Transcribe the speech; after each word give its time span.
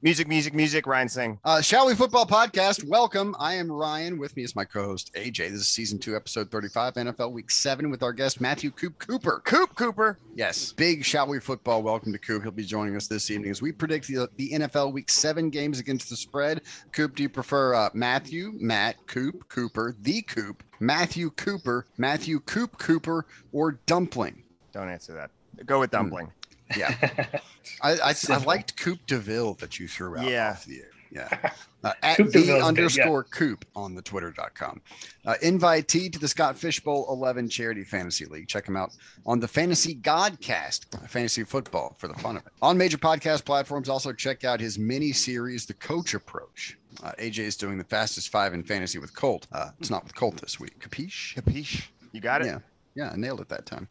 Music, 0.00 0.28
music, 0.28 0.54
music. 0.54 0.86
Ryan 0.86 1.08
sing. 1.08 1.40
Uh, 1.44 1.60
Shall 1.60 1.88
We 1.88 1.94
Football 1.96 2.24
Podcast. 2.24 2.84
Welcome. 2.84 3.34
I 3.36 3.54
am 3.54 3.68
Ryan. 3.68 4.16
With 4.16 4.36
me 4.36 4.44
is 4.44 4.54
my 4.54 4.64
co-host 4.64 5.12
AJ. 5.14 5.50
This 5.50 5.62
is 5.62 5.66
season 5.66 5.98
two, 5.98 6.14
episode 6.14 6.52
35, 6.52 6.94
NFL 6.94 7.32
Week 7.32 7.50
Seven, 7.50 7.90
with 7.90 8.04
our 8.04 8.12
guest 8.12 8.40
Matthew 8.40 8.70
Coop 8.70 8.96
Cooper. 9.00 9.42
Coop 9.44 9.74
Cooper. 9.74 10.16
Yes, 10.36 10.70
big 10.70 11.04
Shall 11.04 11.26
We 11.26 11.40
Football. 11.40 11.82
Welcome 11.82 12.12
to 12.12 12.18
Coop. 12.20 12.44
He'll 12.44 12.52
be 12.52 12.62
joining 12.62 12.94
us 12.94 13.08
this 13.08 13.28
evening 13.28 13.50
as 13.50 13.60
we 13.60 13.72
predict 13.72 14.06
the, 14.06 14.30
the 14.36 14.50
NFL 14.50 14.92
Week 14.92 15.10
Seven 15.10 15.50
games 15.50 15.80
against 15.80 16.08
the 16.10 16.16
spread. 16.16 16.62
Coop, 16.92 17.16
do 17.16 17.24
you 17.24 17.28
prefer 17.28 17.74
uh, 17.74 17.88
Matthew, 17.92 18.52
Matt, 18.54 19.04
Coop, 19.08 19.48
Cooper, 19.48 19.96
the 20.02 20.22
Coop, 20.22 20.62
Matthew 20.78 21.30
Cooper, 21.30 21.86
Matthew 21.96 22.38
Coop 22.38 22.78
Cooper, 22.78 23.26
or 23.50 23.80
Dumpling? 23.86 24.44
Don't 24.70 24.90
answer 24.90 25.12
that. 25.14 25.32
Go 25.66 25.80
with 25.80 25.90
dumpling. 25.90 26.30
Yeah, 26.76 26.94
I, 27.82 27.92
I, 28.10 28.14
I 28.30 28.36
liked 28.44 28.76
Coop 28.76 28.98
Deville 29.06 29.54
that 29.54 29.78
you 29.78 29.88
threw 29.88 30.18
out 30.18 30.26
Yeah. 30.28 30.50
off 30.50 30.64
the 30.64 30.80
air. 30.80 30.90
Yeah. 31.10 31.50
Uh, 31.84 31.92
at 32.02 32.16
Coop 32.16 32.26
the 32.32 32.40
DeVille's 32.40 32.58
good, 32.58 32.66
underscore 32.66 33.22
coop 33.22 33.64
on 33.76 33.94
the 33.94 34.02
twitter.com. 34.02 34.80
Uh, 35.24 35.34
invitee 35.44 36.12
to 36.12 36.18
the 36.18 36.26
Scott 36.26 36.58
Fishbowl 36.58 37.06
11 37.08 37.48
Charity 37.48 37.84
Fantasy 37.84 38.24
League. 38.24 38.48
Check 38.48 38.66
him 38.66 38.76
out 38.76 38.90
on 39.24 39.38
the 39.38 39.46
Fantasy 39.46 39.94
Godcast, 39.94 41.08
fantasy 41.08 41.44
football 41.44 41.94
for 41.98 42.08
the 42.08 42.14
fun 42.14 42.36
of 42.36 42.44
it. 42.44 42.52
On 42.62 42.76
major 42.76 42.98
podcast 42.98 43.44
platforms, 43.44 43.88
also 43.88 44.12
check 44.12 44.42
out 44.42 44.58
his 44.58 44.76
mini 44.76 45.12
series, 45.12 45.66
The 45.66 45.74
Coach 45.74 46.14
Approach. 46.14 46.76
Uh, 47.04 47.12
AJ 47.20 47.38
is 47.44 47.56
doing 47.56 47.78
the 47.78 47.84
fastest 47.84 48.30
five 48.30 48.54
in 48.54 48.64
fantasy 48.64 48.98
with 48.98 49.14
Colt. 49.14 49.46
Uh, 49.52 49.70
it's 49.78 49.88
not 49.90 50.02
with 50.02 50.16
Colt 50.16 50.36
this 50.40 50.58
week. 50.58 50.80
Capiche? 50.80 51.36
Capiche? 51.40 51.86
You 52.10 52.20
got 52.20 52.42
it? 52.42 52.46
Yeah. 52.46 52.58
Yeah, 52.96 53.10
I 53.12 53.16
nailed 53.16 53.40
it 53.40 53.48
that 53.50 53.66
time. 53.66 53.86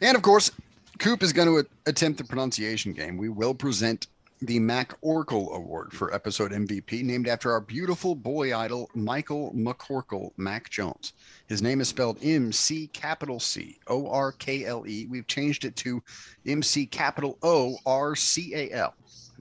And 0.00 0.16
of 0.16 0.22
course, 0.22 0.50
Coop 0.98 1.22
is 1.22 1.32
going 1.32 1.48
to 1.48 1.68
attempt 1.86 2.18
the 2.18 2.24
pronunciation 2.24 2.92
game. 2.92 3.16
We 3.16 3.28
will 3.28 3.54
present 3.54 4.06
the 4.42 4.58
McOrcal 4.58 5.52
Award 5.52 5.92
for 5.92 6.12
episode 6.12 6.50
MVP, 6.50 7.04
named 7.04 7.28
after 7.28 7.52
our 7.52 7.60
beautiful 7.60 8.14
boy 8.14 8.56
idol, 8.56 8.90
Michael 8.94 9.52
McCorkle 9.56 10.32
Mac 10.36 10.68
Jones. 10.68 11.12
His 11.46 11.62
name 11.62 11.80
is 11.80 11.88
spelled 11.88 12.18
M 12.22 12.52
C 12.52 12.88
capital 12.88 13.40
C 13.40 13.78
O 13.86 14.08
R 14.08 14.32
K 14.32 14.64
L 14.64 14.84
E. 14.86 15.06
We've 15.08 15.26
changed 15.26 15.64
it 15.64 15.76
to 15.76 16.02
M 16.46 16.62
C 16.62 16.86
capital 16.86 17.38
O 17.42 17.76
R 17.86 18.16
C 18.16 18.52
A 18.54 18.70
L 18.72 18.94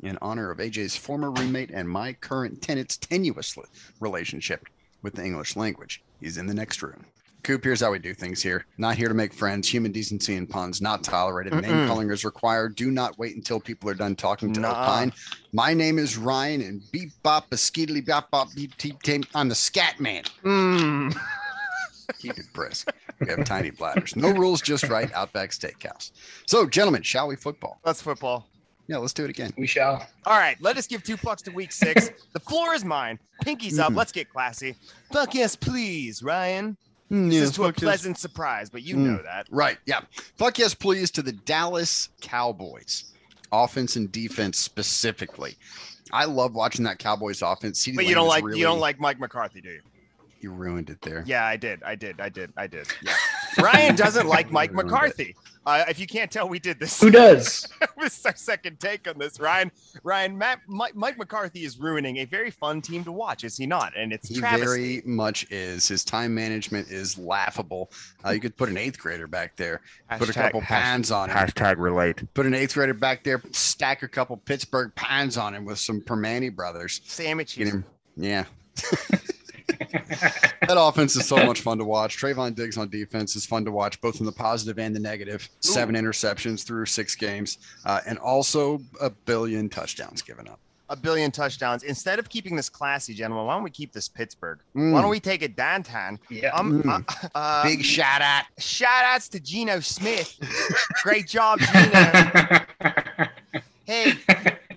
in 0.03 0.17
honor 0.21 0.51
of 0.51 0.59
AJ's 0.59 0.95
former 0.95 1.31
roommate 1.31 1.71
and 1.71 1.89
my 1.89 2.13
current 2.13 2.61
tenant's 2.61 2.97
tenuous 2.97 3.57
relationship 3.99 4.67
with 5.01 5.15
the 5.15 5.23
English 5.23 5.55
language. 5.55 6.03
He's 6.19 6.37
in 6.37 6.45
the 6.45 6.53
next 6.53 6.81
room. 6.81 7.05
Coop, 7.43 7.63
here's 7.63 7.81
how 7.81 7.91
we 7.91 7.97
do 7.97 8.13
things 8.13 8.41
here. 8.43 8.65
Not 8.77 8.95
here 8.97 9.07
to 9.07 9.15
make 9.15 9.33
friends. 9.33 9.67
Human 9.67 9.91
decency 9.91 10.35
and 10.35 10.47
puns 10.47 10.79
not 10.79 11.03
tolerated. 11.03 11.53
Name 11.53 11.63
Mm-mm. 11.63 11.87
calling 11.87 12.09
is 12.11 12.23
required. 12.23 12.75
Do 12.75 12.91
not 12.91 13.17
wait 13.17 13.35
until 13.35 13.59
people 13.59 13.89
are 13.89 13.95
done 13.95 14.15
talking 14.15 14.53
to 14.53 14.59
Nuh-uh. 14.59 14.83
opine. 14.83 15.11
My 15.51 15.73
name 15.73 15.97
is 15.97 16.17
Ryan, 16.17 16.61
and 16.61 16.81
beep 16.91 17.09
bop, 17.23 17.47
a 17.51 17.55
skeedly 17.55 18.05
bop 18.05 18.29
bop, 18.29 18.53
beep 18.55 18.77
teep 18.77 19.01
teep. 19.01 19.25
I'm 19.33 19.49
the 19.49 19.55
scat 19.55 19.99
man. 19.99 20.23
Mm. 20.43 21.17
Keep 22.19 22.37
it 22.39 22.45
brisk. 22.53 22.91
We 23.21 23.27
have 23.29 23.45
tiny 23.45 23.69
bladders. 23.71 24.15
No 24.17 24.31
rules, 24.31 24.61
just 24.61 24.83
right. 24.89 25.11
Outback 25.13 25.51
Steakhouse. 25.51 26.11
So, 26.45 26.67
gentlemen, 26.67 27.01
shall 27.03 27.27
we 27.27 27.37
football? 27.37 27.79
Let's 27.85 28.01
football. 28.01 28.47
Yeah, 28.87 28.97
let's 28.97 29.13
do 29.13 29.23
it 29.23 29.29
again. 29.29 29.53
we 29.57 29.65
shall. 29.65 30.05
All 30.25 30.37
right, 30.37 30.57
let 30.61 30.75
us 30.77 30.85
give 30.87 31.03
two 31.03 31.15
fucks 31.15 31.41
to 31.43 31.51
week 31.51 31.71
six. 31.71 32.09
the 32.33 32.39
floor 32.41 32.73
is 32.73 32.83
mine. 32.83 33.17
Pinkies 33.45 33.79
up. 33.79 33.93
Mhm. 33.93 33.95
Let's 33.95 34.11
get 34.11 34.29
classy. 34.29 34.75
Fuck 35.11 35.33
yes, 35.33 35.55
please, 35.55 36.21
Ryan. 36.21 36.75
Mm, 37.11 37.25
This 37.29 37.35
yes, 37.35 37.43
is 37.49 37.51
to 37.55 37.63
a 37.63 37.65
fuck 37.67 37.75
yes. 37.75 37.83
pleasant 37.83 38.17
surprise, 38.17 38.69
but 38.69 38.83
you 38.83 38.95
Mm. 38.95 38.99
know 38.99 39.21
that. 39.23 39.47
Right. 39.51 39.77
Yeah. 39.85 39.99
Fuck 40.37 40.57
yes, 40.59 40.73
please 40.73 41.11
to 41.11 41.21
the 41.21 41.33
Dallas 41.33 42.07
Cowboys, 42.21 43.05
offense 43.51 43.97
and 43.97 44.09
defense 44.11 44.57
specifically. 44.57 45.57
I 46.13 46.25
love 46.25 46.55
watching 46.55 46.85
that 46.85 46.99
Cowboys 46.99 47.41
offense. 47.41 47.83
CeeDee 47.85 47.95
But 47.97 48.05
you 48.05 48.15
don't 48.15 48.27
like 48.27 48.43
really- 48.43 48.59
you 48.59 48.65
don't 48.65 48.79
like 48.79 48.99
Mike 48.99 49.19
McCarthy, 49.19 49.61
do 49.61 49.69
you? 49.69 49.81
You 50.41 50.51
ruined 50.51 50.89
it 50.89 51.01
there. 51.01 51.23
Yeah, 51.25 51.45
I 51.45 51.55
did. 51.57 51.83
I 51.83 51.95
did. 51.95 52.19
I 52.19 52.29
did. 52.29 52.51
I 52.57 52.67
did. 52.67 52.87
Yeah. 53.01 53.13
Ryan 53.63 53.95
doesn't 53.95 54.27
like 54.27 54.51
Mike 54.51 54.73
McCarthy. 54.73 55.35
Uh, 55.65 55.83
if 55.87 55.99
you 55.99 56.07
can't 56.07 56.31
tell, 56.31 56.49
we 56.49 56.57
did 56.57 56.79
this. 56.79 56.99
Who 56.99 57.11
does? 57.11 57.67
this 57.99 58.17
is 58.17 58.25
our 58.25 58.35
second 58.35 58.79
take 58.79 59.07
on 59.07 59.19
this. 59.19 59.39
Ryan, 59.39 59.71
Ryan, 60.03 60.35
Matt, 60.37 60.61
Mike, 60.67 60.95
Mike 60.95 61.17
McCarthy 61.19 61.65
is 61.65 61.77
ruining 61.77 62.17
a 62.17 62.25
very 62.25 62.49
fun 62.49 62.81
team 62.81 63.03
to 63.03 63.11
watch, 63.11 63.43
is 63.43 63.57
he 63.57 63.67
not? 63.67 63.93
And 63.95 64.11
it's 64.11 64.29
He 64.29 64.39
travesty. 64.39 64.65
very 64.65 65.01
much 65.05 65.45
is. 65.51 65.87
His 65.87 66.03
time 66.03 66.33
management 66.33 66.89
is 66.89 67.17
laughable. 67.19 67.91
Uh, 68.25 68.31
you 68.31 68.39
could 68.39 68.57
put 68.57 68.69
an 68.69 68.77
eighth 68.77 68.97
grader 68.97 69.27
back 69.27 69.55
there, 69.57 69.81
put 70.17 70.29
a 70.29 70.33
couple 70.33 70.61
hash- 70.61 70.81
pans 70.83 71.11
on 71.11 71.29
him, 71.29 71.37
Hashtag 71.37 71.75
relate. 71.77 72.23
put 72.33 72.47
an 72.47 72.55
eighth 72.55 72.73
grader 72.73 72.95
back 72.95 73.23
there, 73.23 73.43
stack 73.51 74.01
a 74.01 74.07
couple 74.07 74.37
Pittsburgh 74.37 74.91
pans 74.95 75.37
on 75.37 75.53
him 75.53 75.65
with 75.65 75.77
some 75.77 76.01
Primanti 76.01 76.55
brothers. 76.55 76.99
Get 76.99 77.09
Sandwiches. 77.11 77.69
him. 77.69 77.85
Yeah. 78.17 78.45
that 79.79 80.77
offense 80.77 81.15
is 81.15 81.25
so 81.27 81.37
much 81.45 81.61
fun 81.61 81.77
to 81.77 81.85
watch. 81.85 82.17
Trevon 82.17 82.55
Diggs 82.55 82.77
on 82.77 82.89
defense 82.89 83.35
is 83.35 83.45
fun 83.45 83.65
to 83.65 83.71
watch, 83.71 83.99
both 84.01 84.19
in 84.19 84.25
the 84.25 84.31
positive 84.31 84.79
and 84.79 84.95
the 84.95 84.99
negative. 84.99 85.47
Seven 85.59 85.95
interceptions 85.95 86.63
through 86.65 86.85
six 86.85 87.15
games, 87.15 87.57
uh, 87.85 87.99
and 88.05 88.17
also 88.19 88.81
a 89.01 89.09
billion 89.09 89.69
touchdowns 89.69 90.21
given 90.21 90.47
up. 90.47 90.59
A 90.89 90.95
billion 90.95 91.31
touchdowns. 91.31 91.83
Instead 91.83 92.19
of 92.19 92.27
keeping 92.27 92.53
this 92.57 92.67
classy, 92.67 93.13
gentlemen, 93.13 93.45
why 93.45 93.53
don't 93.53 93.63
we 93.63 93.69
keep 93.69 93.93
this 93.93 94.09
Pittsburgh? 94.09 94.59
Mm. 94.75 94.91
Why 94.91 95.01
don't 95.01 95.09
we 95.09 95.21
take 95.21 95.41
it 95.41 95.55
downtown? 95.55 96.19
Yeah. 96.29 96.49
Um, 96.49 96.83
Mm. 96.83 97.05
uh, 97.09 97.27
uh, 97.35 97.63
Big 97.63 97.81
shout 97.83 98.21
out. 98.21 98.43
shout 98.57 99.05
outs 99.05 99.29
to 99.29 99.39
Geno 99.39 99.79
Smith. 99.79 100.37
Great 101.03 101.27
job, 101.27 101.59
Geno. 101.59 102.59
Hey, 103.85 104.13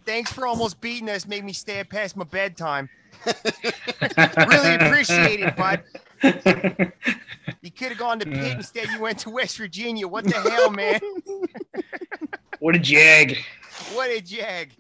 thanks 0.06 0.33
for 0.33 0.47
almost 0.47 0.81
beating 0.81 1.09
us. 1.09 1.27
Made 1.27 1.44
me 1.44 1.53
stay 1.53 1.78
up 1.81 1.88
past 1.88 2.16
my 2.16 2.25
bedtime. 2.25 2.88
Really 4.49 4.75
appreciate 4.75 5.41
it, 5.41 5.57
bud. 5.57 5.83
You 7.61 7.71
could 7.71 7.89
have 7.89 7.99
gone 7.99 8.19
to 8.21 8.27
Pitt 8.27 8.37
Yeah. 8.37 8.57
instead. 8.57 8.89
You 8.89 9.01
went 9.01 9.19
to 9.21 9.31
West 9.31 9.57
Virginia. 9.59 10.07
What 10.09 10.25
the 10.25 10.35
hell, 10.35 10.71
man? 10.71 11.01
what 12.59 12.75
a 12.75 12.79
jag. 12.79 13.37
What 13.93 14.11
a 14.11 14.21
jag. 14.21 14.71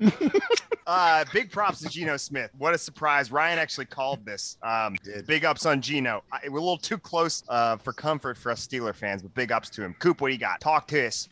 Uh, 0.86 1.24
big 1.32 1.50
props 1.50 1.80
to 1.80 1.88
Geno 1.88 2.16
Smith. 2.16 2.50
What 2.58 2.74
a 2.74 2.78
surprise. 2.78 3.30
Ryan 3.32 3.58
actually 3.58 3.86
called 3.86 4.24
this. 4.24 4.56
Um, 4.62 4.96
big 5.26 5.44
ups 5.44 5.66
on 5.66 5.80
Geno. 5.82 6.22
I, 6.32 6.40
we're 6.48 6.58
a 6.58 6.60
little 6.62 6.78
too 6.78 6.98
close 6.98 7.42
uh, 7.48 7.76
for 7.76 7.92
comfort 7.92 8.36
for 8.38 8.50
us 8.52 8.66
Steeler 8.66 8.94
fans, 8.94 9.22
but 9.22 9.34
big 9.34 9.50
ups 9.52 9.68
to 9.70 9.82
him. 9.82 9.94
Coop, 9.98 10.20
what 10.20 10.28
do 10.28 10.32
you 10.34 10.38
got? 10.40 10.60
Talk 10.60 10.86
to 10.88 11.06
us. 11.06 11.28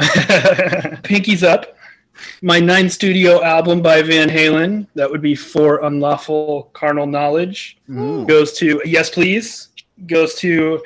Pinkies 0.00 1.42
up. 1.42 1.76
My 2.42 2.60
nine 2.60 2.88
studio 2.90 3.42
album 3.42 3.82
by 3.82 4.02
Van 4.02 4.28
Halen. 4.28 4.86
That 4.94 5.10
would 5.10 5.22
be 5.22 5.34
for 5.34 5.84
unlawful 5.84 6.70
carnal 6.72 7.06
knowledge. 7.06 7.78
Ooh. 7.90 8.24
Goes 8.26 8.52
to 8.58 8.80
yes, 8.84 9.10
please. 9.10 9.68
Goes 10.06 10.34
to 10.36 10.82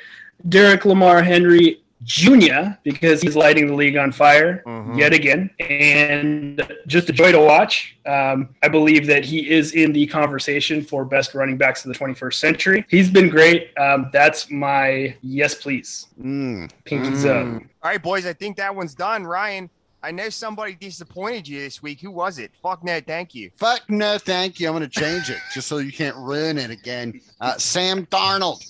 Derrick 0.49 0.85
Lamar 0.85 1.21
Henry 1.23 1.81
Jr. 2.03 2.75
because 2.83 3.19
he's 3.21 3.35
lighting 3.35 3.65
the 3.67 3.73
league 3.73 3.97
on 3.97 4.11
fire 4.11 4.61
Mhm. 4.67 4.95
yet 4.99 5.11
again, 5.13 5.49
and 5.59 6.61
just 6.85 7.09
a 7.09 7.13
joy 7.13 7.31
to 7.31 7.39
watch. 7.39 7.95
Um, 8.05 8.49
I 8.61 8.67
believe 8.67 9.07
that 9.07 9.25
he 9.25 9.49
is 9.49 9.71
in 9.71 9.91
the 9.91 10.05
conversation 10.05 10.83
for 10.83 11.03
best 11.03 11.33
running 11.33 11.57
backs 11.57 11.83
of 11.83 11.89
the 11.91 11.97
21st 11.97 12.39
century. 12.39 12.85
He's 12.89 13.09
been 13.09 13.29
great. 13.29 13.69
Um, 13.77 14.09
that's 14.13 14.51
my 14.51 15.15
yes, 15.23 15.55
please. 15.55 16.07
Mm. 16.21 16.69
Pinkies 16.85 17.23
Mm. 17.25 17.55
up. 17.57 17.63
All 17.81 17.89
right, 17.91 18.03
boys. 18.03 18.25
I 18.27 18.33
think 18.33 18.57
that 18.57 18.75
one's 18.75 18.93
done. 18.93 19.25
Ryan, 19.25 19.69
I 20.05 20.11
know 20.11 20.29
somebody 20.29 20.75
disappointed 20.75 21.47
you 21.47 21.59
this 21.61 21.81
week. 21.81 21.99
Who 21.99 22.11
was 22.11 22.37
it? 22.37 22.51
Fuck 22.61 22.83
no, 22.83 23.01
thank 23.01 23.33
you. 23.33 23.49
Fuck 23.57 23.89
no, 23.89 24.19
thank 24.19 24.59
you. 24.59 24.67
I'm 24.67 24.75
going 24.75 24.87
to 24.87 24.99
change 24.99 25.31
it 25.31 25.39
just 25.51 25.67
so 25.67 25.79
you 25.79 25.91
can't 25.91 26.15
ruin 26.17 26.59
it 26.59 26.69
again. 26.69 27.19
Uh, 27.41 27.57
Sam 27.57 28.05
Darnold. 28.05 28.63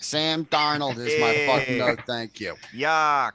Sam 0.00 0.44
Darnold 0.46 0.98
is 0.98 1.20
my 1.20 1.46
fuck 1.46 1.68
no, 1.76 1.96
thank 2.04 2.40
you. 2.40 2.56
Yuck. 2.74 3.32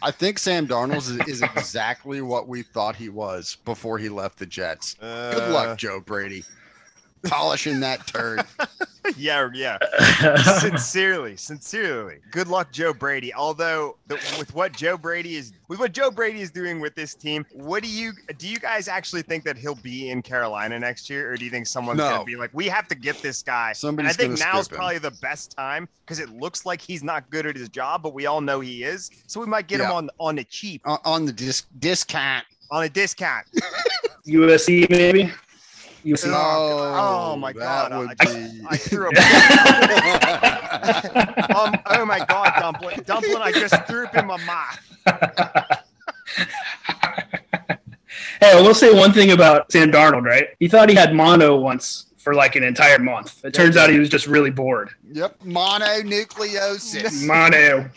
I 0.00 0.10
think 0.10 0.38
Sam 0.38 0.66
Darnold 0.66 0.96
is, 0.96 1.10
is 1.28 1.42
exactly 1.42 2.22
what 2.22 2.48
we 2.48 2.62
thought 2.62 2.96
he 2.96 3.10
was 3.10 3.58
before 3.66 3.98
he 3.98 4.08
left 4.08 4.38
the 4.38 4.46
Jets. 4.46 4.94
Good 4.94 5.04
Uh, 5.42 5.52
luck, 5.52 5.76
Joe 5.78 6.00
Brady. 6.00 6.42
Polishing 7.28 7.80
that 7.80 8.06
turd. 8.06 8.44
Yeah, 9.16 9.48
yeah. 9.54 9.78
sincerely, 10.58 11.36
sincerely. 11.36 12.16
Good 12.32 12.48
luck, 12.48 12.72
Joe 12.72 12.92
Brady. 12.92 13.32
Although 13.32 13.96
the, 14.08 14.14
with 14.36 14.52
what 14.52 14.72
Joe 14.72 14.98
Brady 14.98 15.36
is 15.36 15.52
with 15.68 15.78
what 15.78 15.92
Joe 15.92 16.10
Brady 16.10 16.40
is 16.40 16.50
doing 16.50 16.80
with 16.80 16.96
this 16.96 17.14
team, 17.14 17.46
what 17.52 17.84
do 17.84 17.88
you 17.88 18.12
do? 18.36 18.48
You 18.48 18.58
guys 18.58 18.88
actually 18.88 19.22
think 19.22 19.44
that 19.44 19.56
he'll 19.56 19.76
be 19.76 20.10
in 20.10 20.22
Carolina 20.22 20.76
next 20.80 21.08
year, 21.08 21.30
or 21.32 21.36
do 21.36 21.44
you 21.44 21.52
think 21.52 21.68
someone's 21.68 21.98
No. 21.98 22.08
gonna 22.10 22.24
be 22.24 22.34
like, 22.34 22.50
we 22.52 22.66
have 22.66 22.88
to 22.88 22.96
get 22.96 23.22
this 23.22 23.44
guy? 23.44 23.72
Somebody's 23.74 24.10
and 24.10 24.20
I 24.20 24.26
think 24.30 24.40
gonna 24.40 24.52
now's 24.56 24.64
skip 24.64 24.72
him. 24.74 24.78
probably 24.78 24.98
the 24.98 25.12
best 25.22 25.52
time 25.56 25.88
because 26.04 26.18
it 26.18 26.30
looks 26.30 26.66
like 26.66 26.80
he's 26.80 27.04
not 27.04 27.30
good 27.30 27.46
at 27.46 27.54
his 27.54 27.68
job, 27.68 28.02
but 28.02 28.12
we 28.12 28.26
all 28.26 28.40
know 28.40 28.58
he 28.58 28.82
is. 28.82 29.12
So 29.28 29.38
we 29.38 29.46
might 29.46 29.68
get 29.68 29.78
him 29.80 29.92
on 29.92 30.10
on 30.18 30.34
the 30.34 30.42
cheap, 30.44 30.82
On- 30.84 30.98
on 31.04 31.26
the 31.26 31.32
disc 31.32 31.68
discount. 31.78 32.44
on 32.72 32.82
a 32.82 32.88
discount. 32.88 33.46
USC 34.26 34.90
maybe. 34.90 35.30
USC. 36.06 36.30
Oh, 36.32 37.36
my 37.36 37.52
God, 37.52 37.92
I- 37.92 37.98
would 37.98 38.10
I- 38.20 38.24
be- 38.24 38.62
I 38.68 38.76
threw 38.76 39.06
a 39.06 39.08
um, 41.58 41.74
oh 41.86 42.04
my 42.06 42.24
god, 42.26 42.52
dumpling, 42.58 43.00
dumpling! 43.06 43.42
I 43.42 43.52
just 43.52 43.74
threw 43.86 44.06
up 44.06 44.14
in 44.16 44.26
my 44.26 44.38
mouth. 44.44 44.80
Hey, 48.40 48.52
I 48.52 48.60
will 48.60 48.74
say 48.74 48.92
one 48.92 49.12
thing 49.14 49.30
about 49.32 49.72
Sam 49.72 49.90
Darnold, 49.90 50.24
right? 50.24 50.48
He 50.60 50.68
thought 50.68 50.90
he 50.90 50.94
had 50.94 51.14
mono 51.14 51.56
once 51.56 52.06
for 52.18 52.34
like 52.34 52.54
an 52.54 52.62
entire 52.64 52.98
month. 52.98 53.42
It 53.44 53.54
turns 53.54 53.78
out 53.78 53.88
he 53.88 53.98
was 53.98 54.10
just 54.10 54.26
really 54.26 54.50
bored. 54.50 54.90
Yep, 55.12 55.40
mononucleosis. 55.40 57.26
Mono. 57.26 57.88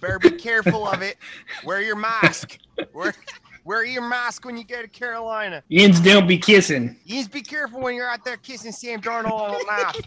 Better 0.00 0.18
be 0.18 0.30
careful 0.30 0.88
of 0.88 1.02
it. 1.02 1.16
Wear 1.64 1.82
your 1.82 1.96
mask. 1.96 2.58
Wear, 2.94 3.12
wear 3.64 3.84
your 3.84 4.02
mask 4.02 4.44
when 4.44 4.56
you 4.56 4.64
go 4.64 4.82
to 4.82 4.88
Carolina. 4.88 5.62
Yins 5.68 6.00
don't 6.00 6.26
be 6.26 6.38
kissing. 6.38 6.96
Just 7.06 7.30
be 7.30 7.42
careful 7.42 7.80
when 7.80 7.94
you're 7.94 8.08
out 8.08 8.24
there 8.24 8.36
kissing 8.36 8.72
Sam 8.72 9.00
Darnold 9.00 9.32
on 9.32 9.52
the 9.52 9.64
mouth. 9.66 10.00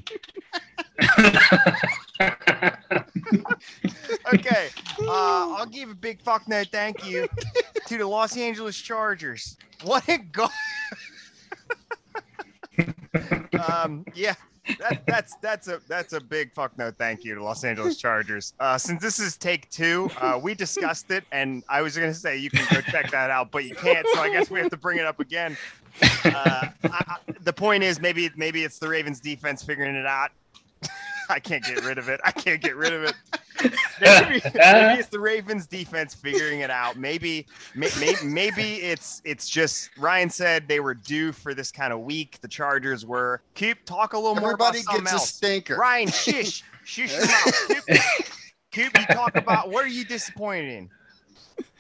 Okay, 4.34 4.70
uh, 5.02 5.56
I'll 5.56 5.68
give 5.68 5.90
a 5.90 5.96
big 5.96 6.22
fuck 6.22 6.48
no 6.48 6.64
thank 6.64 7.06
you 7.06 7.28
to 7.86 7.98
the 7.98 8.08
Los 8.08 8.36
Angeles 8.38 8.76
Chargers. 8.76 9.58
What 9.84 10.08
a 10.10 10.18
go! 10.18 10.48
um, 13.68 14.04
yeah, 14.16 14.34
that, 14.80 15.06
that's 15.06 15.36
that's 15.38 15.68
a 15.68 15.82
that's 15.88 16.14
a 16.14 16.20
big 16.20 16.54
fuck 16.54 16.78
no 16.78 16.92
thank 16.92 17.24
you 17.24 17.36
to 17.36 17.44
Los 17.44 17.64
Angeles 17.64 17.98
Chargers. 17.98 18.54
Uh, 18.60 18.78
since 18.78 19.02
this 19.02 19.20
is 19.20 19.38
take 19.38 19.70
two, 19.70 20.10
uh, 20.20 20.40
we 20.42 20.54
discussed 20.54 21.12
it, 21.12 21.24
and 21.32 21.64
I 21.70 21.82
was 21.82 21.96
gonna 21.96 22.14
say 22.14 22.38
you 22.38 22.50
can 22.50 22.66
go 22.74 22.82
check 22.82 23.12
that 23.12 23.30
out, 23.30 23.52
but 23.52 23.66
you 23.66 23.76
can't, 23.76 24.08
so 24.14 24.20
I 24.22 24.30
guess 24.30 24.50
we 24.50 24.60
have 24.60 24.72
to 24.72 24.78
bring 24.78 24.98
it 24.98 25.06
up 25.06 25.20
again. 25.20 25.58
Uh, 26.02 26.10
I, 26.26 26.70
I, 26.84 27.18
the 27.42 27.54
point 27.54 27.84
is, 27.84 28.02
maybe 28.02 28.30
maybe 28.36 28.64
it's 28.64 28.80
the 28.80 28.88
Ravens 28.88 29.20
defense 29.20 29.64
figuring 29.64 29.96
it 29.96 30.06
out. 30.06 30.32
I 31.30 31.40
can't 31.40 31.64
get 31.64 31.84
rid 31.84 31.98
of 31.98 32.10
it. 32.10 32.20
I 32.24 32.32
can't 32.32 32.62
get 32.62 32.76
rid 32.76 32.94
of 32.94 33.04
it. 33.04 33.14
Maybe, 34.02 34.42
maybe 34.54 35.00
it's 35.00 35.08
the 35.08 35.20
Ravens 35.20 35.66
defense 35.66 36.14
figuring 36.14 36.60
it 36.60 36.70
out. 36.70 36.98
Maybe, 36.98 37.48
may, 37.74 37.88
may, 38.00 38.14
maybe 38.22 38.76
it's 38.82 39.22
it's 39.24 39.48
just 39.48 39.90
Ryan 39.98 40.30
said 40.30 40.68
they 40.68 40.82
were 40.82 40.94
due 40.94 41.32
for 41.32 41.54
this 41.54 41.72
kind 41.72 41.94
of 41.94 42.02
week. 42.02 42.38
The 42.42 42.50
Chargers 42.50 43.06
were. 43.06 43.42
Keep 43.54 43.86
talk 43.86 44.12
a 44.12 44.18
little 44.18 44.36
more 44.36 44.52
Everybody 44.52 44.80
about 44.82 44.94
something 44.94 45.04
gets 45.06 45.12
a 45.14 45.16
else. 45.16 45.30
stinker. 45.30 45.78
Ryan, 45.78 46.10
shush, 46.10 46.64
shush 46.84 47.14
your 47.14 47.26
mouth. 47.26 47.68
Coop, 47.70 47.86
Coop, 48.74 49.00
you 49.00 49.06
talk 49.16 49.36
about 49.38 49.70
what 49.70 49.86
are 49.86 49.90
you 49.90 50.04
disappointed 50.04 50.70
in? 50.70 50.90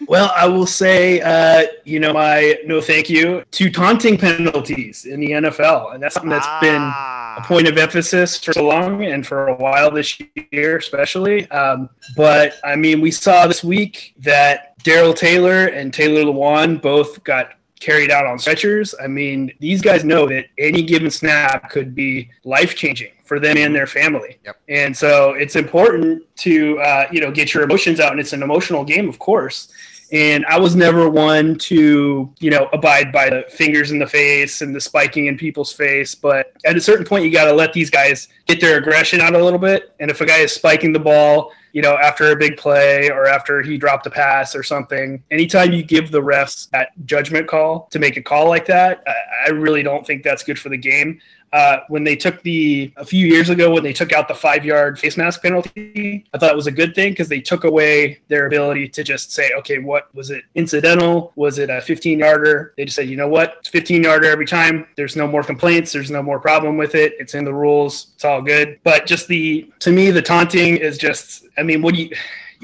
Well, 0.07 0.31
I 0.35 0.47
will 0.47 0.67
say, 0.67 1.21
uh, 1.21 1.65
you 1.83 1.99
know, 1.99 2.13
my 2.13 2.57
no 2.65 2.79
thank 2.81 3.09
you 3.09 3.43
to 3.51 3.69
taunting 3.69 4.17
penalties 4.17 5.05
in 5.05 5.19
the 5.19 5.31
NFL, 5.31 5.93
and 5.93 6.03
that's 6.03 6.13
something 6.13 6.29
that's 6.29 6.47
been 6.61 6.81
a 6.81 6.93
Ah, 7.37 7.45
point 7.45 7.67
of 7.67 7.77
emphasis 7.77 8.37
for 8.37 8.53
so 8.53 8.65
long 8.65 9.03
and 9.03 9.25
for 9.25 9.47
a 9.47 9.55
while 9.55 9.91
this 9.91 10.19
year, 10.51 10.77
especially. 10.77 11.49
Um, 11.49 11.89
but 12.15 12.55
I 12.63 12.75
mean, 12.75 13.01
we 13.01 13.11
saw 13.11 13.47
this 13.47 13.63
week 13.63 14.13
that 14.19 14.77
Darrell 14.83 15.13
Taylor 15.13 15.67
and 15.67 15.93
Taylor 15.93 16.23
Lewan 16.23 16.81
both 16.81 17.23
got 17.23 17.53
carried 17.79 18.11
out 18.11 18.25
on 18.25 18.39
stretchers. 18.39 18.95
I 19.01 19.07
mean, 19.07 19.51
these 19.59 19.81
guys 19.81 20.03
know 20.03 20.27
that 20.27 20.45
any 20.57 20.83
given 20.83 21.11
snap 21.11 21.69
could 21.69 21.93
be 21.93 22.29
life 22.43 22.75
changing 22.75 23.11
for 23.23 23.39
them 23.39 23.57
and 23.57 23.75
their 23.75 23.87
family. 23.87 24.37
Yep. 24.45 24.57
And 24.69 24.95
so 24.95 25.31
it's 25.31 25.55
important 25.55 26.23
to 26.37 26.79
uh, 26.79 27.07
you 27.11 27.21
know 27.21 27.31
get 27.31 27.53
your 27.53 27.63
emotions 27.63 27.99
out, 27.99 28.11
and 28.11 28.19
it's 28.19 28.33
an 28.33 28.43
emotional 28.43 28.83
game, 28.83 29.09
of 29.09 29.19
course. 29.19 29.71
And 30.11 30.45
I 30.45 30.59
was 30.59 30.75
never 30.75 31.09
one 31.09 31.57
to, 31.57 32.31
you 32.39 32.49
know, 32.51 32.69
abide 32.73 33.11
by 33.11 33.29
the 33.29 33.43
fingers 33.49 33.89
in 33.89 33.97
the 33.97 34.05
face 34.05 34.61
and 34.61 34.75
the 34.75 34.79
spiking 34.79 35.25
in 35.25 35.37
people's 35.37 35.73
face. 35.73 36.13
But 36.13 36.53
at 36.63 36.77
a 36.77 36.81
certain 36.81 37.05
point, 37.05 37.25
you 37.25 37.31
got 37.31 37.45
to 37.45 37.53
let 37.53 37.73
these 37.73 37.89
guys 37.89 38.27
get 38.45 38.61
their 38.61 38.77
aggression 38.77 39.19
out 39.19 39.33
a 39.33 39.43
little 39.43 39.59
bit. 39.59 39.93
And 39.99 40.11
if 40.11 40.21
a 40.21 40.25
guy 40.25 40.37
is 40.37 40.53
spiking 40.53 40.93
the 40.93 40.99
ball, 40.99 41.51
you 41.75 41.81
know, 41.81 41.97
after 41.97 42.31
a 42.31 42.37
big 42.37 42.55
play 42.55 43.09
or 43.09 43.27
after 43.27 43.61
he 43.61 43.77
dropped 43.77 44.07
a 44.07 44.09
pass 44.09 44.55
or 44.55 44.63
something, 44.63 45.21
anytime 45.29 45.73
you 45.73 45.83
give 45.83 46.09
the 46.09 46.21
refs 46.21 46.69
that 46.69 46.91
judgment 47.05 47.49
call 47.49 47.89
to 47.91 47.99
make 47.99 48.15
a 48.15 48.21
call 48.21 48.47
like 48.47 48.65
that, 48.65 49.03
I, 49.05 49.47
I 49.47 49.49
really 49.49 49.83
don't 49.83 50.07
think 50.07 50.23
that's 50.23 50.41
good 50.41 50.57
for 50.57 50.69
the 50.69 50.77
game. 50.77 51.19
Uh, 51.55 51.79
when 51.87 52.03
they 52.03 52.17
took 52.17 52.41
the 52.41 52.91
a 52.97 53.05
few 53.05 53.25
years 53.25 53.49
ago 53.49 53.71
when 53.71 53.81
they 53.81 53.93
took 53.93 54.11
out 54.11 54.27
the 54.27 54.35
five 54.35 54.65
yard 54.65 54.99
face 54.99 55.15
mask 55.15 55.41
penalty, 55.41 56.25
I 56.33 56.37
thought 56.37 56.51
it 56.51 56.55
was 56.55 56.67
a 56.67 56.71
good 56.71 56.93
thing 56.93 57.13
because 57.13 57.29
they 57.29 57.39
took 57.39 57.63
away 57.63 58.19
their 58.27 58.47
ability 58.47 58.89
to 58.89 59.05
just 59.05 59.31
say, 59.31 59.51
okay, 59.59 59.77
what 59.77 60.13
was 60.13 60.31
it 60.31 60.43
incidental? 60.55 61.31
Was 61.37 61.57
it 61.57 61.69
a 61.69 61.79
15 61.79 62.19
yarder? 62.19 62.73
They 62.75 62.83
just 62.83 62.97
said, 62.97 63.07
you 63.07 63.15
know 63.15 63.29
what, 63.29 63.55
it's 63.59 63.69
15 63.69 64.03
yarder 64.03 64.27
every 64.27 64.45
time. 64.45 64.85
There's 64.97 65.15
no 65.15 65.27
more 65.27 65.43
complaints. 65.43 65.93
There's 65.93 66.11
no 66.11 66.21
more 66.21 66.41
problem 66.41 66.75
with 66.75 66.93
it. 66.93 67.13
It's 67.19 67.35
in 67.35 67.45
the 67.45 67.53
rules. 67.53 68.07
It's 68.15 68.25
all 68.25 68.41
good. 68.41 68.77
But 68.83 69.05
just 69.05 69.29
the 69.29 69.71
to 69.79 69.93
me, 69.93 70.11
the 70.11 70.21
taunting 70.21 70.75
is 70.75 70.97
just. 70.97 71.45
I 71.57 71.63
mean, 71.63 71.81
what 71.81 71.95
do 71.95 72.01
you? 72.01 72.09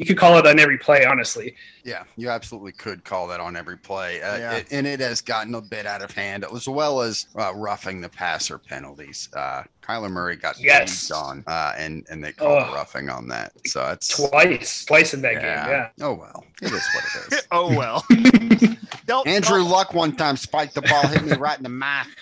You 0.01 0.07
could 0.07 0.17
call 0.17 0.39
it 0.39 0.47
on 0.47 0.57
every 0.57 0.79
play, 0.79 1.05
honestly. 1.05 1.53
Yeah, 1.83 2.05
you 2.17 2.31
absolutely 2.31 2.71
could 2.71 3.03
call 3.03 3.27
that 3.27 3.39
on 3.39 3.55
every 3.55 3.77
play, 3.77 4.19
uh, 4.23 4.35
Yeah. 4.35 4.51
it- 4.53 4.67
and 4.71 4.87
it 4.87 4.99
has 4.99 5.21
gotten 5.21 5.53
a 5.53 5.61
bit 5.61 5.85
out 5.85 6.01
of 6.01 6.09
hand, 6.09 6.43
as 6.43 6.67
well 6.67 7.01
as 7.01 7.27
uh, 7.35 7.53
roughing 7.53 8.01
the 8.01 8.09
passer 8.09 8.57
penalties. 8.57 9.29
Uh, 9.31 9.61
Kyler 9.83 10.09
Murray 10.09 10.37
got 10.37 10.59
Yes. 10.59 10.89
yes. 10.89 11.11
on, 11.11 11.43
uh, 11.45 11.73
and 11.77 12.03
and 12.09 12.23
they 12.23 12.31
called 12.31 12.63
Ugh. 12.63 12.73
roughing 12.73 13.09
on 13.11 13.27
that. 13.27 13.51
So 13.67 13.85
that's 13.85 14.07
Twice, 14.07 14.85
twice 14.85 15.13
in 15.13 15.21
that 15.21 15.33
game. 15.35 15.43
Yeah. 15.43 15.89
Oh 16.01 16.13
well, 16.15 16.45
it 16.63 16.71
is 16.71 16.83
what 16.95 17.03
it 17.03 17.33
is. 17.33 17.47
oh 17.51 17.67
well. 17.77 18.03
don't 19.05 19.27
Andrew 19.27 19.59
don't- 19.59 19.69
Luck 19.69 19.93
one 19.93 20.15
time 20.15 20.35
spiked 20.35 20.73
the 20.73 20.81
ball, 20.81 21.05
hit 21.09 21.23
me 21.23 21.33
right 21.33 21.57
in 21.57 21.63
the 21.63 21.69
mouth. 21.69 22.07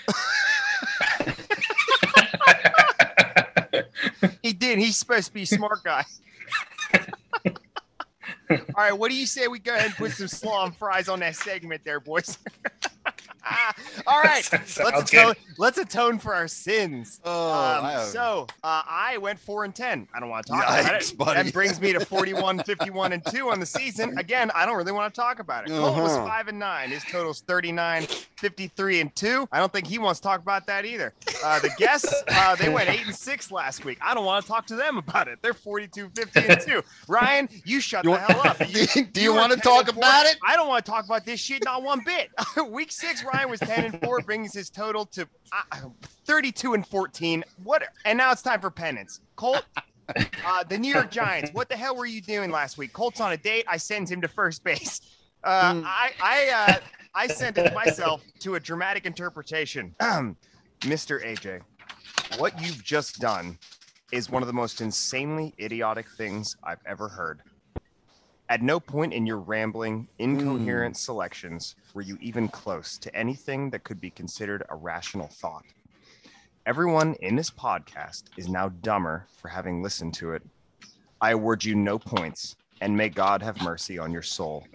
He 4.42 4.54
did. 4.54 4.80
He's 4.80 4.98
supposed 4.98 5.28
to 5.28 5.34
be 5.34 5.44
a 5.44 5.46
smart 5.46 5.84
guy. 5.84 6.04
All 8.50 8.58
right, 8.78 8.94
what 8.94 9.12
do 9.12 9.16
you 9.16 9.26
say 9.26 9.48
we 9.48 9.60
go 9.60 9.74
ahead 9.76 9.88
and 9.88 9.96
put 9.96 10.12
some 10.12 10.28
slaw 10.28 10.66
and 10.66 10.76
fries 10.76 11.08
on 11.08 11.20
that 11.20 11.36
segment 11.36 11.84
there, 11.84 12.00
boys? 12.00 12.38
All 14.08 14.22
right, 14.22 14.48
let's 14.52 14.78
atone, 14.80 15.04
good. 15.12 15.38
let's 15.58 15.78
atone 15.78 16.20
for 16.20 16.34
our 16.36 16.48
sins. 16.48 17.20
Oh, 17.26 17.50
Um, 17.52 17.86
I- 17.86 18.04
so 18.06 18.48
uh, 18.64 18.82
I 18.88 19.18
went 19.18 19.40
four 19.40 19.64
and 19.66 19.74
ten. 19.76 20.08
I 20.14 20.20
don't 20.20 20.30
want 20.30 20.46
to 20.46 20.52
talk 20.54 20.64
about 20.64 21.02
it. 21.02 21.18
buddy. 21.18 21.44
That 21.44 21.54
brings 21.54 21.80
me 21.82 21.94
to 21.94 22.00
41, 22.06 22.60
51, 22.64 23.14
and 23.14 23.26
two 23.26 23.50
on 23.50 23.60
the 23.60 23.66
season. 23.66 24.18
Again, 24.18 24.52
I 24.56 24.66
don't 24.66 24.78
really 24.78 24.92
want 24.92 25.14
to 25.14 25.20
talk 25.20 25.40
about 25.40 25.66
it. 25.68 25.70
Colt 25.72 25.98
was 25.98 26.12
Uh-huh. 26.14 26.26
five 26.28 26.48
and 26.48 26.60
nine. 26.60 26.90
His 26.90 27.04
total's 27.04 27.42
39, 27.42 28.04
53, 28.38 29.00
and 29.02 29.16
two. 29.16 29.48
I 29.52 29.60
don't 29.60 29.72
think 29.72 29.88
he 29.88 30.00
wants 30.00 30.20
to 30.20 30.24
talk 30.24 30.42
about 30.42 30.66
that 30.68 30.86
either. 30.86 31.14
Uh, 31.44 31.60
the 31.60 31.70
guests, 31.78 32.14
uh, 32.30 32.56
they 32.56 32.70
went 32.70 32.90
eight 32.90 33.06
and 33.06 33.16
six 33.16 33.52
last 33.52 33.86
week. 33.86 33.98
I 34.02 34.14
don't 34.14 34.26
want 34.26 34.44
to 34.46 34.48
talk 34.52 34.66
to 34.68 34.76
them 34.76 34.98
about 34.98 35.28
it. 35.28 35.40
They're 35.42 35.54
42, 35.54 36.10
50, 36.16 36.40
and 36.48 36.62
two. 36.62 36.84
Ryan, 37.08 37.50
you 37.66 37.80
shut 37.82 38.04
You 38.04 38.12
the 38.12 38.18
want- 38.18 38.32
hell 38.32 38.48
up. 38.48 38.58
do 38.58 38.66
you, 39.00 39.06
do 39.06 39.22
you 39.22 39.32
were 39.34 39.40
want 39.40 39.54
to 39.54 39.60
talk 39.60 39.90
about 39.90 40.26
it? 40.26 40.38
I 40.46 40.56
don't 40.56 40.68
want 40.68 40.86
to 40.86 40.92
talk 40.92 41.06
about 41.06 41.26
this 41.26 41.40
shit 41.40 41.64
not 41.64 41.84
one 41.84 42.02
bit. 42.06 42.30
Week 42.70 42.92
six, 42.92 43.24
Ryan 43.24 43.39
was 43.46 43.60
10 43.60 43.86
and 43.86 44.02
4, 44.02 44.22
brings 44.22 44.54
his 44.54 44.70
total 44.70 45.06
to 45.08 45.28
uh, 45.52 45.90
32 46.26 46.74
and 46.74 46.86
14. 46.88 47.44
What? 47.64 47.84
And 48.06 48.18
now 48.18 48.32
it's 48.32 48.42
time 48.42 48.62
for 48.62 48.72
penance. 48.72 49.20
Colt, 49.36 49.64
uh, 50.46 50.64
the 50.64 50.78
New 50.78 50.92
York 50.94 51.12
Giants. 51.12 51.52
What 51.54 51.70
the 51.70 51.78
hell 51.78 51.96
were 51.96 52.06
you 52.06 52.22
doing 52.22 52.52
last 52.52 52.78
week? 52.78 52.94
Colt's 52.94 53.20
on 53.22 53.32
a 53.34 53.38
date. 53.38 53.66
I 53.68 53.78
sent 53.78 54.10
him 54.12 54.22
to 54.22 54.28
first 54.28 54.64
base. 54.64 55.02
Uh, 55.44 55.74
Mm. 55.74 55.84
I 55.86 56.12
I 56.22 56.50
uh, 56.74 56.80
I 57.16 57.28
sent 57.28 57.58
it 57.58 57.74
myself 57.74 58.22
to 58.40 58.56
a 58.56 58.60
dramatic 58.60 59.06
interpretation. 59.06 59.96
Mr. 60.82 61.24
AJ, 61.24 61.62
what 62.40 62.62
you've 62.62 62.84
just 62.84 63.20
done 63.22 63.58
is 64.12 64.30
one 64.30 64.44
of 64.44 64.48
the 64.48 64.54
most 64.54 64.82
insanely 64.82 65.54
idiotic 65.60 66.10
things 66.18 66.56
I've 66.64 66.82
ever 66.86 67.08
heard. 67.08 67.42
At 68.50 68.64
no 68.64 68.80
point 68.80 69.14
in 69.14 69.28
your 69.28 69.38
rambling, 69.38 70.08
incoherent 70.18 70.98
selections 70.98 71.76
were 71.94 72.02
you 72.02 72.18
even 72.20 72.48
close 72.48 72.98
to 72.98 73.16
anything 73.16 73.70
that 73.70 73.84
could 73.84 74.02
be 74.02 74.10
considered 74.10 74.64
a 74.70 74.76
rational 74.76 75.28
thought. 75.28 75.66
Everyone 76.66 77.14
in 77.22 77.36
this 77.36 77.52
podcast 77.52 78.24
is 78.38 78.50
now 78.50 78.70
dumber 78.82 79.28
for 79.38 79.50
having 79.50 79.84
listened 79.84 80.16
to 80.16 80.34
it. 80.34 80.42
I 81.22 81.30
award 81.32 81.64
you 81.64 81.76
no 81.76 82.00
points, 82.00 82.56
and 82.82 82.98
may 82.98 83.10
God 83.10 83.44
have 83.44 83.62
mercy 83.62 84.00
on 84.00 84.12
your 84.12 84.24
soul. 84.24 84.66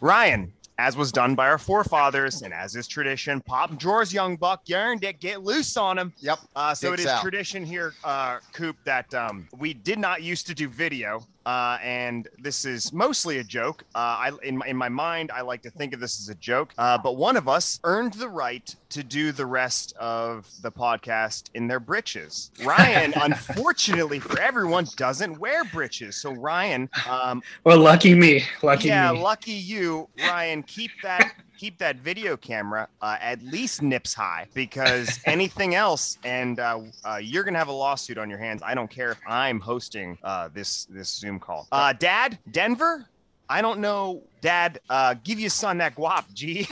Ryan, 0.00 0.50
as 0.78 0.96
was 0.96 1.12
done 1.12 1.34
by 1.34 1.48
our 1.48 1.58
forefathers, 1.58 2.42
and 2.42 2.54
as 2.54 2.74
is 2.76 2.86
tradition, 2.86 3.40
pop 3.42 3.76
drawers, 3.76 4.14
young 4.14 4.36
buck, 4.36 4.62
earned 4.72 5.04
it. 5.04 5.20
Get 5.20 5.42
loose 5.42 5.76
on 5.76 5.98
him. 5.98 6.12
Yep. 6.20 6.38
Uh, 6.54 6.72
so 6.72 6.92
it 6.92 6.98
Dicks 6.98 7.02
is 7.02 7.06
out. 7.08 7.20
tradition 7.20 7.64
here, 7.64 7.94
uh, 8.04 8.38
Coop, 8.52 8.76
that 8.84 9.12
um, 9.12 9.48
we 9.58 9.74
did 9.74 9.98
not 9.98 10.22
used 10.22 10.46
to 10.46 10.54
do 10.54 10.68
video, 10.68 11.26
uh, 11.48 11.78
and 11.82 12.28
this 12.38 12.66
is 12.66 12.92
mostly 12.92 13.38
a 13.38 13.42
joke. 13.42 13.82
Uh, 13.94 13.98
I, 13.98 14.32
in, 14.42 14.58
my, 14.58 14.66
in 14.66 14.76
my 14.76 14.90
mind, 14.90 15.30
I 15.32 15.40
like 15.40 15.62
to 15.62 15.70
think 15.70 15.94
of 15.94 16.00
this 16.00 16.20
as 16.20 16.28
a 16.28 16.34
joke, 16.34 16.74
uh, 16.76 16.98
but 16.98 17.16
one 17.16 17.38
of 17.38 17.48
us 17.48 17.80
earned 17.84 18.12
the 18.12 18.28
right 18.28 18.76
to 18.90 19.02
do 19.02 19.32
the 19.32 19.46
rest 19.46 19.96
of 19.98 20.46
the 20.60 20.70
podcast 20.70 21.44
in 21.54 21.66
their 21.66 21.80
britches. 21.80 22.50
Ryan, 22.62 23.14
unfortunately 23.22 24.18
for 24.20 24.38
everyone, 24.38 24.86
doesn't 24.96 25.38
wear 25.38 25.64
britches. 25.64 26.16
So 26.16 26.32
Ryan, 26.32 26.90
um, 27.08 27.42
Well, 27.64 27.78
lucky 27.78 28.14
me. 28.14 28.44
Lucky 28.62 28.88
yeah, 28.88 29.10
me. 29.12 29.18
lucky 29.18 29.52
you, 29.52 30.06
Ryan. 30.18 30.62
Keep 30.64 30.90
that 31.02 31.32
keep 31.58 31.76
that 31.78 31.96
video 31.96 32.36
camera 32.36 32.88
uh, 33.02 33.16
at 33.20 33.42
least 33.42 33.82
nips 33.82 34.14
high 34.14 34.46
because 34.54 35.18
anything 35.26 35.74
else, 35.74 36.16
and 36.24 36.60
uh, 36.60 36.80
uh, 37.04 37.16
you're 37.22 37.44
gonna 37.44 37.58
have 37.58 37.68
a 37.68 37.72
lawsuit 37.72 38.16
on 38.16 38.30
your 38.30 38.38
hands. 38.38 38.62
I 38.64 38.74
don't 38.74 38.88
care 38.90 39.10
if 39.10 39.18
I'm 39.26 39.60
hosting 39.60 40.16
uh, 40.22 40.48
this 40.54 40.86
this 40.86 41.08
Zoom 41.10 41.38
call. 41.38 41.66
Uh, 41.72 41.92
Dad, 41.92 42.38
Denver. 42.50 43.06
I 43.50 43.60
don't 43.62 43.80
know, 43.80 44.22
Dad. 44.40 44.78
Uh, 44.88 45.14
give 45.24 45.40
your 45.40 45.50
son 45.50 45.78
that 45.78 45.94
guap, 45.96 46.24
G. 46.34 46.68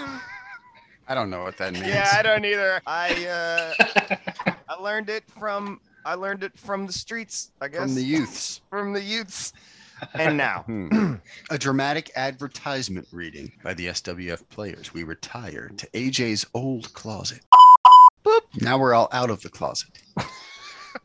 I 1.08 1.14
don't 1.14 1.30
know 1.30 1.42
what 1.42 1.56
that 1.58 1.72
means. 1.74 1.86
Yeah, 1.86 2.08
I 2.12 2.22
don't 2.22 2.44
either. 2.44 2.80
I 2.86 3.26
uh, 3.26 4.54
I 4.68 4.74
learned 4.80 5.10
it 5.10 5.24
from 5.28 5.80
I 6.04 6.14
learned 6.14 6.44
it 6.44 6.56
from 6.58 6.86
the 6.86 6.92
streets. 6.92 7.50
I 7.60 7.68
guess 7.68 7.80
From 7.80 7.94
the 7.94 8.02
youths. 8.02 8.60
from 8.70 8.92
the 8.92 9.02
youths. 9.02 9.52
And 10.14 10.36
now, 10.36 10.62
Hmm. 10.66 11.14
A 11.50 11.58
dramatic 11.58 12.10
advertisement 12.16 13.06
reading 13.12 13.52
by 13.62 13.74
the 13.74 13.86
SWF 13.88 14.48
players. 14.48 14.92
We 14.92 15.04
retire 15.04 15.70
to 15.76 15.86
AJ's 15.90 16.46
old 16.54 16.92
closet. 16.92 17.40
Boop. 18.24 18.40
Now 18.60 18.78
we're 18.78 18.94
all 18.94 19.08
out 19.12 19.30
of 19.30 19.40
the 19.42 19.48
closet. 19.48 19.88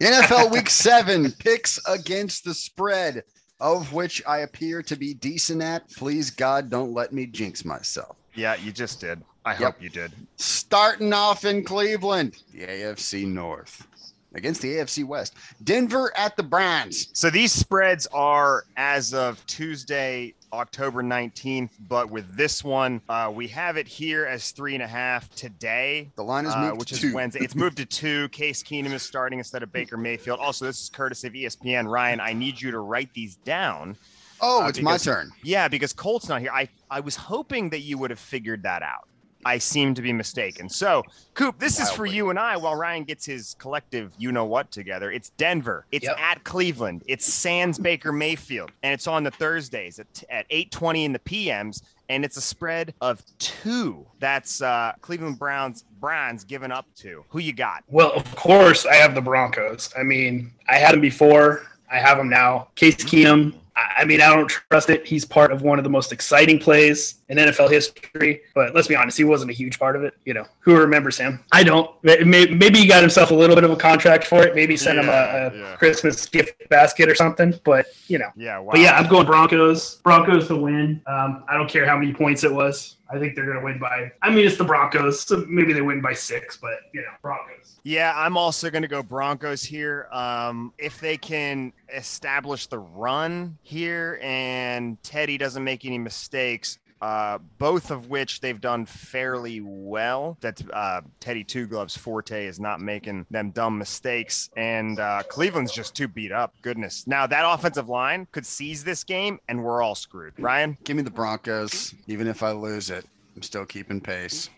NFL 0.01 0.51
Week 0.51 0.69
7 0.69 1.31
picks 1.33 1.79
against 1.88 2.43
the 2.43 2.53
spread, 2.53 3.24
of 3.60 3.93
which 3.93 4.21
I 4.27 4.39
appear 4.39 4.81
to 4.83 4.95
be 4.95 5.13
decent 5.13 5.62
at. 5.62 5.89
Please, 5.91 6.31
God, 6.31 6.69
don't 6.69 6.93
let 6.93 7.13
me 7.13 7.25
jinx 7.27 7.63
myself. 7.65 8.15
yeah, 8.33 8.55
you 8.55 8.71
just 8.71 9.00
did. 9.01 9.21
I 9.43 9.51
Yep. 9.53 9.60
hope 9.60 9.81
you 9.81 9.89
did. 9.89 10.12
Starting 10.38 11.13
off 11.13 11.45
in 11.45 11.63
Cleveland, 11.63 12.41
the 12.53 12.62
AFC 12.65 13.25
North 13.27 13.88
against 14.34 14.62
the 14.62 14.76
AFC 14.76 15.04
West. 15.06 15.36
Denver 15.64 16.12
at 16.18 16.36
the 16.36 16.44
Browns. 16.44 17.10
So 17.14 17.30
these 17.30 17.52
spreads 17.52 18.08
are 18.08 18.66
as 18.78 19.14
of 19.14 19.46
Tuesday, 19.46 20.34
October 20.54 21.04
19th, 21.04 21.70
but 21.88 22.10
with 22.10 22.36
this 22.36 22.64
one, 22.64 23.02
uh, 23.10 23.32
we 23.34 23.48
have 23.50 23.78
it 23.78 23.88
here 23.88 24.26
as 24.26 24.52
three 24.52 24.74
and 24.74 24.84
a 24.84 24.88
half 24.88 25.30
today. 25.36 26.10
The 26.16 26.24
line 26.24 26.46
is 26.46 26.54
uh, 26.54 26.62
moved 26.62 26.80
which 26.80 26.90
to 26.90 26.96
is 26.96 27.02
two. 27.02 27.14
Wednesday. 27.14 27.40
It's 27.42 27.56
moved 27.56 27.78
to 27.78 27.86
two. 28.02 28.30
Case 28.30 28.64
Keenum 28.64 28.94
is 28.94 29.04
starting 29.04 29.40
instead 29.40 29.64
of 29.64 29.72
Baker 29.72 29.98
Mayfield. 29.98 30.40
Also, 30.40 30.66
this 30.66 30.82
is 30.82 30.90
courtesy 30.90 31.28
of 31.28 31.34
ESPN. 31.34 31.90
Ryan, 31.90 32.20
I 32.20 32.34
need 32.34 32.60
you 32.62 32.72
to 32.72 32.80
write 32.80 33.14
these 33.14 33.36
down. 33.38 33.96
Oh, 34.42 34.64
uh, 34.64 34.70
it's 34.70 34.82
my 34.82 34.98
turn. 34.98 35.32
Yeah, 35.44 35.68
because 35.68 35.94
Colt's 35.94 36.28
not 36.28 36.42
here. 36.42 36.52
I, 36.52 36.68
I 36.90 37.00
was 37.00 37.16
hoping 37.16 37.70
that 37.70 37.82
you 37.82 37.98
would 38.00 38.10
have 38.10 38.20
figured 38.20 38.64
that 38.64 38.82
out. 38.82 39.08
I 39.45 39.57
seem 39.57 39.93
to 39.95 40.01
be 40.01 40.13
mistaken. 40.13 40.69
So, 40.69 41.03
Coop, 41.33 41.60
this 41.60 41.79
is 41.79 41.89
for 41.91 42.05
you 42.05 42.29
and 42.29 42.38
I 42.39 42.57
while 42.57 42.75
Ryan 42.75 43.03
gets 43.03 43.25
his 43.25 43.55
collective 43.60 44.12
you 44.17 44.31
know 44.31 44.45
what 44.45 44.71
together. 44.71 45.12
It's 45.12 45.29
Denver. 45.31 45.86
It's 45.91 46.05
Yep. 46.05 46.19
at 46.19 46.43
Cleveland. 46.43 47.03
It's 47.07 47.25
Sans 47.31 47.77
Baker 47.79 48.12
Mayfield. 48.12 48.71
And 48.83 48.93
it's 48.93 49.07
on 49.07 49.24
the 49.24 49.31
Thursdays 49.31 50.00
at, 50.00 50.24
at 50.29 50.48
8:20 50.50 51.05
in 51.05 51.13
the 51.13 51.19
PMs. 51.19 51.81
And 52.10 52.25
it's 52.25 52.36
a 52.36 52.41
spread 52.41 52.93
of 53.00 53.24
two. 53.39 54.05
That's 54.19 54.62
uh, 54.62 54.91
Cleveland 55.01 55.39
Browns 55.39 55.86
Browns 56.01 56.43
given 56.43 56.71
up 56.71 56.86
to. 56.98 57.24
Who 57.29 57.39
you 57.39 57.53
got? 57.53 57.83
Well, 57.88 58.12
of 58.13 58.36
course, 58.36 58.86
I 58.86 58.95
have 58.95 59.15
the 59.15 59.21
Broncos. 59.21 59.93
I 59.98 60.03
mean, 60.03 60.51
I 60.67 60.75
had 60.77 60.93
them 60.93 61.00
before. 61.01 61.62
I 61.89 62.00
have 62.00 62.17
them 62.17 62.29
now. 62.29 62.67
Case 62.75 62.95
Keenum. 62.98 63.53
I 63.77 64.01
I 64.01 64.05
mean, 64.05 64.19
I 64.21 64.29
don't 64.36 64.50
trust 64.50 64.89
it. 64.89 65.07
He's 65.07 65.24
part 65.24 65.51
of 65.53 65.62
one 65.62 65.77
of 65.77 65.83
the 65.86 65.89
most 65.89 66.12
exciting 66.12 66.60
plays 66.60 67.15
in 67.32 67.38
NFL 67.38 67.70
history. 67.72 68.42
But 68.54 68.76
let's 68.76 68.88
be 68.88 68.96
honest, 68.96 69.18
he 69.18 69.24
wasn't 69.24 69.52
a 69.52 69.54
huge 69.54 69.80
part 69.80 69.96
of 69.96 70.04
it. 70.04 70.14
You 70.26 70.34
know, 70.34 70.46
who 70.60 70.78
remembers 70.78 71.18
him? 71.18 71.40
I 71.52 71.64
don't. 71.64 71.90
May- 72.04 72.20
may- 72.24 72.46
Maybe 72.48 72.80
he 72.80 72.88
got 72.88 73.02
himself 73.02 73.32
a 73.32 73.34
little 73.34 73.56
bit 73.56 73.64
of 73.64 73.72
a 73.72 73.76
contract 73.76 74.26
for 74.26 74.44
it. 74.44 74.54
Maybe 74.54 74.76
sent 74.78 75.00
him 75.00 75.08
a, 75.08 75.12
a 75.12 75.58
yeah. 75.58 75.76
Christmas 75.78 76.26
gift 76.28 76.68
basket 76.70 77.10
or 77.10 77.16
something. 77.16 77.58
But 77.64 77.86
you 78.08 78.20
know, 78.20 78.30
Yeah, 78.36 78.60
wow. 78.60 78.72
but 78.72 78.82
yeah, 78.82 78.98
I'm 78.98 79.08
going 79.10 79.26
Broncos. 79.26 79.96
Broncos 80.04 80.48
to 80.50 80.56
win. 80.58 81.02
Um, 81.08 81.44
I 81.48 81.56
don't 81.58 81.70
care 81.70 81.86
how 81.88 81.98
many 81.98 82.14
points 82.14 82.44
it 82.44 82.54
was. 82.54 82.98
I 83.14 83.20
think 83.20 83.36
they're 83.36 83.46
going 83.46 83.58
to 83.58 83.64
win 83.64 83.78
by. 83.80 84.10
I 84.22 84.30
mean, 84.30 84.46
it's 84.48 84.58
the 84.58 84.64
Broncos, 84.64 85.22
so 85.24 85.44
maybe 85.50 85.74
they 85.74 85.82
win 85.82 86.00
by 86.02 86.14
six, 86.14 86.56
but 86.58 86.80
you 86.94 87.02
know, 87.02 87.08
Broncos. 87.22 87.78
Yeah, 87.84 88.14
I'm 88.16 88.38
also 88.38 88.70
going 88.70 88.84
to 88.84 88.88
go 88.88 89.04
Broncos 89.04 89.64
here. 89.64 90.08
Um, 90.14 90.72
if 90.78 91.00
they 91.02 91.18
can 91.18 91.74
establish 91.94 92.68
the 92.68 92.80
run 92.80 93.58
here 93.64 94.20
and 94.22 95.02
Teddy 95.04 95.38
doesn't 95.38 95.64
make 95.64 95.84
any 95.86 95.98
mistakes, 95.98 96.78
uh, 97.01 97.39
both 97.58 97.89
of 97.91 98.10
which 98.10 98.41
they've 98.41 98.62
done 98.62 98.86
fairly 98.86 99.62
well. 99.62 100.38
That 100.41 100.62
uh, 100.72 101.01
Teddy 101.20 101.43
Two 101.43 101.65
Gloves 101.67 101.98
forte 101.98 102.46
is 102.46 102.60
not 102.60 102.79
making 102.79 103.25
them 103.31 103.51
dumb 103.51 103.77
mistakes, 103.77 104.50
and 104.55 105.00
uh, 105.00 105.24
Cleveland's 105.27 105.72
just 105.72 105.96
too 105.96 106.08
beat 106.08 106.31
up. 106.31 106.53
Goodness. 106.62 107.08
Now 107.08 107.25
that 107.27 107.43
offensive 107.46 107.89
line 107.89 108.27
could 108.31 108.46
seize 108.46 108.84
this 108.84 109.03
game, 109.03 109.39
and 109.48 109.63
we're 109.63 109.81
all 109.81 109.96
screwed. 109.96 110.34
Ryan, 110.38 110.77
Give 110.84 110.96
me 110.96 111.03
the 111.03 111.10
Broncos. 111.12 111.93
Even 112.08 112.27
if 112.27 112.43
I 112.43 112.51
lose 112.51 112.89
it, 112.89 113.05
I'm 113.36 113.41
still 113.41 113.65
keeping 113.65 114.00
pace. 114.01 114.50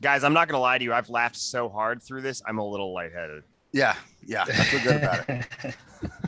guys, 0.00 0.24
I'm 0.24 0.32
not 0.32 0.48
going 0.48 0.56
to 0.56 0.60
lie 0.62 0.78
to 0.78 0.84
you. 0.84 0.92
I've 0.94 1.10
laughed 1.10 1.36
so 1.36 1.68
hard 1.68 2.02
through 2.02 2.22
this. 2.22 2.42
I'm 2.46 2.58
a 2.58 2.66
little 2.66 2.94
lightheaded. 2.94 3.42
Yeah, 3.72 3.94
yeah, 4.26 4.44
I 4.48 4.52
feel 4.52 4.80
good 4.82 4.96
about 4.96 5.28
it. 5.28 5.46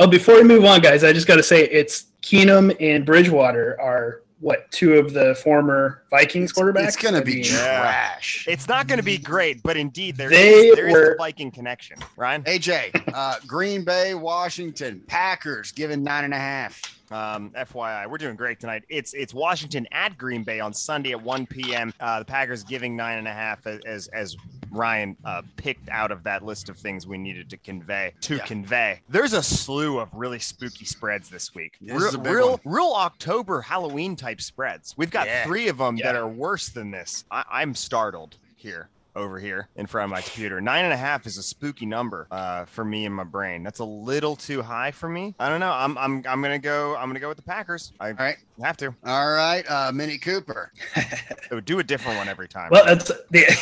oh, 0.00 0.06
before 0.08 0.34
we 0.36 0.42
move 0.44 0.64
on, 0.64 0.80
guys, 0.80 1.04
I 1.04 1.12
just 1.12 1.26
got 1.28 1.36
to 1.36 1.42
say 1.42 1.64
it's 1.68 2.06
Keenum 2.22 2.74
and 2.80 3.06
Bridgewater 3.06 3.80
are 3.80 4.22
what 4.40 4.70
two 4.72 4.94
of 4.94 5.12
the 5.12 5.34
former 5.34 6.02
Vikings 6.10 6.50
quarterbacks. 6.52 6.88
It's 6.88 6.96
gonna 6.96 7.18
I 7.18 7.22
be 7.22 7.34
mean, 7.36 7.44
trash. 7.44 8.46
It's 8.48 8.66
not 8.68 8.86
going 8.88 8.96
to 8.98 9.04
be 9.04 9.18
great, 9.18 9.62
but 9.62 9.76
indeed 9.76 10.16
there 10.16 10.30
They 10.30 10.68
is 10.68 10.76
there 10.76 10.88
is 10.88 10.94
were- 10.94 11.10
the 11.10 11.16
Viking 11.18 11.50
connection. 11.50 11.98
Ryan, 12.16 12.42
AJ, 12.44 13.12
uh, 13.14 13.36
Green 13.46 13.84
Bay, 13.84 14.14
Washington, 14.14 15.02
Packers 15.06 15.72
given 15.72 16.02
nine 16.02 16.24
and 16.24 16.32
a 16.32 16.38
half. 16.38 16.80
um, 17.10 17.50
FYI, 17.50 18.08
we're 18.08 18.16
doing 18.18 18.34
great 18.36 18.58
tonight. 18.60 18.82
It's 18.88 19.12
it's 19.12 19.34
Washington 19.34 19.86
at 19.92 20.16
Green 20.16 20.42
Bay 20.42 20.58
on 20.60 20.72
Sunday 20.72 21.10
at 21.10 21.20
1 21.22 21.46
p.m. 21.46 21.92
Uh, 22.00 22.20
the 22.20 22.24
Packers 22.24 22.64
giving 22.64 22.96
nine 22.96 23.18
and 23.18 23.28
a 23.28 23.32
half 23.32 23.66
as 23.66 23.80
as, 23.84 24.08
as 24.08 24.36
Ryan 24.70 25.16
uh, 25.24 25.42
picked 25.56 25.88
out 25.88 26.10
of 26.10 26.22
that 26.24 26.44
list 26.44 26.68
of 26.68 26.76
things 26.78 27.06
we 27.06 27.18
needed 27.18 27.50
to 27.50 27.56
convey 27.58 28.12
to 28.22 28.36
Yeah. 28.36 28.44
convey. 28.46 29.00
There's 29.08 29.32
a 29.32 29.42
slew 29.42 29.98
of 29.98 30.08
really 30.12 30.38
spooky 30.38 30.84
spreads 30.84 31.28
this 31.28 31.54
week. 31.54 31.76
This 31.80 31.96
real 31.98 32.08
is 32.08 32.14
a 32.14 32.18
big 32.18 32.32
real, 32.32 32.50
one. 32.50 32.60
real 32.64 32.92
October 32.96 33.60
Halloween 33.60 34.16
type 34.16 34.40
spreads. 34.40 34.94
We've 34.96 35.10
got 35.10 35.26
Yeah. 35.26 35.44
three 35.44 35.68
of 35.68 35.78
them 35.78 35.96
that 36.02 36.16
are 36.16 36.28
worse 36.28 36.68
than 36.68 36.90
this. 36.90 37.24
I, 37.30 37.44
I'm 37.50 37.74
startled 37.74 38.36
here. 38.56 38.88
Over 39.16 39.40
here 39.40 39.68
in 39.74 39.86
front 39.86 40.04
of 40.04 40.10
my 40.10 40.20
computer, 40.20 40.60
nine 40.60 40.84
and 40.84 40.94
a 40.94 40.96
half 40.96 41.26
is 41.26 41.36
a 41.36 41.42
spooky 41.42 41.84
number 41.84 42.28
uh, 42.30 42.64
for 42.64 42.84
me 42.84 43.06
and 43.06 43.14
my 43.14 43.24
brain. 43.24 43.64
That's 43.64 43.80
a 43.80 43.84
little 43.84 44.36
too 44.36 44.62
high 44.62 44.92
for 44.92 45.08
me. 45.08 45.34
I 45.40 45.48
don't 45.48 45.58
know. 45.58 45.72
I'm 45.72 45.98
I'm 45.98 46.22
I'm 46.28 46.40
gonna 46.40 46.60
go. 46.60 46.94
I'm 46.94 47.08
gonna 47.08 47.18
go 47.18 47.26
with 47.26 47.36
the 47.36 47.42
Packers. 47.42 47.92
I 47.98 48.10
All 48.10 48.14
right, 48.14 48.36
have 48.62 48.76
to. 48.76 48.94
all 49.04 49.32
right, 49.32 49.68
uh, 49.68 49.90
Minnie 49.92 50.16
Cooper. 50.16 50.70
It 50.96 51.50
would 51.50 51.64
do 51.64 51.80
a 51.80 51.82
different 51.82 52.18
one 52.18 52.28
every 52.28 52.46
time. 52.46 52.68
Well, 52.70 52.84
that's 52.86 53.10
the. 53.30 53.58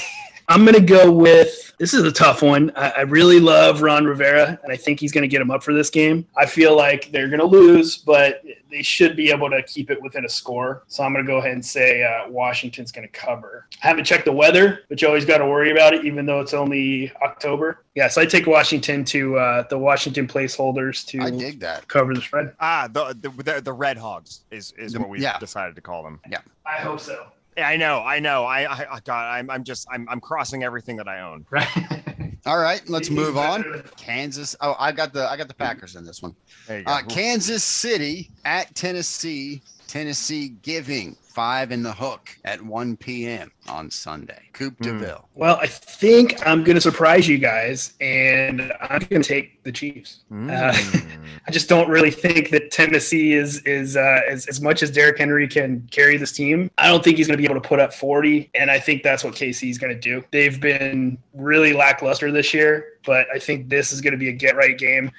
I'm 0.50 0.64
gonna 0.64 0.81
go 0.81 1.12
with 1.12 1.75
this 1.78 1.93
is 1.95 2.02
a 2.05 2.11
tough 2.11 2.43
one. 2.43 2.73
I, 2.75 2.90
I 2.90 3.00
really 3.02 3.38
love 3.38 3.83
Ron 3.83 4.05
Rivera, 4.07 4.59
and 4.62 4.73
I 4.73 4.76
think 4.76 4.99
he's 4.99 5.12
gonna 5.12 5.28
get 5.28 5.40
him 5.43 5.50
up 5.50 5.62
for 5.62 5.75
this 5.75 5.90
game. 5.90 6.26
I 6.38 6.47
feel 6.47 6.75
like 6.75 7.12
they're 7.12 7.28
gonna 7.28 7.45
lose, 7.45 7.99
but 7.99 8.43
they 8.71 8.83
should 8.83 9.14
be 9.14 9.31
able 9.31 9.50
to 9.50 9.62
keep 9.64 9.90
it 9.90 10.00
within 10.02 10.25
a 10.25 10.28
score. 10.28 10.85
So 10.88 11.05
I'm 11.05 11.12
gonna 11.12 11.26
go 11.26 11.37
ahead 11.37 11.52
and 11.52 11.64
say 11.64 12.02
uh, 12.02 12.31
Washington's 12.31 12.90
gonna 12.93 13.09
cover. 13.09 13.67
I 13.85 13.88
haven't 13.88 14.05
checked 14.05 14.25
the 14.25 14.33
weather, 14.33 14.81
but 14.88 15.02
you 15.02 15.09
always 15.09 15.26
got 15.26 15.38
to 15.38 15.47
worry 15.47 15.71
about 15.71 15.93
it, 15.93 16.05
even 16.07 16.25
though 16.25 16.40
it's 16.40 16.55
only 16.55 17.12
October. 17.23 17.85
Yeah, 17.95 18.09
so 18.09 18.23
I 18.23 18.26
take 18.26 18.47
Washington 18.47 19.05
to 19.07 19.37
uh, 19.38 19.69
the 19.69 19.76
Washington 19.78 20.26
placeholders 20.26 21.05
to 21.09 21.21
I 21.21 21.31
dig 21.31 21.61
that. 21.61 21.87
cover 21.88 22.14
the 22.14 22.23
spread. 22.23 22.55
ah, 22.59 22.88
the 22.90 23.14
the, 23.21 23.28
the 23.43 23.61
the 23.61 23.73
Red 23.73 23.99
Hogs 23.99 24.40
is 24.50 24.73
is 24.78 24.95
The- 24.95 25.00
what 25.00 25.11
we 25.11 25.21
yeah. 25.21 25.38
decided 25.38 25.75
to 25.76 25.83
call 25.83 26.02
them. 26.02 26.21
Yeah. 26.31 26.38
I 26.64 26.76
hope 26.81 27.00
so. 27.00 27.26
Yeah, 27.58 27.68
I 27.68 27.76
know, 27.76 28.02
I 28.02 28.20
know. 28.20 28.44
I, 28.44 28.62
I, 28.72 28.94
I 28.94 29.00
God, 29.00 29.24
I'm, 29.24 29.50
I'm 29.50 29.64
just, 29.64 29.88
I'm, 29.90 30.08
I'm 30.08 30.20
crossing 30.20 30.62
everything 30.62 30.94
that 30.96 31.08
I 31.08 31.22
own. 31.22 31.44
Right. 31.50 31.66
All 32.46 32.58
right, 32.60 32.80
let's 32.88 33.10
move 33.10 33.36
on. 33.36 33.82
Kansas. 33.96 34.54
Oh, 34.60 34.76
I 34.78 34.92
got 34.92 35.12
the 35.12 35.28
I 35.28 35.36
got 35.36 35.48
the 35.48 35.54
Packers 35.54 35.96
in 35.96 36.04
this 36.04 36.22
one. 36.22 36.36
There 36.68 36.78
you 36.78 36.84
go. 36.84 36.92
Uh, 36.92 37.02
Kansas 37.02 37.64
City 37.64 38.30
at 38.44 38.72
Tennessee. 38.76 39.60
Tennessee 39.88 40.50
giving 40.62 41.16
five 41.23 41.73
in 41.73 41.83
the 41.83 41.92
hook 41.92 42.28
at 42.45 42.61
1 42.61 42.97
p.m. 42.99 43.50
on 43.68 43.90
Sunday. 43.90 44.42
Coupe 44.52 44.76
Hmm. 44.78 44.85
DeVille. 44.99 45.28
Well, 45.35 45.57
I 45.62 45.66
think 45.66 46.47
I'm 46.47 46.62
going 46.62 46.75
to 46.75 46.80
surprise 46.80 47.26
you 47.26 47.38
guys, 47.38 47.95
and 48.00 48.73
I'm 48.83 48.99
going 49.09 49.23
to 49.23 49.28
take 49.28 49.62
the 49.62 49.73
Chiefs. 49.73 50.21
Mm. 50.30 50.50
I 51.47 51.50
just 51.50 51.68
don't 51.68 51.88
really 51.88 52.11
think 52.11 52.50
that 52.50 52.71
Tennessee 52.71 53.33
is 53.33 53.62
is 53.62 53.97
uh, 53.97 54.21
as 54.28 54.47
as 54.47 54.61
much 54.61 54.83
as 54.83 54.90
Derrick 54.90 55.18
Henry 55.18 55.49
can 55.49 55.88
carry 55.90 56.16
this 56.16 56.33
team. 56.33 56.71
I 56.76 56.88
don't 56.88 57.02
think 57.02 57.16
he's 57.16 57.26
going 57.26 57.38
to 57.38 57.42
be 57.42 57.50
able 57.50 57.61
to 57.61 57.66
put 57.68 57.80
up 57.80 57.95
40, 57.95 58.50
and 58.54 58.71
I 58.71 58.78
think 58.78 59.02
that's 59.02 59.25
what 59.25 59.35
KC 59.35 59.71
is 59.71 59.78
going 59.78 59.95
to 59.95 60.00
do. 60.00 60.23
They've 60.33 60.61
been 60.61 61.18
really 61.35 61.73
lackluster 61.73 62.30
this 62.30 62.52
year, 62.52 62.95
but 63.07 63.26
I 63.33 63.38
think 63.38 63.68
this 63.71 63.92
is 63.92 64.00
going 64.02 64.12
to 64.12 64.18
be 64.18 64.28
a 64.28 64.33
get 64.33 64.54
right 64.57 64.76
game. 64.76 65.11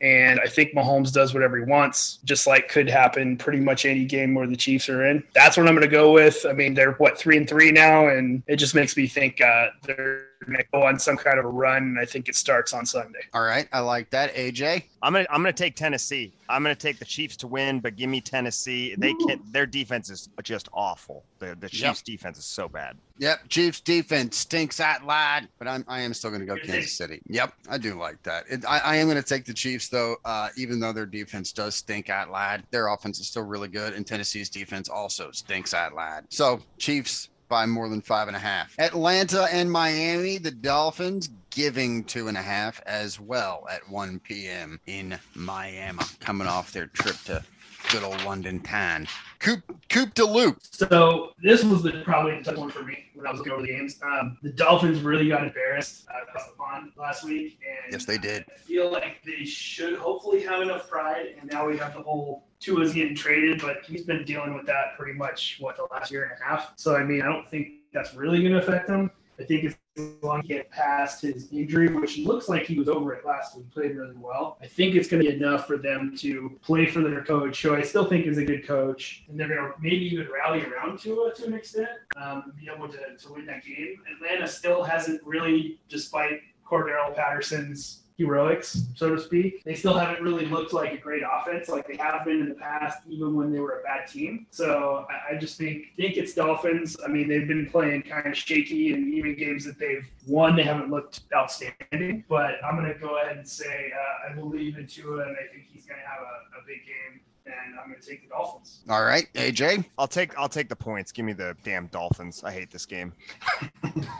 And 0.00 0.38
I 0.40 0.46
think 0.46 0.74
Mahomes 0.74 1.12
does 1.12 1.34
whatever 1.34 1.56
he 1.56 1.64
wants, 1.64 2.18
just 2.24 2.46
like 2.46 2.68
could 2.68 2.88
happen 2.88 3.36
pretty 3.36 3.58
much 3.58 3.84
any 3.84 4.04
game 4.04 4.34
where 4.34 4.46
the 4.46 4.56
Chiefs 4.56 4.88
are 4.88 5.04
in. 5.04 5.24
That's 5.34 5.56
what 5.56 5.66
I'm 5.66 5.74
going 5.74 5.88
to 5.88 5.88
go 5.88 6.12
with. 6.12 6.46
I 6.48 6.52
mean, 6.52 6.74
they're 6.74 6.92
what 6.92 7.18
three 7.18 7.36
and 7.36 7.48
three 7.48 7.72
now, 7.72 8.08
and 8.08 8.42
it 8.46 8.56
just 8.56 8.76
makes 8.76 8.96
me 8.96 9.08
think 9.08 9.40
uh, 9.40 9.68
they're 9.84 10.27
going 10.52 10.62
to 10.64 10.68
go 10.72 10.82
on 10.82 10.98
some 10.98 11.16
kind 11.16 11.38
of 11.38 11.44
a 11.44 11.48
run. 11.48 11.82
And 11.82 11.98
I 11.98 12.04
think 12.04 12.28
it 12.28 12.36
starts 12.36 12.72
on 12.72 12.86
Sunday. 12.86 13.20
All 13.34 13.42
right, 13.42 13.68
I 13.72 13.80
like 13.80 14.10
that. 14.10 14.34
AJ. 14.34 14.84
I'm 15.02 15.12
gonna, 15.12 15.26
I'm 15.30 15.42
gonna 15.42 15.52
take 15.52 15.76
Tennessee. 15.76 16.32
I'm 16.48 16.62
gonna 16.62 16.74
take 16.74 16.98
the 16.98 17.04
Chiefs 17.04 17.36
to 17.38 17.46
win, 17.46 17.78
but 17.78 17.94
give 17.94 18.10
me 18.10 18.20
Tennessee. 18.20 18.96
They 18.98 19.14
can, 19.14 19.40
their 19.52 19.66
defense 19.66 20.10
is 20.10 20.28
just 20.42 20.68
awful. 20.72 21.24
The, 21.38 21.54
the 21.54 21.68
Yep. 21.70 21.70
Chiefs' 21.70 22.02
defense 22.02 22.38
is 22.38 22.44
so 22.46 22.68
bad. 22.68 22.96
Yep, 23.18 23.48
Chiefs 23.48 23.80
defense 23.80 24.36
stinks 24.36 24.80
out 24.80 25.04
loud, 25.04 25.48
but 25.58 25.68
I'm 25.68 25.84
I 25.86 26.00
am 26.00 26.14
still 26.14 26.30
going 26.30 26.40
to 26.40 26.46
go 26.46 26.56
Kansas 26.56 26.92
City. 26.92 27.20
Yep, 27.28 27.52
I 27.68 27.78
do 27.78 27.94
like 27.94 28.20
that. 28.24 28.44
It, 28.48 28.64
I, 28.66 28.78
I 28.78 28.96
am 28.96 29.06
going 29.08 29.22
to 29.22 29.28
take 29.28 29.44
the 29.44 29.54
Chiefs 29.54 29.88
though, 29.88 30.16
uh, 30.24 30.48
even 30.56 30.80
though 30.80 30.92
their 30.92 31.06
defense 31.06 31.52
does 31.52 31.76
stink 31.76 32.10
out 32.10 32.30
loud. 32.30 32.64
Their 32.72 32.88
offense 32.88 33.20
is 33.20 33.28
still 33.28 33.44
really 33.44 33.68
good, 33.68 33.92
and 33.92 34.04
Tennessee's 34.06 34.48
defense 34.48 34.88
also 34.88 35.30
stinks 35.30 35.74
out 35.74 35.94
loud. 35.94 36.24
So 36.28 36.60
Chiefs 36.78 37.28
by 37.48 37.66
more 37.66 37.88
than 37.88 38.00
five 38.00 38.28
and 38.28 38.36
a 38.36 38.40
half. 38.40 38.74
Atlanta 38.78 39.48
and 39.52 39.70
Miami, 39.70 40.38
the 40.38 40.50
Dolphins 40.50 41.30
giving 41.50 42.04
two 42.04 42.28
and 42.28 42.36
a 42.36 42.42
half 42.42 42.80
as 42.86 43.18
well 43.18 43.66
at 43.70 43.88
1 43.88 44.20
p.m. 44.20 44.78
in 44.86 45.18
Miami, 45.34 46.04
coming 46.20 46.46
off 46.46 46.72
their 46.72 46.86
trip 46.86 47.16
to 47.24 47.42
good 47.90 48.02
old 48.02 48.22
London 48.24 48.60
town. 48.60 49.06
Coop, 49.38 49.62
Coop 49.88 50.14
de 50.14 50.24
Loop. 50.24 50.58
So 50.62 51.32
this 51.42 51.64
was 51.64 51.82
the, 51.82 52.02
probably 52.04 52.38
the 52.38 52.44
tough 52.44 52.56
one 52.56 52.70
for 52.70 52.82
me 52.82 53.04
when 53.14 53.26
I 53.26 53.30
was 53.30 53.38
looking 53.38 53.52
over 53.52 53.62
the 53.62 53.68
games. 53.68 54.00
Um, 54.02 54.36
the 54.42 54.50
Dolphins 54.50 55.00
really 55.02 55.28
got 55.28 55.44
embarrassed 55.44 56.06
uh, 56.08 56.22
across 56.28 56.46
the 56.46 56.56
pond 56.56 56.92
last 56.96 57.24
week, 57.24 57.58
and 57.66 57.92
Yes, 57.92 58.04
they 58.04 58.18
did. 58.18 58.44
I 58.52 58.58
feel 58.58 58.90
like 58.90 59.22
they 59.24 59.44
should 59.44 59.98
hopefully 59.98 60.42
have 60.42 60.62
enough 60.62 60.88
pride. 60.88 61.36
And 61.40 61.50
now 61.50 61.66
we 61.66 61.78
have 61.78 61.94
the 61.94 62.02
whole 62.02 62.48
Tua's 62.60 62.92
getting 62.92 63.14
traded, 63.14 63.60
but 63.60 63.84
he's 63.86 64.04
been 64.04 64.24
dealing 64.24 64.54
with 64.54 64.66
that 64.66 64.96
pretty 64.96 65.16
much 65.16 65.58
what 65.60 65.76
the 65.76 65.86
last 65.92 66.10
year 66.10 66.24
and 66.24 66.32
a 66.40 66.44
half. 66.44 66.72
So 66.76 66.96
I 66.96 67.04
mean, 67.04 67.22
I 67.22 67.26
don't 67.26 67.48
think 67.50 67.68
that's 67.92 68.14
really 68.14 68.40
going 68.40 68.52
to 68.52 68.58
affect 68.58 68.88
him. 68.88 69.10
I 69.40 69.44
think 69.44 69.64
if 69.64 69.78
long 70.22 70.42
he 70.42 70.48
get 70.48 70.70
past 70.70 71.22
his 71.22 71.50
injury, 71.52 71.92
which 71.92 72.18
looks 72.18 72.48
like 72.48 72.66
he 72.66 72.78
was 72.78 72.88
over 72.88 73.14
it 73.14 73.24
last 73.24 73.56
week, 73.56 73.70
played 73.70 73.96
really 73.96 74.16
well. 74.16 74.58
I 74.60 74.66
think 74.66 74.94
it's 74.94 75.08
going 75.08 75.22
to 75.22 75.30
be 75.30 75.34
enough 75.34 75.66
for 75.66 75.76
them 75.76 76.14
to 76.18 76.58
play 76.62 76.86
for 76.86 77.00
their 77.00 77.24
coach, 77.24 77.62
who 77.62 77.74
I 77.74 77.82
still 77.82 78.04
think 78.04 78.26
is 78.26 78.38
a 78.38 78.44
good 78.44 78.66
coach, 78.66 79.24
and 79.28 79.38
they're 79.38 79.48
going 79.48 79.58
to 79.58 79.72
maybe 79.80 80.06
even 80.06 80.28
rally 80.32 80.64
around 80.64 80.98
Tua 80.98 81.34
to 81.34 81.46
an 81.46 81.54
extent, 81.54 81.88
um, 82.16 82.52
be 82.58 82.68
able 82.74 82.88
to, 82.88 82.98
to 83.16 83.32
win 83.32 83.46
that 83.46 83.64
game. 83.64 83.96
Atlanta 84.14 84.46
still 84.46 84.82
hasn't 84.82 85.20
really, 85.24 85.80
despite 85.88 86.40
Cordarrelle 86.68 87.14
Patterson's 87.14 88.04
heroics, 88.18 88.82
so 88.94 89.14
to 89.14 89.20
speak. 89.20 89.62
They 89.64 89.74
still 89.74 89.96
haven't 89.96 90.22
really 90.22 90.44
looked 90.46 90.72
like 90.72 90.92
a 90.92 90.98
great 90.98 91.22
offense 91.22 91.68
like 91.68 91.86
they 91.86 91.96
have 91.96 92.24
been 92.24 92.40
in 92.40 92.48
the 92.48 92.56
past, 92.56 92.98
even 93.08 93.34
when 93.36 93.52
they 93.52 93.60
were 93.60 93.80
a 93.80 93.82
bad 93.84 94.08
team. 94.08 94.46
So 94.50 95.06
I, 95.08 95.34
I 95.34 95.38
just 95.38 95.56
think 95.56 95.94
think 95.96 96.16
it's 96.16 96.34
Dolphins. 96.34 96.96
I 97.02 97.08
mean, 97.08 97.28
they've 97.28 97.46
been 97.46 97.70
playing 97.70 98.02
kind 98.02 98.26
of 98.26 98.36
shaky, 98.36 98.92
and 98.92 99.14
even 99.14 99.36
games 99.36 99.64
that 99.64 99.78
they've 99.78 100.06
won, 100.26 100.56
they 100.56 100.64
haven't 100.64 100.90
looked 100.90 101.20
outstanding. 101.34 102.24
But 102.28 102.56
I'm 102.64 102.76
going 102.76 102.92
to 102.92 102.98
go 102.98 103.18
ahead 103.22 103.36
and 103.38 103.48
say 103.48 103.92
uh, 103.94 104.30
I 104.30 104.34
believe 104.34 104.76
in 104.76 104.86
Tua, 104.86 105.22
and 105.22 105.36
I 105.36 105.52
think 105.52 105.66
he's 105.72 105.86
going 105.86 106.00
to 106.00 106.06
have 106.06 106.20
a, 106.20 106.58
a 106.58 106.66
big 106.66 106.84
game. 106.84 107.20
And 107.48 107.78
I'm 107.78 107.88
going 107.88 108.00
to 108.00 108.06
take 108.06 108.22
the 108.22 108.28
Dolphins. 108.28 108.80
All 108.88 109.04
right, 109.04 109.26
AJ. 109.34 109.84
I'll 109.98 110.08
take 110.08 110.36
I'll 110.38 110.48
take 110.48 110.68
the 110.68 110.76
points. 110.76 111.12
Give 111.12 111.24
me 111.24 111.32
the 111.32 111.56
damn 111.64 111.86
Dolphins. 111.88 112.42
I 112.44 112.52
hate 112.52 112.70
this 112.70 112.86
game. 112.86 113.12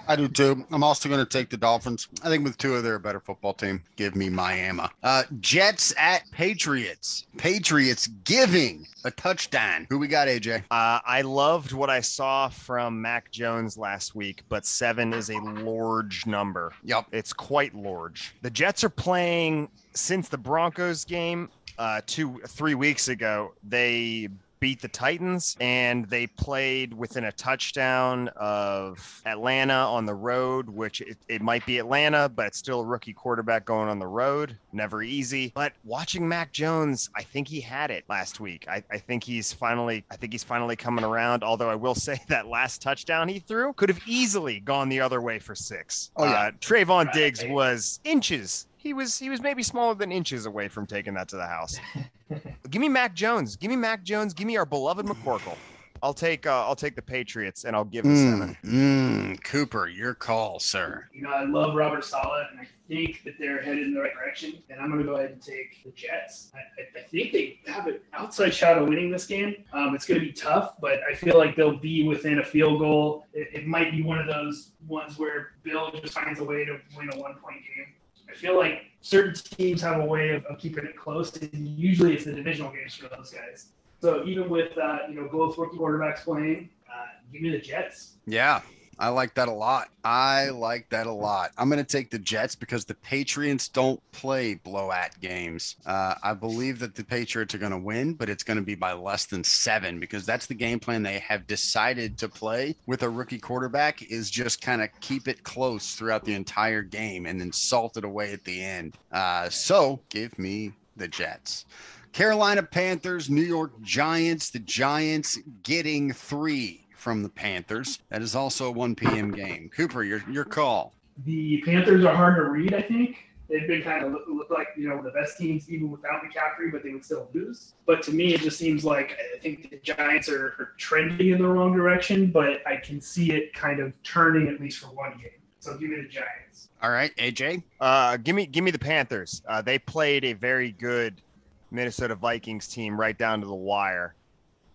I 0.08 0.16
do 0.16 0.28
too. 0.28 0.64
I'm 0.70 0.82
also 0.82 1.08
going 1.08 1.24
to 1.24 1.30
take 1.30 1.50
the 1.50 1.56
Dolphins. 1.56 2.08
I 2.22 2.28
think 2.28 2.44
with 2.44 2.58
two 2.58 2.74
of 2.74 2.82
their 2.82 2.98
a 2.98 3.00
better 3.00 3.20
football 3.20 3.54
team. 3.54 3.82
Give 3.96 4.14
me 4.14 4.28
Miami. 4.28 4.84
Uh, 5.02 5.22
Jets 5.40 5.94
at 5.96 6.30
Patriots. 6.30 7.26
Patriots 7.38 8.08
giving 8.24 8.86
a 9.04 9.10
touchdown. 9.10 9.86
Who 9.88 9.98
we 9.98 10.08
got, 10.08 10.28
AJ? 10.28 10.64
Uh, 10.70 11.00
I 11.06 11.22
loved 11.22 11.72
what 11.72 11.88
I 11.88 12.00
saw 12.00 12.48
from 12.48 13.00
Mac 13.00 13.30
Jones 13.30 13.78
last 13.78 14.14
week, 14.14 14.42
but 14.48 14.66
seven 14.66 15.12
is 15.12 15.30
a 15.30 15.38
large 15.38 16.26
number. 16.26 16.72
Yep. 16.84 17.06
It's 17.12 17.32
quite 17.32 17.74
large. 17.74 18.34
The 18.42 18.50
Jets 18.50 18.84
are 18.84 18.90
playing 18.90 19.68
since 19.94 20.28
the 20.28 20.38
Broncos 20.38 21.04
game 21.04 21.48
uh, 21.78 22.00
two, 22.06 22.40
three 22.46 22.74
weeks 22.74 23.08
ago. 23.08 23.54
They 23.66 24.28
beat 24.60 24.82
the 24.82 24.88
Titans 24.88 25.56
and 25.60 26.04
they 26.06 26.26
played 26.26 26.92
within 26.92 27.24
a 27.24 27.32
touchdown 27.32 28.28
of 28.36 29.22
Atlanta 29.24 29.72
on 29.72 30.04
the 30.04 30.14
road, 30.14 30.68
which 30.68 31.00
it, 31.00 31.16
it 31.28 31.42
might 31.42 31.64
be 31.64 31.78
Atlanta, 31.78 32.28
but 32.28 32.46
it's 32.48 32.58
still 32.58 32.80
a 32.80 32.84
rookie 32.84 33.12
quarterback 33.12 33.64
going 33.64 33.88
on 33.88 33.98
the 33.98 34.06
road. 34.06 34.56
Never 34.72 35.02
easy. 35.02 35.52
But 35.54 35.74
watching 35.84 36.28
Mac 36.28 36.52
Jones, 36.52 37.08
I 37.14 37.22
think 37.22 37.48
he 37.48 37.60
had 37.60 37.90
it 37.90 38.04
last 38.08 38.40
week. 38.40 38.66
I, 38.68 38.82
I 38.90 38.98
think 38.98 39.22
he's 39.24 39.52
finally, 39.52 40.04
I 40.10 40.16
think 40.16 40.32
he's 40.32 40.44
finally 40.44 40.76
coming 40.76 41.04
around. 41.04 41.44
Although 41.44 41.70
I 41.70 41.76
will 41.76 41.94
say 42.08 42.20
that 42.28 42.48
last 42.48 42.82
touchdown 42.82 43.28
he 43.28 43.38
threw 43.38 43.72
could 43.74 43.88
have 43.88 44.00
easily 44.06 44.60
gone 44.60 44.88
the 44.88 45.00
other 45.00 45.20
way 45.20 45.38
for 45.38 45.54
six. 45.54 46.10
Oh, 46.16 46.24
yeah. 46.24 46.30
uh, 46.30 46.50
Trevon 46.60 47.06
Right. 47.06 47.14
Diggs 47.14 47.44
was 47.46 48.00
inches. 48.04 48.66
He 48.78 48.94
was 48.94 49.18
he 49.18 49.28
was 49.28 49.40
maybe 49.40 49.62
smaller 49.62 49.94
than 49.94 50.12
inches 50.12 50.46
away 50.46 50.68
from 50.68 50.86
taking 50.86 51.14
that 51.14 51.28
to 51.28 51.36
the 51.36 51.46
house. 51.46 51.78
give 52.70 52.80
me 52.80 52.88
Mac 52.88 53.14
Jones. 53.14 53.56
Give 53.56 53.70
me 53.70 53.76
Mac 53.76 54.04
Jones. 54.04 54.32
Give 54.32 54.46
me 54.46 54.56
our 54.56 54.64
beloved 54.64 55.04
McCorkle. 55.04 55.56
I'll 56.02 56.14
take 56.14 56.46
uh, 56.46 56.64
I'll 56.66 56.76
take 56.76 56.94
the 56.94 57.02
Patriots 57.02 57.64
and 57.64 57.74
I'll 57.74 57.84
give 57.84 58.04
the 58.04 58.16
seven. 58.16 58.56
Mm, 58.64 59.32
mm, 59.32 59.44
Cooper, 59.44 59.88
your 59.88 60.14
call, 60.14 60.60
sir. 60.60 61.08
You 61.12 61.22
know, 61.22 61.30
I 61.30 61.44
love 61.44 61.74
Robert 61.74 62.04
Saleh, 62.04 62.46
and 62.52 62.60
I 62.60 62.68
think 62.86 63.22
that 63.24 63.34
they're 63.38 63.60
headed 63.60 63.86
in 63.86 63.94
the 63.94 64.00
right 64.00 64.14
direction. 64.14 64.62
And 64.70 64.80
I'm 64.80 64.88
going 64.90 65.00
to 65.00 65.06
go 65.06 65.16
ahead 65.16 65.30
and 65.32 65.42
take 65.42 65.82
the 65.84 65.90
Jets. 65.90 66.52
I, 66.54 66.58
I, 66.58 67.04
I 67.04 67.08
think 67.08 67.32
they 67.32 67.58
have 67.66 67.86
an 67.86 67.98
outside 68.12 68.54
shot 68.54 68.78
of 68.78 68.88
winning 68.88 69.10
this 69.10 69.26
game. 69.26 69.64
Um, 69.72 69.94
it's 69.94 70.06
going 70.06 70.20
to 70.20 70.26
be 70.26 70.32
tough, 70.32 70.74
but 70.80 71.00
I 71.10 71.14
feel 71.14 71.36
like 71.36 71.56
they'll 71.56 71.76
be 71.76 72.06
within 72.06 72.38
a 72.38 72.44
field 72.44 72.78
goal. 72.78 73.26
It, 73.32 73.48
it 73.52 73.66
might 73.66 73.90
be 73.90 74.02
one 74.02 74.18
of 74.18 74.26
those 74.26 74.72
ones 74.86 75.18
where 75.18 75.54
Bill 75.62 75.90
just 76.00 76.14
finds 76.14 76.38
a 76.40 76.44
way 76.44 76.64
to 76.64 76.78
win 76.96 77.10
a 77.12 77.18
one 77.18 77.34
point 77.34 77.56
game. 77.56 77.94
I 78.28 78.34
feel 78.34 78.56
like 78.56 78.82
certain 79.00 79.34
teams 79.34 79.80
have 79.82 80.00
a 80.00 80.04
way 80.04 80.30
of, 80.30 80.44
of 80.46 80.58
keeping 80.58 80.84
it 80.84 80.96
close, 80.96 81.34
and 81.36 81.66
usually 81.66 82.14
it's 82.14 82.24
the 82.24 82.32
divisional 82.32 82.70
games 82.70 82.94
for 82.94 83.08
those 83.08 83.30
guys. 83.30 83.68
So 84.00 84.24
even 84.26 84.48
with 84.48 84.76
uh, 84.78 84.98
you 85.08 85.14
know 85.14 85.28
both 85.30 85.58
rookie 85.58 85.76
quarterbacks 85.76 86.20
playing, 86.24 86.70
uh, 86.88 87.06
give 87.32 87.42
me 87.42 87.50
the 87.50 87.58
Jets. 87.58 88.16
Yeah, 88.26 88.60
I 88.98 89.08
like 89.08 89.34
that 89.34 89.48
a 89.48 89.52
lot. 89.52 89.88
I 90.04 90.48
like 90.48 90.88
that 90.90 91.06
a 91.06 91.12
lot. 91.12 91.52
I'm 91.56 91.68
going 91.68 91.84
to 91.84 91.84
take 91.84 92.10
the 92.10 92.18
Jets 92.18 92.56
because 92.56 92.84
the 92.84 92.94
Patriots 92.94 93.68
don't 93.68 94.00
play 94.10 94.54
blowout 94.54 95.18
games. 95.20 95.76
Uh, 95.86 96.14
I 96.22 96.34
believe 96.34 96.80
that 96.80 96.94
the 96.94 97.04
Patriots 97.04 97.54
are 97.54 97.58
going 97.58 97.72
to 97.72 97.78
win, 97.78 98.14
but 98.14 98.28
it's 98.28 98.42
going 98.42 98.56
to 98.56 98.62
be 98.62 98.74
by 98.74 98.92
less 98.92 99.26
than 99.26 99.44
seven 99.44 100.00
because 100.00 100.26
that's 100.26 100.46
the 100.46 100.54
game 100.54 100.80
plan 100.80 101.02
they 101.02 101.20
have 101.20 101.46
decided 101.46 102.18
to 102.18 102.28
play 102.28 102.74
with 102.86 103.02
a 103.02 103.08
rookie 103.08 103.38
quarterback 103.38 104.02
is 104.10 104.30
just 104.30 104.60
kind 104.60 104.82
of 104.82 104.88
keep 105.00 105.28
it 105.28 105.44
close 105.44 105.94
throughout 105.94 106.24
the 106.24 106.34
entire 106.34 106.82
game 106.82 107.26
and 107.26 107.40
then 107.40 107.52
salt 107.52 107.96
it 107.96 108.04
away 108.04 108.32
at 108.32 108.44
the 108.44 108.62
end. 108.62 108.96
Uh, 109.12 109.48
so 109.48 110.00
give 110.08 110.36
me 110.38 110.72
the 110.96 111.06
Jets. 111.06 111.66
Carolina 112.12 112.62
Panthers, 112.62 113.30
New 113.30 113.42
York 113.42 113.80
Giants. 113.82 114.50
The 114.50 114.58
Giants 114.60 115.38
getting 115.62 116.12
three 116.12 116.87
from 116.98 117.22
the 117.22 117.28
Panthers. 117.28 118.00
That 118.10 118.22
is 118.22 118.34
also 118.34 118.68
a 118.68 118.70
1 118.70 118.94
p.m. 118.96 119.30
game. 119.30 119.70
Cooper, 119.74 120.02
your 120.02 120.22
your 120.30 120.44
call. 120.44 120.92
The 121.24 121.62
Panthers 121.64 122.04
are 122.04 122.14
hard 122.14 122.36
to 122.36 122.44
read. 122.44 122.74
I 122.74 122.82
think 122.82 123.18
they've 123.48 123.66
been 123.66 123.82
kind 123.82 124.04
of 124.04 124.12
look, 124.12 124.24
look 124.28 124.50
like 124.50 124.68
you 124.76 124.88
know 124.88 125.02
the 125.02 125.10
best 125.10 125.38
teams 125.38 125.70
even 125.70 125.90
without 125.90 126.22
McCaffrey, 126.22 126.70
but 126.70 126.82
they 126.82 126.92
would 126.92 127.04
still 127.04 127.28
lose. 127.32 127.74
But 127.86 128.02
to 128.04 128.12
me, 128.12 128.34
it 128.34 128.40
just 128.40 128.58
seems 128.58 128.84
like 128.84 129.18
I 129.34 129.38
think 129.38 129.70
the 129.70 129.78
Giants 129.78 130.28
are, 130.28 130.54
are 130.58 130.74
trending 130.76 131.30
in 131.30 131.38
the 131.38 131.48
wrong 131.48 131.74
direction, 131.74 132.30
but 132.30 132.66
I 132.66 132.76
can 132.76 133.00
see 133.00 133.32
it 133.32 133.54
kind 133.54 133.80
of 133.80 133.92
turning 134.02 134.48
at 134.48 134.60
least 134.60 134.78
for 134.78 134.88
one 134.88 135.12
game. 135.18 135.30
So 135.60 135.76
give 135.76 135.90
me 135.90 135.96
the 135.96 136.08
Giants. 136.08 136.68
All 136.82 136.90
right, 136.90 137.14
AJ. 137.16 137.62
Uh, 137.80 138.16
give 138.18 138.36
me 138.36 138.46
give 138.46 138.64
me 138.64 138.70
the 138.70 138.78
Panthers. 138.78 139.42
Uh, 139.48 139.62
they 139.62 139.78
played 139.78 140.24
a 140.24 140.32
very 140.32 140.72
good 140.72 141.22
Minnesota 141.70 142.14
Vikings 142.14 142.68
team 142.68 142.98
right 142.98 143.16
down 143.16 143.40
to 143.40 143.46
the 143.46 143.54
wire, 143.54 144.14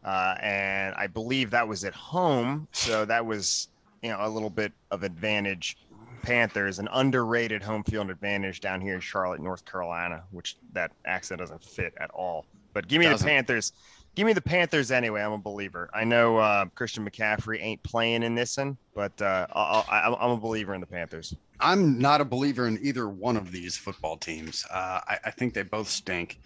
uh, 0.03 0.35
and 0.41 0.95
I 0.95 1.07
believe 1.07 1.51
that 1.51 1.67
was 1.67 1.83
at 1.83 1.93
home, 1.93 2.67
so 2.71 3.05
that 3.05 3.25
was 3.25 3.69
you 4.01 4.09
know 4.09 4.17
a 4.19 4.29
little 4.29 4.49
bit 4.49 4.71
of 4.91 5.03
advantage. 5.03 5.77
Panthers, 6.21 6.79
an 6.79 6.87
underrated 6.93 7.61
home 7.61 7.83
field 7.83 8.09
advantage 8.09 8.61
down 8.61 8.79
here 8.79 8.95
in 8.95 9.01
Charlotte, 9.01 9.41
North 9.41 9.65
Carolina, 9.65 10.23
which 10.31 10.55
that 10.71 10.93
accent 11.03 11.39
doesn't 11.39 11.61
fit 11.61 11.93
at 11.97 12.09
all. 12.11 12.45
But 12.73 12.87
give 12.87 12.99
me 12.99 13.05
Doesn't. 13.05 13.25
the 13.25 13.29
Panthers. 13.29 13.73
Give 14.15 14.27
me 14.27 14.33
the 14.33 14.41
Panthers 14.41 14.91
anyway. 14.91 15.21
I'm 15.21 15.33
a 15.33 15.37
believer. 15.37 15.89
I 15.93 16.03
know 16.03 16.37
uh, 16.37 16.65
Christian 16.75 17.07
McCaffrey 17.07 17.61
ain't 17.61 17.81
playing 17.83 18.23
in 18.23 18.35
this 18.35 18.57
one, 18.57 18.77
but 18.93 19.19
uh, 19.21 19.47
I'll, 19.53 19.85
I'll, 19.89 20.15
I'm 20.15 20.31
a 20.31 20.37
believer 20.37 20.73
in 20.75 20.81
the 20.81 20.87
Panthers. 20.87 21.35
I'm 21.59 21.97
not 21.97 22.21
a 22.21 22.25
believer 22.25 22.67
in 22.67 22.79
either 22.81 23.09
one 23.09 23.37
of 23.37 23.51
these 23.51 23.75
football 23.75 24.17
teams. 24.17 24.65
Uh, 24.71 24.99
I, 25.07 25.17
I 25.25 25.31
think 25.31 25.53
they 25.53 25.63
both 25.63 25.89
stink. 25.89 26.39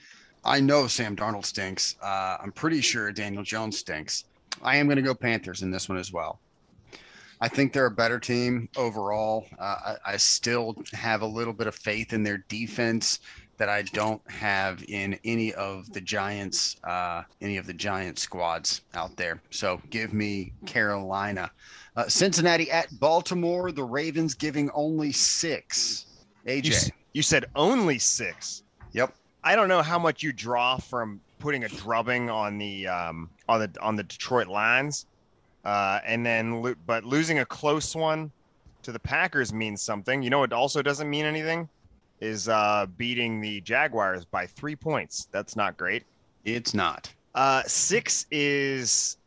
I 0.47 0.59
know 0.61 0.87
Sam 0.87 1.15
Darnold 1.15 1.45
stinks. 1.45 1.95
Uh, 2.01 2.37
I'm 2.41 2.51
pretty 2.51 2.81
sure 2.81 3.11
Daniel 3.11 3.43
Jones 3.43 3.77
stinks. 3.77 4.23
I 4.63 4.77
am 4.77 4.87
going 4.87 4.95
to 4.95 5.01
go 5.03 5.13
Panthers 5.13 5.61
in 5.61 5.69
this 5.71 5.87
one 5.89 5.97
as 5.97 6.11
well. 6.11 6.39
I 7.39 7.47
think 7.47 7.71
they're 7.73 7.85
a 7.85 7.91
better 7.91 8.19
team 8.19 8.67
overall. 8.77 9.45
Uh, 9.59 9.95
I, 10.07 10.13
I 10.13 10.17
still 10.17 10.75
have 10.93 11.21
a 11.21 11.25
little 11.27 11.53
bit 11.53 11.67
of 11.67 11.75
faith 11.75 12.13
in 12.13 12.23
their 12.23 12.39
defense 12.47 13.19
that 13.57 13.69
I 13.69 13.83
don't 13.83 14.21
have 14.31 14.83
in 14.87 15.19
any 15.23 15.53
of 15.53 15.91
the 15.93 16.01
Giants, 16.01 16.77
uh, 16.83 17.23
any 17.41 17.57
of 17.57 17.67
the 17.67 17.73
Giant 17.73 18.17
squads 18.17 18.81
out 18.95 19.15
there. 19.17 19.41
So 19.51 19.81
give 19.89 20.13
me 20.13 20.53
Carolina. 20.65 21.51
Uh, 21.95 22.07
Cincinnati 22.07 22.71
at 22.71 22.87
Baltimore. 22.99 23.71
The 23.71 23.83
Ravens 23.83 24.33
giving 24.33 24.69
only 24.73 25.11
six. 25.11 26.05
AJ. 26.47 26.71
s- 26.71 26.91
you 27.13 27.21
said 27.21 27.45
only 27.55 27.99
six. 27.99 28.63
I 29.43 29.55
don't 29.55 29.67
know 29.67 29.81
how 29.81 29.99
much 29.99 30.23
you 30.23 30.33
draw 30.33 30.77
from 30.77 31.21
putting 31.39 31.63
a 31.63 31.69
drubbing 31.69 32.29
on 32.29 32.57
the 32.57 32.87
um, 32.87 33.29
on 33.47 33.59
the 33.59 33.71
on 33.81 33.95
the 33.95 34.03
Detroit 34.03 34.47
Lions, 34.47 35.05
uh, 35.65 35.99
and 36.05 36.25
then 36.25 36.61
lo- 36.61 36.75
but 36.85 37.03
losing 37.03 37.39
a 37.39 37.45
close 37.45 37.95
one 37.95 38.31
to 38.83 38.91
the 38.91 38.99
Packers 38.99 39.53
means 39.53 39.81
something. 39.81 40.21
You 40.21 40.29
know, 40.29 40.43
it 40.43 40.53
also 40.53 40.81
doesn't 40.81 41.09
mean 41.09 41.25
anything. 41.25 41.69
Is 42.19 42.49
uh, 42.49 42.87
beating 42.97 43.41
the 43.41 43.61
Jaguars 43.61 44.25
by 44.25 44.47
three 44.47 44.75
points. 44.75 45.27
That's 45.31 45.55
not 45.55 45.77
great. 45.77 46.03
It's 46.45 46.73
not. 46.73 47.13
Uh, 47.35 47.61
six 47.67 48.25
is 48.31 49.17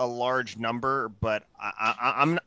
a 0.00 0.06
large 0.06 0.56
number, 0.56 1.10
but 1.20 1.44
I, 1.60 1.94
I, 2.00 2.14
I'm. 2.22 2.38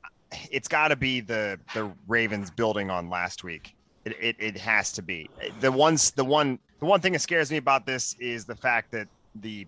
It's 0.51 0.67
got 0.67 0.89
to 0.89 0.97
be 0.97 1.21
the 1.21 1.57
the 1.73 1.89
Ravens 2.07 2.51
building 2.51 2.89
on 2.89 3.09
last 3.09 3.45
week. 3.45 3.75
It, 4.03 4.17
it, 4.19 4.35
it 4.39 4.57
has 4.57 4.91
to 4.93 5.01
be 5.01 5.29
the 5.61 5.71
ones 5.71 6.11
the 6.11 6.25
one 6.25 6.59
the 6.83 6.89
one 6.89 6.99
thing 6.99 7.13
that 7.13 7.21
scares 7.21 7.49
me 7.49 7.55
about 7.55 7.85
this 7.85 8.13
is 8.19 8.43
the 8.43 8.55
fact 8.57 8.91
that 8.91 9.07
the 9.35 9.65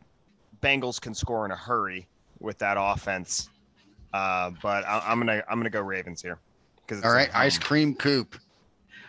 Bengals 0.62 1.00
can 1.00 1.14
score 1.14 1.46
in 1.46 1.52
a 1.52 1.56
hurry 1.56 2.06
with 2.42 2.58
that 2.58 2.76
offense. 2.78 3.50
Uh, 4.14 4.52
but 4.62 4.86
I, 4.86 5.14
am 5.14 5.20
gonna 5.20 5.42
I'm 5.48 5.58
gonna 5.58 5.70
go 5.70 5.80
Ravens 5.80 6.22
here. 6.22 6.40
Because 6.76 7.06
all 7.06 7.14
right, 7.14 7.34
ice 7.34 7.58
cream 7.58 7.96
coop. 7.96 8.36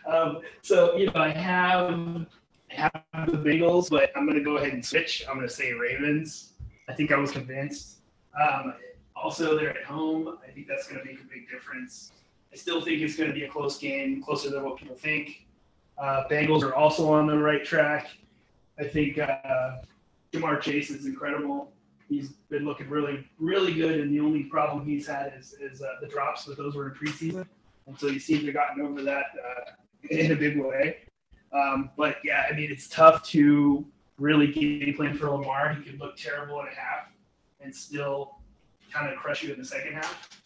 Um, 0.07 0.39
so 0.63 0.95
you 0.95 1.07
know 1.07 1.21
I 1.21 1.31
have 1.31 2.27
I 2.71 2.91
have 3.11 3.33
the 3.33 3.39
Bengals, 3.39 3.91
but 3.91 4.13
I'm 4.15 4.25
gonna 4.25 4.41
go 4.41 4.59
ahead 4.59 4.73
and 4.73 4.87
switch. 4.87 5.25
I'm 5.29 5.35
gonna 5.35 5.49
say 5.49 5.73
Ravens. 5.73 6.53
I 6.89 6.95
think 6.95 7.11
I 7.11 7.17
was 7.17 7.33
convinced. 7.33 8.03
Um, 8.41 8.75
also, 9.17 9.59
they're 9.59 9.77
at 9.77 9.85
home. 9.85 10.39
I 10.47 10.53
think 10.53 10.69
that's 10.69 10.87
gonna 10.87 11.05
make 11.05 11.21
a 11.21 11.25
big 11.25 11.51
difference. 11.51 12.13
I 12.53 12.57
still 12.57 12.81
think 12.81 13.03
it's 13.03 13.17
gonna 13.17 13.33
be 13.33 13.43
a 13.43 13.49
close 13.49 13.79
game, 13.79 14.23
closer 14.23 14.51
than 14.51 14.63
what 14.63 14.77
people 14.77 14.95
think. 14.95 15.46
Uh, 15.99 16.25
Bengals 16.31 16.63
are 16.63 16.75
also 16.75 17.13
on 17.13 17.27
the 17.27 17.39
right 17.39 17.65
track. 17.65 18.09
I 18.79 18.85
think 18.85 19.19
uh, 19.19 19.77
Ja'Marr 20.33 20.61
Chase 20.61 20.91
is 20.91 21.07
incredible. 21.07 21.73
He's 22.09 22.31
been 22.51 22.65
looking 22.65 22.89
really, 22.89 23.27
really 23.39 23.75
good, 23.75 24.01
and 24.01 24.13
the 24.13 24.21
only 24.21 24.45
problem 24.45 24.85
he's 24.87 25.07
had 25.07 25.33
is, 25.39 25.55
is 25.55 25.83
uh, 25.83 25.87
the 26.01 26.07
drops, 26.07 26.45
but 26.45 26.57
those 26.57 26.75
were 26.75 26.89
in 26.89 26.95
preseason, 26.95 27.47
and 27.87 27.99
so 27.99 28.09
he 28.09 28.19
seems 28.19 28.41
to 28.41 28.47
have 28.47 28.55
gotten 28.55 28.83
over 28.83 29.03
that 29.03 29.25
uh, 29.45 29.73
in 30.11 30.33
a 30.33 30.37
big 30.37 30.61
way. 30.61 30.99
Um, 31.53 31.91
but 31.97 32.19
yeah, 32.23 32.45
I 32.49 32.55
mean, 32.55 32.71
it's 32.71 32.89
tough 32.89 33.23
to 33.31 33.85
really 34.19 34.53
game 34.53 34.95
plan 34.95 35.17
for 35.17 35.31
Lamar. 35.31 35.75
He 35.75 35.83
could 35.83 35.99
look 35.99 36.17
terrible 36.17 36.61
in 36.61 36.67
a 36.67 36.71
half 36.71 37.09
and 37.61 37.75
still 37.75 38.37
kind 38.93 39.13
of 39.13 39.19
crush 39.19 39.43
you 39.43 39.53
in 39.53 39.59
the 39.59 39.65
second 39.65 39.95
half. 39.95 40.43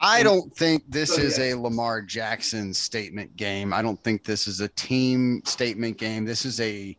I 0.00 0.22
don't 0.22 0.54
think 0.54 0.84
this 0.88 1.16
so, 1.16 1.22
is 1.22 1.38
yeah. 1.38 1.54
a 1.54 1.56
Lamar 1.56 2.02
Jackson 2.02 2.72
statement 2.72 3.36
game. 3.36 3.72
I 3.72 3.82
don't 3.82 4.02
think 4.02 4.24
this 4.24 4.46
is 4.46 4.60
a 4.60 4.68
team 4.68 5.42
statement 5.44 5.98
game. 5.98 6.24
This 6.24 6.44
is 6.44 6.60
a 6.60 6.96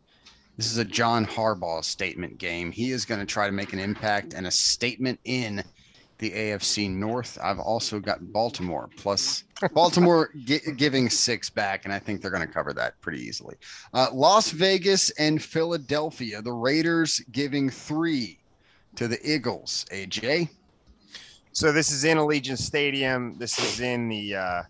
this 0.56 0.70
is 0.70 0.76
a 0.76 0.84
John 0.84 1.24
Harbaugh 1.24 1.82
statement 1.82 2.36
game. 2.36 2.70
He 2.70 2.90
is 2.90 3.06
going 3.06 3.20
to 3.20 3.26
try 3.26 3.46
to 3.46 3.52
make 3.52 3.72
an 3.72 3.78
impact 3.78 4.34
and 4.34 4.46
a 4.46 4.50
statement 4.50 5.18
in 5.24 5.64
the 6.18 6.30
AFC 6.30 6.90
North. 6.90 7.38
I've 7.42 7.58
also 7.58 7.98
got 7.98 8.32
Baltimore 8.32 8.90
plus 8.96 9.44
Baltimore 9.72 10.30
giving 10.44 11.08
six 11.08 11.48
back, 11.48 11.86
and 11.86 11.94
I 11.94 11.98
think 11.98 12.20
they're 12.20 12.30
going 12.30 12.46
to 12.46 12.52
cover 12.52 12.74
that 12.74 13.00
pretty 13.00 13.20
easily. 13.20 13.56
Uh, 13.94 14.08
Las 14.12 14.50
Vegas 14.50 15.10
and 15.12 15.42
Philadelphia, 15.42 16.42
the 16.42 16.52
Raiders 16.52 17.20
giving 17.32 17.70
three 17.70 18.38
to 18.96 19.08
the 19.08 19.18
Eagles. 19.24 19.86
AJ. 19.90 20.50
So 21.60 21.72
this 21.72 21.92
is 21.92 22.04
in 22.04 22.16
Allegiant 22.16 22.56
Stadium. 22.56 23.36
This 23.36 23.58
is 23.58 23.80
in 23.80 24.08
the 24.08 24.34
uh, 24.34 24.62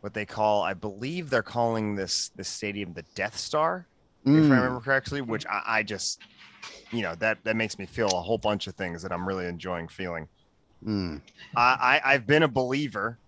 what 0.00 0.14
they 0.14 0.24
call, 0.24 0.62
I 0.62 0.72
believe 0.72 1.28
they're 1.28 1.42
calling 1.42 1.96
this 1.96 2.28
this 2.36 2.46
stadium 2.46 2.92
the 2.92 3.02
Death 3.16 3.36
Star, 3.36 3.84
mm. 4.24 4.38
if 4.38 4.44
I 4.44 4.46
mm. 4.46 4.50
remember 4.50 4.78
correctly. 4.78 5.22
Which 5.22 5.44
I, 5.46 5.62
I, 5.66 5.82
just, 5.82 6.20
you 6.92 7.02
know, 7.02 7.16
that 7.16 7.38
that 7.42 7.56
makes 7.56 7.80
me 7.80 7.86
feel 7.86 8.06
a 8.06 8.20
whole 8.20 8.38
bunch 8.38 8.68
of 8.68 8.76
things 8.76 9.02
that 9.02 9.10
I'm 9.10 9.26
really 9.26 9.46
enjoying 9.46 9.88
feeling. 9.88 10.28
Mm. 10.86 11.20
I, 11.56 12.00
I 12.04 12.12
I've 12.14 12.28
been 12.28 12.44
a 12.44 12.48
believer 12.48 13.18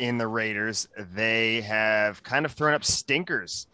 in 0.00 0.18
the 0.18 0.26
Raiders. 0.26 0.88
They 1.14 1.60
have 1.60 2.20
kind 2.24 2.44
of 2.44 2.50
thrown 2.50 2.74
up 2.74 2.82
stinkers 2.82 3.68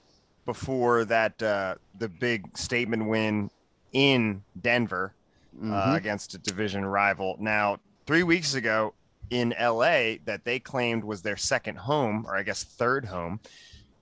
before 0.44 1.06
that 1.06 1.42
uh, 1.42 1.76
the 1.98 2.10
big 2.10 2.58
statement 2.58 3.08
win 3.08 3.50
in 3.94 4.42
Denver 4.60 5.14
uh, 5.58 5.64
mm-hmm. 5.64 5.72
uh, 5.72 5.96
against 5.96 6.34
a 6.34 6.38
division 6.38 6.84
rival. 6.84 7.38
Now 7.40 7.78
three 8.08 8.22
weeks 8.22 8.54
ago 8.54 8.94
in 9.28 9.54
LA 9.60 10.14
that 10.24 10.40
they 10.42 10.58
claimed 10.58 11.04
was 11.04 11.20
their 11.20 11.36
second 11.36 11.76
home, 11.76 12.24
or 12.26 12.34
I 12.34 12.42
guess 12.42 12.64
third 12.64 13.04
home, 13.04 13.38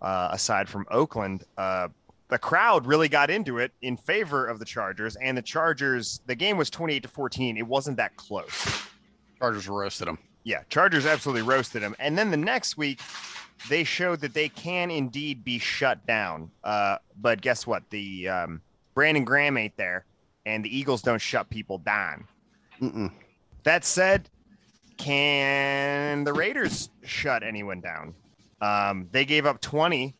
uh, 0.01 0.29
aside 0.31 0.69
from 0.69 0.87
Oakland. 0.92 1.42
Uh, 1.59 1.88
the 2.29 2.38
crowd 2.38 2.87
really 2.87 3.09
got 3.09 3.31
into 3.31 3.59
it 3.59 3.73
in 3.83 3.97
favor 3.97 4.47
of 4.47 4.61
the 4.61 4.64
Chargers, 4.64 5.16
and 5.16 5.37
the 5.37 5.42
Chargers. 5.42 6.21
The 6.27 6.37
game 6.37 6.57
was 6.57 6.71
twenty-eight 6.71 7.03
to 7.03 7.09
fourteen. 7.09 7.57
It 7.57 7.66
wasn't 7.66 7.97
that 7.97 8.14
close. 8.14 8.87
Chargers 9.40 9.69
roasted 9.69 10.07
them. 10.07 10.19
Yeah, 10.45 10.62
Chargers 10.69 11.05
absolutely 11.05 11.42
roasted 11.42 11.83
them. 11.83 11.97
And 11.99 12.16
then 12.16 12.31
the 12.31 12.37
next 12.37 12.77
week, 12.77 13.01
they 13.69 13.83
showed 13.83 14.21
that 14.21 14.35
they 14.35 14.49
can 14.49 14.92
indeed 14.92 15.42
be 15.42 15.59
shut 15.59 16.07
down. 16.07 16.49
Uh, 16.62 16.99
but 17.21 17.40
guess 17.40 17.66
what? 17.66 17.83
The 17.90 18.29
um, 18.29 18.62
Brandon 18.95 19.25
Graham 19.25 19.57
ain't 19.57 19.77
there, 19.77 20.05
and 20.45 20.64
the 20.64 20.79
Eagles 20.79 21.03
don't 21.03 21.21
shut 21.21 21.51
people 21.51 21.79
down. 21.79 22.29
Mm-mm. 22.81 23.11
That 23.66 23.85
said, 23.85 24.31
can 24.96 26.22
the 26.22 26.33
Raiders 26.33 26.88
shut 27.02 27.42
anyone 27.42 27.81
down? 27.81 28.14
Um, 28.61 29.09
they 29.11 29.24
gave 29.24 29.44
up 29.44 29.61
20 29.61 30.14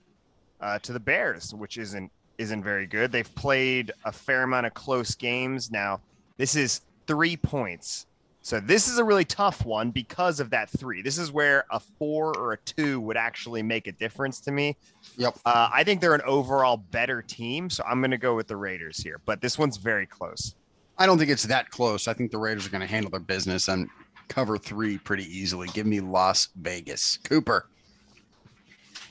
uh, 0.61 0.80
to 0.80 0.92
the 0.92 0.98
Bears, 0.98 1.54
which 1.54 1.78
isn't 1.78 2.11
isn't 2.38 2.64
very 2.64 2.88
good. 2.88 3.12
They've 3.12 3.35
played 3.37 3.92
a 4.04 4.11
fair 4.11 4.42
amount 4.42 4.66
of 4.66 4.74
close 4.74 5.14
games. 5.14 5.70
Now, 5.70 6.00
this 6.38 6.56
is 6.56 6.80
three 7.06 7.37
points. 7.37 8.06
So 8.42 8.59
this 8.59 8.88
is 8.88 8.98
a 8.98 9.04
really 9.04 9.24
tough 9.24 9.64
one 9.64 9.92
because 9.92 10.40
of 10.40 10.50
that 10.50 10.68
three. 10.68 11.00
This 11.00 11.16
is 11.16 11.30
where 11.30 11.66
a 11.70 11.78
four 11.78 12.37
or 12.37 12.54
a 12.54 12.59
two 12.59 12.98
would 13.02 13.16
actually 13.16 13.62
make 13.62 13.87
a 13.87 13.92
difference 13.92 14.40
to 14.40 14.50
me. 14.50 14.76
Yep. 15.18 15.38
Uh, 15.46 15.70
I 15.72 15.85
think 15.85 16.00
they're 16.00 16.16
an 16.16 16.22
overall 16.26 16.78
better 16.78 17.22
team, 17.22 17.70
so 17.70 17.85
I'm 17.85 18.00
going 18.00 18.11
to 18.11 18.18
go 18.18 18.35
with 18.35 18.48
the 18.48 18.56
Raiders 18.56 19.00
here. 19.00 19.20
But 19.24 19.40
this 19.40 19.56
one's 19.56 19.76
very 19.76 20.06
close. 20.06 20.56
I 20.98 21.06
don't 21.06 21.18
think 21.18 21.30
it's 21.30 21.44
that 21.44 21.70
close. 21.70 22.09
I 22.09 22.14
think 22.14 22.30
the 22.30 22.38
Raiders 22.38 22.66
are 22.66 22.70
going 22.70 22.80
to 22.80 22.87
handle 22.87 23.11
their 23.11 23.20
business 23.20 23.68
and 23.68 23.88
cover 24.28 24.59
three 24.59 24.98
pretty 24.98 25.24
easily. 25.24 25.68
Give 25.68 25.87
me 25.87 26.00
Las 26.00 26.48
Vegas. 26.56 27.18
Cooper. 27.24 27.68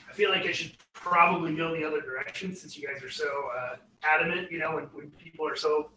I 0.08 0.12
feel 0.12 0.30
like 0.30 0.46
I 0.46 0.52
should 0.52 0.72
probably 0.92 1.54
go 1.54 1.76
the 1.76 1.84
other 1.84 2.00
direction 2.00 2.54
since 2.54 2.76
you 2.76 2.86
guys 2.86 3.02
are 3.02 3.10
so 3.10 3.26
uh, 3.56 3.76
adamant. 4.02 4.50
You 4.50 4.58
know, 4.58 4.74
when, 4.74 4.84
when 4.86 5.10
people 5.12 5.46
are 5.46 5.56
so 5.56 5.90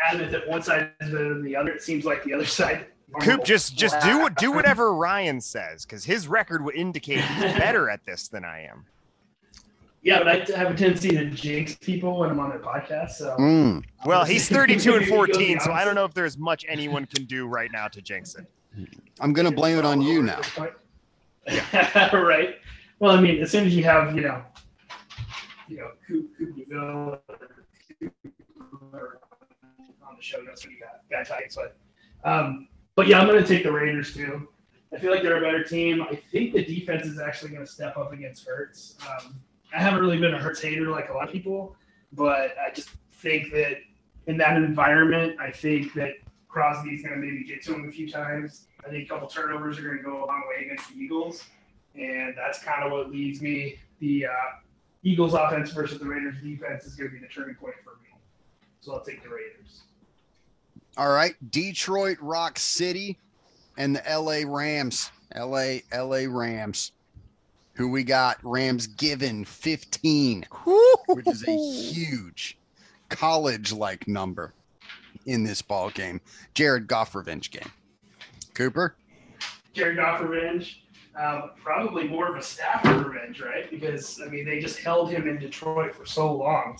adamant 0.00 0.32
that 0.32 0.48
one 0.48 0.62
side 0.62 0.90
is 1.00 1.10
better 1.10 1.34
than 1.34 1.44
the 1.44 1.54
other, 1.54 1.72
it 1.72 1.82
seems 1.82 2.04
like 2.04 2.24
the 2.24 2.34
other 2.34 2.46
side. 2.46 2.86
Coop, 3.20 3.44
just 3.44 3.76
just 3.76 4.00
do 4.00 4.28
do 4.38 4.52
whatever 4.52 4.94
Ryan 4.94 5.40
says 5.40 5.84
because 5.84 6.04
his 6.04 6.28
record 6.28 6.64
would 6.64 6.76
indicate 6.76 7.20
he's 7.20 7.42
better 7.58 7.90
at 7.90 8.04
this 8.04 8.28
than 8.28 8.44
I 8.44 8.62
am. 8.62 8.86
Yeah, 10.02 10.22
but 10.22 10.28
I 10.28 10.58
have 10.58 10.70
a 10.70 10.74
tendency 10.74 11.10
to 11.10 11.26
jinx 11.26 11.74
people 11.74 12.18
when 12.18 12.30
I'm 12.30 12.40
on 12.40 12.48
their 12.48 12.58
podcast. 12.58 13.10
So, 13.10 13.36
mm. 13.38 13.84
well, 14.06 14.24
he's 14.24 14.48
32 14.50 14.94
and 14.94 15.06
14, 15.06 15.60
so 15.60 15.72
I 15.72 15.84
don't 15.84 15.94
know 15.94 16.04
if 16.04 16.14
there's 16.14 16.38
much 16.38 16.64
anyone 16.68 17.04
can 17.04 17.24
do 17.24 17.46
right 17.46 17.70
now 17.70 17.86
to 17.88 18.00
jinx 18.00 18.34
it. 18.34 18.46
I'm 19.20 19.32
gonna 19.32 19.50
blame 19.50 19.78
it 19.78 19.84
on 19.84 20.00
you 20.00 20.22
now. 20.22 20.40
Yeah. 21.46 22.14
right. 22.16 22.56
Well, 22.98 23.16
I 23.16 23.20
mean, 23.20 23.42
as 23.42 23.50
soon 23.50 23.66
as 23.66 23.74
you 23.74 23.84
have, 23.84 24.14
you 24.14 24.22
know, 24.22 24.42
you 25.68 25.78
know, 25.78 25.90
Coop, 26.06 26.30
on 30.02 30.16
the 30.16 30.22
show, 30.22 30.38
that's 30.46 30.64
when 30.64 30.74
you 30.74 30.80
got 30.80 31.08
bad 31.10 31.26
tidings. 31.26 31.56
But, 31.56 31.76
um, 32.24 32.68
but 32.94 33.06
yeah, 33.06 33.20
I'm 33.20 33.26
gonna 33.26 33.46
take 33.46 33.64
the 33.64 33.72
Raiders 33.72 34.14
too. 34.14 34.48
I 34.92 34.98
feel 34.98 35.12
like 35.12 35.22
they're 35.22 35.38
a 35.38 35.40
better 35.40 35.62
team. 35.62 36.02
I 36.02 36.16
think 36.32 36.52
the 36.52 36.64
defense 36.64 37.06
is 37.06 37.20
actually 37.20 37.50
going 37.50 37.64
to 37.64 37.70
step 37.70 37.96
up 37.96 38.12
against 38.12 38.44
Hurts. 38.46 38.96
Um, 39.08 39.40
I 39.74 39.80
haven't 39.80 40.00
really 40.00 40.18
been 40.18 40.34
a 40.34 40.38
Hurts 40.38 40.60
hater 40.60 40.88
like 40.90 41.10
a 41.10 41.12
lot 41.12 41.28
of 41.28 41.32
people, 41.32 41.76
but 42.12 42.54
I 42.58 42.72
just 42.74 42.90
think 43.12 43.52
that 43.52 43.78
in 44.26 44.36
that 44.38 44.56
environment, 44.56 45.38
I 45.40 45.50
think 45.50 45.94
that 45.94 46.14
Crosby's 46.48 47.02
going 47.02 47.20
to 47.20 47.24
maybe 47.24 47.44
get 47.44 47.62
to 47.64 47.74
him 47.74 47.88
a 47.88 47.92
few 47.92 48.10
times. 48.10 48.66
I 48.84 48.90
think 48.90 49.04
a 49.04 49.08
couple 49.08 49.28
turnovers 49.28 49.78
are 49.78 49.82
going 49.82 49.98
to 49.98 50.02
go 50.02 50.24
a 50.24 50.26
long 50.26 50.42
way 50.48 50.64
against 50.64 50.90
the 50.90 50.96
Eagles, 50.96 51.44
and 51.94 52.34
that's 52.36 52.62
kind 52.62 52.84
of 52.84 52.92
what 52.92 53.10
leads 53.10 53.40
me. 53.40 53.78
The 54.00 54.26
uh, 54.26 54.30
Eagles' 55.02 55.34
offense 55.34 55.70
versus 55.70 55.98
the 55.98 56.06
Raiders' 56.06 56.36
defense 56.42 56.84
is 56.84 56.94
going 56.94 57.10
to 57.10 57.14
be 57.14 57.20
the 57.20 57.32
turning 57.32 57.54
point 57.54 57.74
for 57.84 57.90
me. 58.02 58.18
So 58.80 58.94
I'll 58.94 59.04
take 59.04 59.22
the 59.22 59.28
Raiders. 59.28 59.82
All 60.96 61.12
right, 61.12 61.36
Detroit 61.50 62.18
Rock 62.20 62.58
City 62.58 63.18
and 63.76 63.94
the 63.94 64.02
LA 64.08 64.42
Rams. 64.44 65.12
LA 65.36 65.78
LA 65.94 66.24
Rams 66.28 66.90
who 67.80 67.88
we 67.88 68.04
got 68.04 68.36
Rams 68.42 68.86
given 68.86 69.42
15, 69.42 70.44
which 71.08 71.26
is 71.26 71.48
a 71.48 71.56
huge 71.56 72.58
college 73.08 73.72
like 73.72 74.06
number 74.06 74.52
in 75.24 75.44
this 75.44 75.62
ball 75.62 75.88
game. 75.88 76.20
Jared 76.52 76.86
Goff 76.86 77.14
revenge 77.14 77.50
game. 77.50 77.70
Cooper? 78.52 78.96
Jared 79.72 79.96
Goff 79.96 80.20
revenge. 80.20 80.84
Um, 81.18 81.52
probably 81.56 82.06
more 82.06 82.28
of 82.28 82.36
a 82.36 82.42
Stafford 82.42 83.06
revenge, 83.06 83.40
right? 83.40 83.70
Because 83.70 84.20
I 84.22 84.28
mean, 84.28 84.44
they 84.44 84.60
just 84.60 84.80
held 84.80 85.10
him 85.10 85.26
in 85.26 85.38
Detroit 85.38 85.94
for 85.94 86.04
so 86.04 86.34
long, 86.34 86.76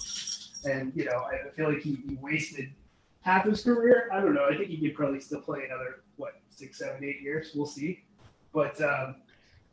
and 0.67 0.93
you 0.95 1.07
know, 1.07 1.23
I 1.25 1.49
feel 1.57 1.73
like 1.73 1.81
he, 1.81 1.99
he 2.07 2.19
wasted 2.21 2.75
half 3.23 3.47
his 3.47 3.65
career. 3.65 4.11
I 4.13 4.21
don't 4.21 4.35
know. 4.35 4.45
I 4.45 4.55
think 4.55 4.69
he 4.69 4.77
could 4.77 4.95
probably 4.95 5.21
still 5.21 5.41
play 5.41 5.65
another 5.65 6.03
what 6.17 6.43
six, 6.51 6.77
seven, 6.77 7.03
eight 7.03 7.23
years. 7.23 7.53
We'll 7.55 7.65
see. 7.65 8.05
But 8.53 8.79
um, 8.83 9.17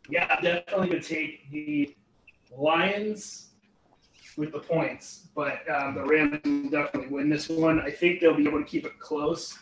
yeah, 0.09 0.39
definitely 0.41 0.87
going 0.89 1.01
to 1.01 1.07
take 1.07 1.49
the 1.51 1.95
Lions 2.55 3.49
with 4.37 4.51
the 4.51 4.59
points, 4.59 5.27
but 5.35 5.67
um, 5.69 5.95
the 5.95 6.03
Rams 6.03 6.39
will 6.43 6.69
definitely 6.69 7.09
win 7.09 7.29
this 7.29 7.49
one. 7.49 7.79
I 7.81 7.89
think 7.91 8.19
they'll 8.21 8.35
be 8.35 8.47
able 8.47 8.59
to 8.59 8.65
keep 8.65 8.85
it 8.85 8.99
close. 8.99 9.57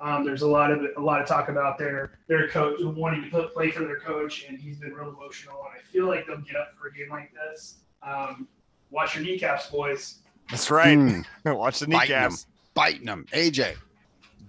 Um, 0.00 0.24
there's 0.24 0.42
a 0.42 0.48
lot 0.48 0.70
of 0.72 0.80
a 0.96 1.00
lot 1.00 1.20
of 1.20 1.28
talk 1.28 1.48
about 1.48 1.78
their 1.78 2.18
their 2.26 2.48
coach 2.48 2.80
wanting 2.82 3.30
to 3.30 3.48
play 3.48 3.70
for 3.70 3.84
their 3.84 4.00
coach, 4.00 4.44
and 4.48 4.58
he's 4.58 4.78
been 4.78 4.92
real 4.92 5.08
emotional. 5.08 5.56
And 5.70 5.80
I 5.80 5.92
feel 5.92 6.06
like 6.08 6.26
they'll 6.26 6.38
get 6.38 6.56
up 6.56 6.72
for 6.78 6.88
a 6.88 6.92
game 6.92 7.08
like 7.10 7.32
this. 7.32 7.76
Um, 8.02 8.48
watch 8.90 9.14
your 9.14 9.24
kneecaps, 9.24 9.68
boys. 9.70 10.18
That's 10.50 10.70
right. 10.70 10.96
Hmm, 10.98 11.20
Watch 11.52 11.78
the 11.78 11.86
kneecaps. 11.86 12.46
biting 12.74 13.06
them. 13.06 13.26
AJ. 13.32 13.76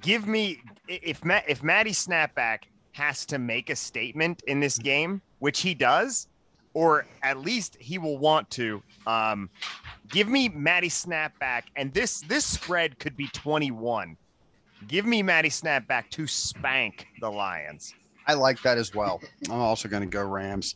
Give 0.01 0.27
me 0.27 0.59
if 0.87 1.23
Matt 1.23 1.45
if 1.47 1.61
Matty 1.63 1.91
Snapback 1.91 2.63
has 2.93 3.25
to 3.27 3.37
make 3.37 3.69
a 3.69 3.75
statement 3.75 4.41
in 4.47 4.59
this 4.59 4.77
game, 4.77 5.21
which 5.39 5.61
he 5.61 5.73
does, 5.73 6.27
or 6.73 7.05
at 7.21 7.39
least 7.39 7.77
he 7.79 7.97
will 7.97 8.17
want 8.17 8.49
to. 8.51 8.81
Um, 9.05 9.49
give 10.09 10.27
me 10.27 10.49
Matty 10.49 10.89
Snapback, 10.89 11.63
and 11.75 11.93
this 11.93 12.21
this 12.21 12.45
spread 12.45 12.97
could 12.99 13.17
be 13.17 13.27
21. 13.27 14.17
Give 14.87 15.05
me 15.05 15.21
Matty 15.21 15.49
Snapback 15.49 16.09
to 16.11 16.27
spank 16.27 17.07
the 17.19 17.29
Lions. 17.29 17.93
I 18.25 18.33
like 18.33 18.61
that 18.61 18.77
as 18.77 18.93
well. 18.93 19.21
I'm 19.49 19.59
also 19.59 19.89
going 19.89 20.03
to 20.03 20.09
go 20.09 20.25
Rams. 20.25 20.75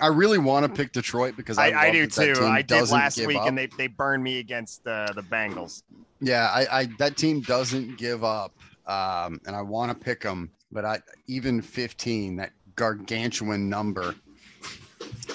I 0.00 0.06
really 0.08 0.38
want 0.38 0.64
to 0.64 0.72
pick 0.72 0.92
Detroit 0.92 1.36
because 1.36 1.58
I, 1.58 1.70
I, 1.70 1.80
I 1.80 1.92
do 1.92 2.06
too. 2.06 2.34
I 2.40 2.62
did 2.62 2.90
last 2.90 3.24
week, 3.26 3.36
up. 3.36 3.48
and 3.48 3.58
they, 3.58 3.66
they 3.66 3.88
burned 3.88 4.22
me 4.22 4.38
against 4.38 4.86
uh, 4.86 5.12
the 5.14 5.22
Bengals. 5.22 5.82
Yeah, 6.20 6.50
I, 6.52 6.80
I 6.80 6.88
that 6.98 7.16
team 7.16 7.40
doesn't 7.40 7.98
give 7.98 8.24
up, 8.24 8.52
um, 8.86 9.40
and 9.46 9.54
I 9.54 9.62
want 9.62 9.92
to 9.92 10.04
pick 10.04 10.22
them, 10.22 10.50
but 10.72 10.84
I 10.84 10.98
even 11.26 11.60
15, 11.62 12.36
that 12.36 12.52
gargantuan 12.76 13.68
number, 13.68 14.14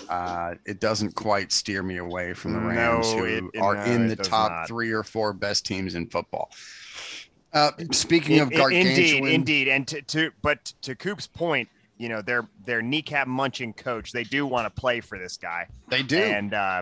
uh, 0.09 0.55
it 0.65 0.79
doesn't 0.79 1.15
quite 1.15 1.51
steer 1.51 1.83
me 1.83 1.97
away 1.97 2.33
from 2.33 2.53
the 2.53 2.59
Rams, 2.59 3.11
No, 3.13 3.17
who 3.19 3.25
it- 3.25 3.43
it- 3.53 3.59
are 3.61 3.75
no, 3.75 3.83
in 3.83 4.07
the 4.07 4.15
top 4.15 4.51
not. 4.51 4.67
three 4.67 4.91
or 4.91 5.03
four 5.03 5.33
best 5.33 5.65
teams 5.65 5.95
in 5.95 6.07
football. 6.07 6.51
Uh, 7.51 7.71
speaking 7.91 8.39
of 8.39 8.51
gargantuan, 8.51 8.87
indeed, 8.87 9.25
indeed, 9.33 9.67
and 9.67 9.87
to, 9.87 10.01
to 10.03 10.31
but 10.41 10.65
to 10.81 10.95
Coop's 10.95 11.27
point, 11.27 11.69
you 11.97 12.09
know, 12.09 12.21
their 12.21 12.47
their 12.65 12.81
kneecap 12.81 13.27
munching 13.27 13.73
coach, 13.73 14.11
they 14.11 14.23
do 14.23 14.47
want 14.47 14.65
to 14.65 14.81
play 14.81 14.99
for 14.99 15.19
this 15.19 15.37
guy, 15.37 15.67
they 15.87 16.01
do. 16.01 16.17
and 16.17 16.55
uh, 16.55 16.81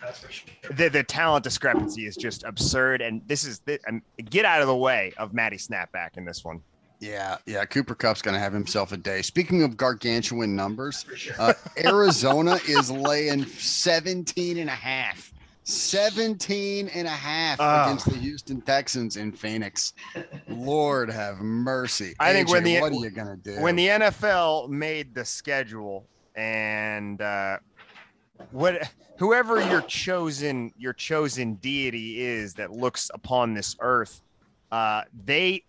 That's 0.00 0.20
for 0.20 0.30
sure. 0.30 0.46
the 0.70 0.88
the 0.88 1.02
talent 1.02 1.42
discrepancy 1.42 2.06
is 2.06 2.14
just 2.16 2.44
absurd. 2.44 3.02
And 3.02 3.20
this 3.26 3.42
is 3.42 3.58
the, 3.60 3.80
um, 3.88 4.00
get 4.30 4.44
out 4.44 4.60
of 4.60 4.68
the 4.68 4.76
way 4.76 5.12
of 5.18 5.34
Matty 5.34 5.56
Snapback 5.56 6.16
in 6.16 6.24
this 6.24 6.44
one. 6.44 6.60
Yeah, 7.00 7.36
yeah. 7.46 7.64
Cooper 7.66 7.94
Kupp's 7.94 8.22
going 8.22 8.34
to 8.34 8.40
have 8.40 8.52
himself 8.52 8.92
a 8.92 8.96
day. 8.96 9.20
Speaking 9.22 9.62
of 9.62 9.76
gargantuan 9.76 10.56
numbers, 10.56 11.04
Uh, 11.38 11.52
Arizona 11.84 12.58
is 12.68 12.90
laying 12.90 13.44
17 13.46 14.58
and 14.58 14.70
a 14.70 14.72
half. 14.72 15.32
17 15.64 16.88
and 16.88 17.06
a 17.08 17.10
half 17.10 17.60
Ah. 17.60 17.84
against 17.84 18.06
the 18.08 18.16
Houston 18.16 18.60
Texans 18.60 19.16
in 19.16 19.32
Phoenix. 19.32 19.94
Lord 20.48 21.10
have 21.10 21.38
mercy. 21.40 22.14
I 22.20 22.32
think 22.32 22.48
when 22.48 22.62
the- 22.64 22.80
what 22.80 22.92
are 22.92 22.94
you 22.94 23.10
going 23.10 23.28
to 23.28 23.36
do? 23.56 23.60
When 23.60 23.74
the 23.76 23.88
NFL 23.88 24.68
made 24.68 25.12
the 25.14 25.24
schedule, 25.24 26.06
and 26.36 27.20
uh, 27.20 27.58
what 28.52 28.90
whoever 29.18 29.60
your 29.60 29.80
chosen 29.82 30.70
your 30.78 30.92
chosen 30.92 31.54
deity 31.56 32.20
is 32.20 32.54
that 32.54 32.70
looks 32.70 33.10
upon 33.12 33.54
this 33.54 33.74
earth, 33.80 34.22
uh, 34.70 35.02
they, 35.24 35.64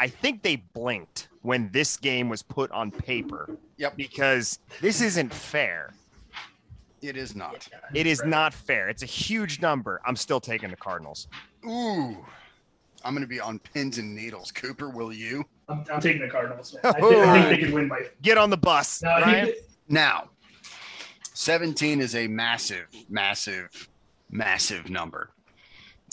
I 0.00 0.08
think 0.08 0.42
they 0.42 0.56
blinked 0.56 1.28
when 1.42 1.70
this 1.72 1.98
game 1.98 2.30
was 2.30 2.42
put 2.42 2.70
on 2.70 2.90
paper. 2.90 3.58
Yep. 3.76 3.98
Because 3.98 4.58
this 4.80 5.02
isn't 5.02 5.32
fair. 5.32 5.92
it 7.02 7.18
is 7.18 7.36
not. 7.36 7.68
It 7.94 8.06
is 8.06 8.24
not 8.24 8.54
fair. 8.54 8.88
It's 8.88 9.02
a 9.02 9.06
huge 9.06 9.60
number. 9.60 10.00
I'm 10.06 10.16
still 10.16 10.40
taking 10.40 10.70
the 10.70 10.76
Cardinals. 10.76 11.28
Ooh. 11.66 12.16
I'm 13.04 13.12
going 13.12 13.20
to 13.20 13.28
be 13.28 13.40
on 13.40 13.58
pins 13.58 13.98
and 13.98 14.14
needles. 14.14 14.50
Cooper, 14.50 14.88
will 14.88 15.12
you? 15.12 15.44
I'm, 15.68 15.84
I'm 15.92 16.00
taking 16.00 16.22
the 16.22 16.28
Cardinals. 16.28 16.74
Man. 16.82 16.94
I, 16.96 17.00
think, 17.00 17.14
I 17.14 17.34
think 17.34 17.60
they 17.60 17.66
could 17.66 17.74
win 17.74 17.88
by. 17.88 18.06
Get 18.22 18.38
on 18.38 18.48
the 18.48 18.56
bus, 18.56 19.02
No, 19.02 19.10
Ryan. 19.10 19.46
think 19.46 19.58
Now, 19.90 20.30
17 21.34 22.00
is 22.00 22.14
a 22.14 22.26
massive, 22.26 22.86
massive, 23.10 23.88
massive 24.30 24.88
number. 24.88 25.30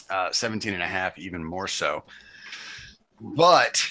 Uh, 0.09 0.29
17 0.31 0.73
and 0.73 0.83
a 0.83 0.87
half, 0.87 1.17
even 1.17 1.41
more 1.41 1.69
so. 1.69 2.03
But 3.19 3.83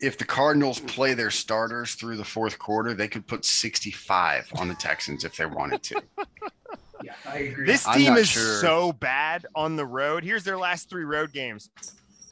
if 0.00 0.18
the 0.18 0.24
Cardinals 0.24 0.80
play 0.80 1.14
their 1.14 1.30
starters 1.30 1.94
through 1.94 2.16
the 2.16 2.24
fourth 2.24 2.58
quarter, 2.58 2.94
they 2.94 3.08
could 3.08 3.26
put 3.26 3.44
65 3.44 4.50
on 4.58 4.68
the 4.68 4.74
Texans 4.74 5.24
if 5.24 5.36
they 5.36 5.46
wanted 5.46 5.82
to. 5.84 6.02
yeah, 7.02 7.12
I 7.26 7.38
agree. 7.38 7.66
This 7.66 7.86
I'm 7.86 7.98
team 7.98 8.16
is 8.16 8.28
sure. 8.28 8.60
so 8.60 8.92
bad 8.92 9.46
on 9.54 9.76
the 9.76 9.86
road. 9.86 10.24
Here's 10.24 10.44
their 10.44 10.58
last 10.58 10.88
three 10.90 11.04
road 11.04 11.32
games 11.32 11.70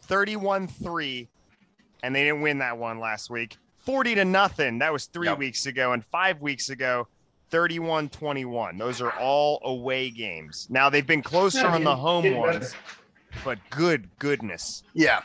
31 0.05 0.69
3, 0.69 1.29
and 2.03 2.15
they 2.15 2.25
didn't 2.25 2.41
win 2.43 2.59
that 2.59 2.77
one 2.79 2.99
last 2.99 3.31
week. 3.31 3.57
40 3.81 4.17
to 4.17 4.25
nothing. 4.25 4.79
That 4.81 4.93
was 4.93 5.07
three 5.07 5.29
Yep. 5.29 5.39
weeks 5.39 5.67
ago. 5.67 5.93
And 5.93 6.05
five 6.07 6.41
weeks 6.43 6.69
ago, 6.69 7.07
31 7.51 8.11
21. 8.11 8.77
Those 8.77 9.01
are 9.01 9.13
all 9.13 9.61
away 9.65 10.11
games. 10.11 10.67
Now 10.71 10.91
they've 10.91 11.07
been 11.07 11.23
closer 11.23 11.61
Yeah, 11.61 11.75
on 11.75 11.85
the 11.85 11.97
home 11.97 12.23
getting 12.25 12.43
better. 12.43 12.59
ones, 12.59 12.75
but 13.45 13.59
good 13.71 14.09
goodness. 14.19 14.83
Yeah, 14.93 15.23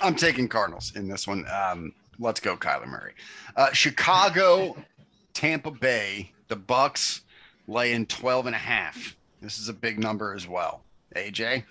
I'm 0.00 0.14
taking 0.14 0.48
Cardinals 0.48 0.92
in 0.96 1.08
this 1.08 1.26
one. 1.26 1.44
Um, 1.50 1.92
let's 2.18 2.40
go, 2.40 2.56
Kyler 2.56 2.86
Murray. 2.86 3.14
Uh, 3.56 3.72
Chicago, 3.72 4.76
Tampa 5.34 5.70
Bay, 5.70 6.32
the 6.48 6.56
Bucks 6.56 7.22
laying 7.66 8.06
12 8.06 8.46
and 8.46 8.54
a 8.54 8.58
half. 8.58 9.16
This 9.40 9.58
is 9.58 9.68
a 9.68 9.72
big 9.72 9.98
number 9.98 10.34
as 10.34 10.46
well. 10.46 10.82
AJ? 11.16 11.64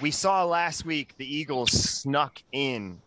we 0.00 0.10
saw 0.10 0.44
last 0.44 0.84
week 0.84 1.14
the 1.16 1.36
Eagles 1.36 1.70
snuck 1.72 2.42
in 2.52 3.00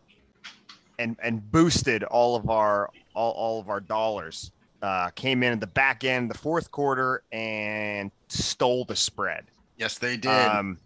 and 0.97 1.15
and 1.23 1.51
boosted 1.51 2.03
all 2.03 2.35
of 2.35 2.49
our 2.49 2.89
all, 3.13 3.31
all 3.31 3.59
of 3.59 3.69
our 3.69 3.79
dollars. 3.79 4.51
Uh, 4.81 5.09
came 5.09 5.43
in 5.43 5.51
at 5.51 5.59
the 5.59 5.67
back 5.67 6.05
end, 6.05 6.31
the 6.31 6.37
fourth 6.37 6.71
quarter, 6.71 7.21
and 7.33 8.11
stole 8.29 8.85
the 8.85 8.95
spread. 8.95 9.43
Yes, 9.75 9.97
they 9.97 10.15
did. 10.15 10.31
Um, 10.31 10.77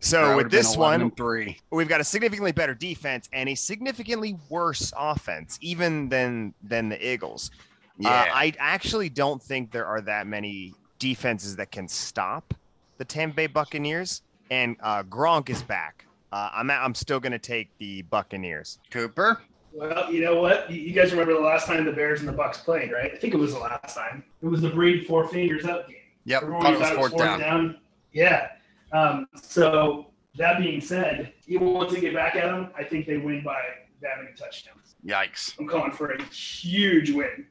so 0.00 0.36
would've 0.36 0.44
with 0.44 0.52
this 0.52 0.76
one, 0.76 1.10
three. 1.12 1.58
we've 1.70 1.88
got 1.88 2.00
a 2.00 2.04
significantly 2.04 2.52
better 2.52 2.74
defense 2.74 3.28
and 3.32 3.48
a 3.48 3.54
significantly 3.54 4.36
worse 4.48 4.92
offense, 4.96 5.58
even 5.60 6.08
than 6.08 6.54
than 6.62 6.88
the 6.88 7.12
Eagles. 7.12 7.50
Yeah, 7.98 8.10
Uh, 8.10 8.26
I 8.34 8.52
actually 8.58 9.08
don't 9.08 9.42
think 9.42 9.72
there 9.72 9.86
are 9.86 10.00
that 10.02 10.26
many 10.26 10.74
defenses 10.98 11.56
that 11.56 11.70
can 11.70 11.88
stop 11.88 12.54
the 12.98 13.04
Tampa 13.04 13.36
Bay 13.36 13.46
Buccaneers. 13.46 14.22
And 14.50 14.76
uh, 14.80 15.02
Gronk 15.02 15.48
is 15.50 15.62
back. 15.62 16.04
Uh, 16.30 16.50
I'm 16.52 16.70
I'm 16.70 16.94
still 16.94 17.18
going 17.18 17.32
to 17.32 17.38
take 17.38 17.68
the 17.78 18.02
Buccaneers. 18.02 18.78
Cooper. 18.90 19.40
Well, 19.72 20.12
you 20.12 20.20
know 20.22 20.40
what? 20.40 20.70
You- 20.70 20.80
You 20.80 20.92
guys 20.92 21.10
remember 21.10 21.34
the 21.34 21.40
last 21.40 21.66
time 21.66 21.84
the 21.84 21.92
Bears 21.92 22.20
and 22.20 22.28
the 22.28 22.32
Bucks 22.32 22.58
played, 22.58 22.92
right? 22.92 23.12
I 23.12 23.16
think 23.16 23.34
it 23.34 23.38
was 23.38 23.52
the 23.54 23.58
last 23.58 23.94
time. 23.96 24.22
It 24.42 24.46
was 24.46 24.60
the 24.60 24.70
Brady 24.70 25.04
four 25.04 25.26
fingers 25.26 25.64
up 25.64 25.88
game. 25.88 25.96
Yep, 26.26 26.42
Everyone 26.42 26.62
thought 26.62 26.78
was 26.78 26.88
thought 26.88 26.96
fourth 26.96 27.16
down. 27.16 27.76
Yeah. 28.12 28.48
Um, 28.96 29.28
so 29.34 30.06
that 30.36 30.58
being 30.58 30.80
said, 30.80 31.32
even 31.46 31.72
once 31.72 31.92
they 31.92 32.00
get 32.00 32.14
back 32.14 32.34
at 32.36 32.44
them, 32.44 32.70
I 32.76 32.84
think 32.84 33.06
they 33.06 33.18
win 33.18 33.42
by 33.42 33.60
that 34.00 34.18
many 34.22 34.34
touchdowns. 34.36 34.94
Yikes. 35.04 35.58
I'm 35.58 35.66
calling 35.66 35.92
for 35.92 36.12
a 36.12 36.22
huge 36.24 37.10
win. 37.10 37.46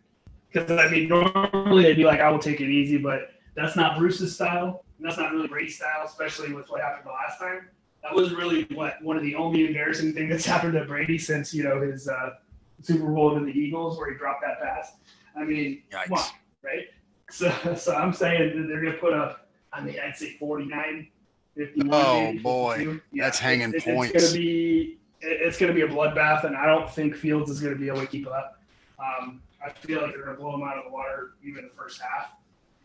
Because 0.51 0.71
I 0.71 0.89
mean, 0.89 1.09
normally 1.09 1.83
they'd 1.83 1.97
be 1.97 2.05
like, 2.05 2.21
"I 2.21 2.29
will 2.29 2.39
take 2.39 2.61
it 2.61 2.69
easy," 2.69 2.97
but 2.97 3.31
that's 3.55 3.75
not 3.75 3.97
Bruce's 3.97 4.33
style. 4.33 4.85
And 4.97 5.05
that's 5.05 5.17
not 5.17 5.33
really 5.33 5.47
Brady's 5.47 5.75
style, 5.75 6.05
especially 6.05 6.53
with 6.53 6.69
what 6.69 6.81
happened 6.81 7.05
the 7.05 7.11
last 7.11 7.39
time. 7.39 7.67
That 8.03 8.15
was 8.15 8.33
really 8.33 8.63
what 8.73 9.01
one 9.03 9.17
of 9.17 9.23
the 9.23 9.35
only 9.35 9.67
embarrassing 9.67 10.13
things 10.13 10.31
that's 10.31 10.45
happened 10.45 10.73
to 10.73 10.85
Brady 10.85 11.17
since 11.17 11.53
you 11.53 11.63
know 11.63 11.81
his 11.81 12.07
uh, 12.07 12.35
Super 12.81 13.11
Bowl 13.11 13.35
with 13.35 13.45
the 13.45 13.51
Eagles, 13.51 13.97
where 13.97 14.11
he 14.11 14.17
dropped 14.17 14.43
that 14.43 14.61
pass. 14.61 14.93
I 15.37 15.43
mean, 15.43 15.83
come 15.91 16.13
on, 16.13 16.23
right? 16.63 16.85
So, 17.29 17.51
so 17.75 17.93
I'm 17.93 18.13
saying 18.13 18.57
that 18.57 18.67
they're 18.67 18.81
going 18.81 18.93
to 18.93 18.99
put 18.99 19.13
up. 19.13 19.49
I 19.73 19.81
mean, 19.81 19.97
I'd 19.99 20.15
say 20.15 20.37
49, 20.37 21.09
51. 21.55 21.89
Oh, 21.93 22.33
boy. 22.41 22.77
52. 22.77 23.01
That's 23.13 23.39
hanging 23.39 23.73
it's, 23.73 23.85
points. 23.85 24.13
It's 24.15 24.23
going 24.23 24.33
to 24.33 24.39
be 24.39 24.97
it's 25.21 25.57
going 25.57 25.73
to 25.73 25.75
be 25.75 25.81
a 25.81 25.87
bloodbath, 25.87 26.43
and 26.43 26.55
I 26.55 26.65
don't 26.65 26.89
think 26.89 27.15
Fields 27.15 27.49
is 27.49 27.59
going 27.59 27.73
to 27.73 27.79
be 27.79 27.87
able 27.87 28.01
to 28.01 28.07
keep 28.07 28.27
it 28.27 28.31
up. 28.31 28.61
Um, 28.99 29.41
I 29.65 29.71
feel 29.71 30.01
like 30.01 30.11
they're 30.11 30.23
going 30.23 30.35
to 30.35 30.41
blow 30.41 30.53
him 30.53 30.63
out 30.63 30.77
of 30.77 30.85
the 30.85 30.91
water 30.91 31.31
even 31.43 31.63
the 31.63 31.71
first 31.75 31.99
half. 31.99 32.31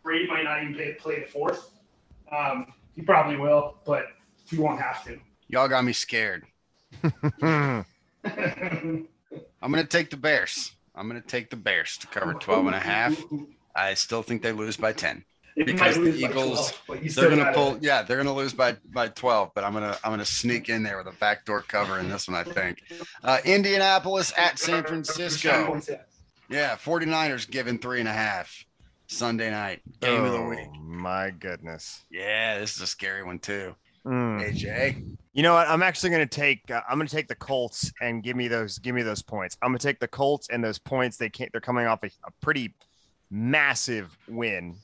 Brady 0.02 0.26
might 0.26 0.44
not 0.44 0.62
even 0.62 0.74
play, 0.74 0.92
play 0.94 1.20
the 1.20 1.26
fourth. 1.26 1.70
Um, 2.32 2.72
he 2.94 3.02
probably 3.02 3.36
will, 3.36 3.76
but 3.84 4.06
he 4.48 4.56
won't 4.56 4.80
have 4.80 5.04
to. 5.04 5.18
Y'all 5.48 5.68
got 5.68 5.84
me 5.84 5.92
scared. 5.92 6.44
I'm 7.42 7.84
going 8.24 9.74
to 9.74 9.84
take 9.84 10.10
the 10.10 10.16
Bears. 10.16 10.72
I'm 10.94 11.08
going 11.08 11.20
to 11.20 11.26
take 11.26 11.50
the 11.50 11.56
Bears 11.56 11.98
to 11.98 12.06
cover 12.06 12.34
12 12.34 12.66
and 12.66 12.74
a 12.74 12.80
half. 12.80 13.22
I 13.76 13.94
still 13.94 14.22
think 14.22 14.42
they 14.42 14.52
lose 14.52 14.76
by 14.76 14.92
10. 14.92 15.24
They 15.56 15.64
Because 15.64 15.96
the 15.96 16.14
Eagles, 16.14 16.72
12, 16.86 17.14
They're 17.14 17.28
gonna 17.30 17.42
gotta- 17.44 17.54
pull. 17.54 17.78
Yeah, 17.80 18.02
they're 18.02 18.16
gonna 18.16 18.34
lose 18.34 18.52
by 18.52 18.76
by 18.92 19.08
12. 19.08 19.50
But 19.54 19.64
I'm 19.64 19.72
gonna 19.72 19.96
I'm 20.04 20.12
gonna 20.12 20.24
sneak 20.24 20.68
in 20.68 20.82
there 20.82 20.96
with 20.98 21.06
a 21.06 21.16
backdoor 21.18 21.62
cover 21.62 21.98
in 21.98 22.08
this 22.08 22.28
one. 22.28 22.36
I 22.36 22.44
think. 22.44 22.82
Uh, 23.22 23.38
Indianapolis 23.44 24.32
at 24.36 24.58
San 24.58 24.84
Francisco. 24.84 25.80
Yeah, 26.48 26.76
49ers 26.76 27.48
given 27.50 27.78
three 27.78 28.00
and 28.00 28.08
a 28.08 28.12
half. 28.12 28.64
Sunday 29.06 29.50
night 29.50 29.80
game 30.00 30.22
of 30.24 30.30
the 30.32 30.38
Oh, 30.38 30.48
week. 30.50 30.68
My 30.80 31.30
goodness. 31.30 32.04
Yeah, 32.10 32.58
this 32.60 32.76
is 32.76 32.82
a 32.82 32.86
scary 32.86 33.24
one 33.24 33.40
too. 33.40 33.74
Mm. 34.06 34.40
AJ. 34.40 35.16
You 35.32 35.42
know 35.42 35.54
what? 35.54 35.66
I'm 35.68 35.82
actually 35.82 36.10
going 36.10 36.26
to 36.28 36.32
take. 36.34 36.70
Uh, 36.70 36.80
I'm 36.88 36.96
going 36.96 37.08
to 37.08 37.14
take 37.14 37.26
the 37.28 37.34
Colts 37.34 37.92
and 38.00 38.22
give 38.22 38.36
me 38.36 38.46
those. 38.48 38.78
Give 38.78 38.94
me 38.94 39.02
those 39.02 39.20
points. 39.20 39.56
I'm 39.62 39.70
going 39.70 39.78
to 39.80 39.86
take 39.86 39.98
the 39.98 40.06
Colts 40.08 40.48
and 40.50 40.62
those 40.62 40.78
points. 40.78 41.16
They 41.16 41.28
can't. 41.28 41.50
They're 41.52 41.60
coming 41.60 41.86
off 41.86 42.02
a, 42.04 42.06
a 42.24 42.30
pretty 42.40 42.72
massive 43.30 44.16
win. 44.28 44.76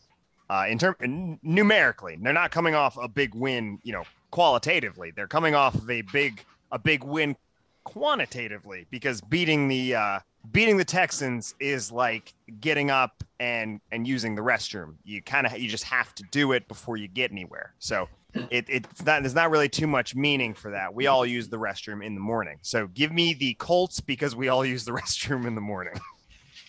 Uh, 0.48 0.66
in 0.68 0.78
term 0.78 0.94
n- 1.02 1.38
numerically, 1.42 2.16
they're 2.20 2.32
not 2.32 2.50
coming 2.50 2.74
off 2.74 2.96
a 2.96 3.08
big 3.08 3.34
win. 3.34 3.78
You 3.82 3.92
know, 3.92 4.04
qualitatively, 4.30 5.10
they're 5.10 5.26
coming 5.26 5.54
off 5.54 5.74
of 5.74 5.90
a 5.90 6.02
big 6.02 6.44
a 6.72 6.78
big 6.78 7.04
win 7.04 7.36
quantitatively 7.84 8.86
because 8.90 9.20
beating 9.20 9.68
the 9.68 9.94
uh, 9.94 10.18
beating 10.52 10.76
the 10.76 10.84
Texans 10.84 11.54
is 11.60 11.90
like 11.90 12.34
getting 12.60 12.90
up 12.90 13.24
and 13.40 13.80
and 13.90 14.06
using 14.06 14.34
the 14.34 14.42
restroom. 14.42 14.94
You 15.04 15.22
kind 15.22 15.46
of 15.46 15.58
you 15.58 15.68
just 15.68 15.84
have 15.84 16.14
to 16.16 16.22
do 16.30 16.52
it 16.52 16.68
before 16.68 16.96
you 16.96 17.08
get 17.08 17.30
anywhere. 17.30 17.74
So 17.78 18.08
it, 18.50 18.66
it's 18.68 19.04
not 19.04 19.22
there's 19.22 19.34
not 19.34 19.50
really 19.50 19.68
too 19.68 19.86
much 19.86 20.14
meaning 20.14 20.54
for 20.54 20.70
that. 20.70 20.94
We 20.94 21.06
all 21.06 21.24
use 21.24 21.48
the 21.48 21.58
restroom 21.58 22.04
in 22.04 22.14
the 22.14 22.20
morning. 22.20 22.58
So 22.62 22.86
give 22.88 23.12
me 23.12 23.34
the 23.34 23.54
Colts 23.54 24.00
because 24.00 24.36
we 24.36 24.48
all 24.48 24.64
use 24.74 24.84
the 24.84 24.92
restroom 24.92 25.46
in 25.46 25.54
the 25.54 25.60
morning. 25.60 25.94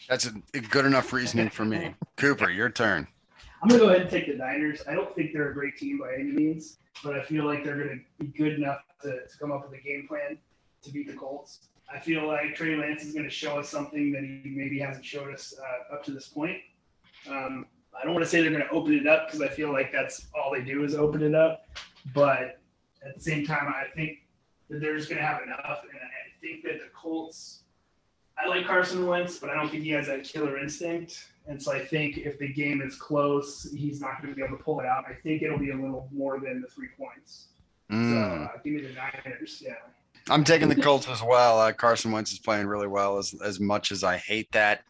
That's 0.10 0.26
a, 0.26 0.34
a 0.54 0.62
good 0.62 0.86
enough 0.86 1.12
reasoning 1.12 1.50
for 1.50 1.66
me. 1.66 1.94
Cooper, 2.16 2.50
your 2.50 2.70
turn. 2.70 3.08
I'm 3.62 3.70
gonna 3.70 3.82
go 3.82 3.89
ahead 3.89 4.02
and 4.02 4.10
take 4.10 4.28
the 4.28 4.36
Niners. 4.36 4.84
I 4.88 4.93
don't 4.93 5.13
think 5.15 5.34
they're 5.34 5.50
a 5.50 5.54
great 5.54 5.78
team 5.78 5.98
by 5.98 6.13
any 6.13 6.32
means, 6.32 6.78
but 7.04 7.15
I 7.15 7.24
feel 7.24 7.46
like 7.46 7.63
they're 7.63 7.78
gonna 7.78 8.00
be 8.20 8.28
good 8.28 8.54
enough 8.54 8.82
to, 9.02 9.28
to 9.28 9.38
come 9.39 9.52
up 9.52 9.70
with 9.70 9.80
a 9.80 9.84
game 9.84 10.08
plan 10.08 10.38
to 10.84 10.91
beat 10.91 11.08
the 11.08 11.13
Colts. 11.13 11.67
I 11.91 12.00
feel 12.00 12.28
like 12.28 12.54
Trey 12.54 12.76
Lance 12.76 13.04
is 13.04 13.13
gonna 13.13 13.30
show 13.30 13.58
us 13.58 13.70
something 13.70 14.12
that 14.12 14.24
he 14.24 14.50
maybe 14.56 14.80
hasn't 14.80 15.06
showed 15.06 15.34
us 15.34 15.56
uh, 15.60 15.96
up 15.96 16.04
to 16.06 16.12
this 16.12 16.28
point. 16.28 16.58
Um, 17.28 17.65
I 18.00 18.04
don't 18.04 18.13
want 18.13 18.24
to 18.24 18.30
say 18.30 18.41
they're 18.41 18.52
gonna 18.52 18.67
open 18.72 18.93
it 18.93 19.08
up 19.08 19.28
because 19.28 19.41
I 19.41 19.48
feel 19.48 19.72
like 19.72 19.91
that's 19.91 20.28
all 20.36 20.52
they 20.54 20.62
do 20.62 20.84
is 20.84 20.93
open 20.93 21.24
it 21.24 21.34
up, 21.34 21.65
but 22.13 22.60
at 23.04 23.15
the 23.15 23.22
same 23.22 23.46
time, 23.46 23.74
I 23.74 23.86
think 23.96 24.20
that 24.70 24.82
they're 24.82 24.98
just 24.98 25.10
gonna 25.10 25.22
have 25.22 25.41
enough, 25.41 25.82
and 25.84 26.00
I 26.00 26.39
think 26.41 26.63
that 26.63 26.80
the 26.80 26.89
Colts. 26.93 27.63
I 28.39 28.47
like 28.47 28.67
Carson 28.67 29.06
Wentz, 29.08 29.39
but 29.39 29.50
I 29.50 29.56
don't 29.56 29.69
think 29.69 29.84
he 29.84 29.89
has 29.91 30.08
that 30.08 30.23
killer 30.23 30.60
instinct. 30.60 31.28
And 31.47 31.62
so 31.62 31.71
I 31.71 31.84
think 31.84 32.17
if 32.17 32.38
the 32.39 32.52
game 32.52 32.82
is 32.82 32.95
close, 32.97 33.71
he's 33.76 34.02
not 34.02 34.21
going 34.21 34.34
to 34.34 34.36
be 34.36 34.43
able 34.43 34.58
to 34.58 34.63
pull 34.63 34.80
it 34.80 34.86
out. 34.86 35.06
I 35.10 35.13
think 35.13 35.41
it'll 35.41 35.58
be 35.58 35.71
a 35.71 35.76
little 35.76 36.10
more 36.12 36.39
than 36.39 36.62
the 36.62 36.67
three 36.67 36.89
points. 36.97 37.47
Mm. 37.91 38.12
So 38.12 38.43
uh, 38.43 38.58
give 38.63 38.73
me 38.73 38.82
the 38.82 38.93
Niners. 38.93 39.63
Yeah. 39.65 39.76
I'm 40.30 40.43
taking 40.43 40.67
the 40.67 40.76
Colts 40.82 41.08
as 41.08 41.23
well. 41.23 41.60
Uh, 41.60 41.71
Carson 41.71 42.12
Wentz 42.12 42.34
is 42.34 42.39
playing 42.39 42.67
really 42.67 42.88
well. 42.88 43.17
As 43.17 43.34
as 43.43 43.60
much 43.60 43.91
as 43.91 44.04
I 44.04 44.17
hate 44.17 44.52
that, 44.52 44.84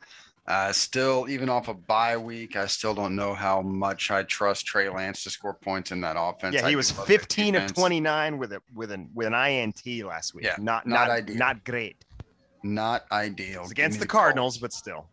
uh, 0.48 0.72
still 0.72 1.28
even 1.30 1.50
off 1.50 1.68
a 1.68 1.74
bye 1.74 2.18
week, 2.18 2.56
I 2.56 2.66
still 2.66 2.96
don't 2.96 3.16
know 3.16 3.34
how 3.34 3.62
much 3.62 4.10
I 4.10 4.24
trust 4.24 4.66
Trey 4.66 4.90
Lance 4.90 5.24
to 5.24 5.30
score 5.30 5.54
points 5.54 5.92
in 5.92 6.02
that 6.02 6.16
offense. 6.18 6.56
Yeah, 6.56 6.66
I 6.66 6.70
he 6.70 6.72
do 6.72 6.78
was 6.78 6.90
15 6.90 7.56
of 7.56 7.74
29 7.74 8.38
with 8.38 8.54
a 8.54 8.62
with 8.74 8.92
an 8.92 9.10
with 9.14 9.28
an 9.28 9.34
INT 9.34 9.86
last 10.06 10.34
week. 10.34 10.46
Yeah, 10.46 10.56
not 10.60 10.88
not 10.88 11.08
not 11.08 11.10
ideal. 11.12 11.38
not 11.38 11.64
great. 11.64 12.04
Not 12.74 13.06
ideal. 13.12 13.64
It's 13.64 13.72
against 13.72 13.98
me 13.98 14.02
the 14.02 14.08
Cardinals, 14.08 14.56
Colts. 14.56 14.62
but 14.62 14.74
still. 14.74 15.08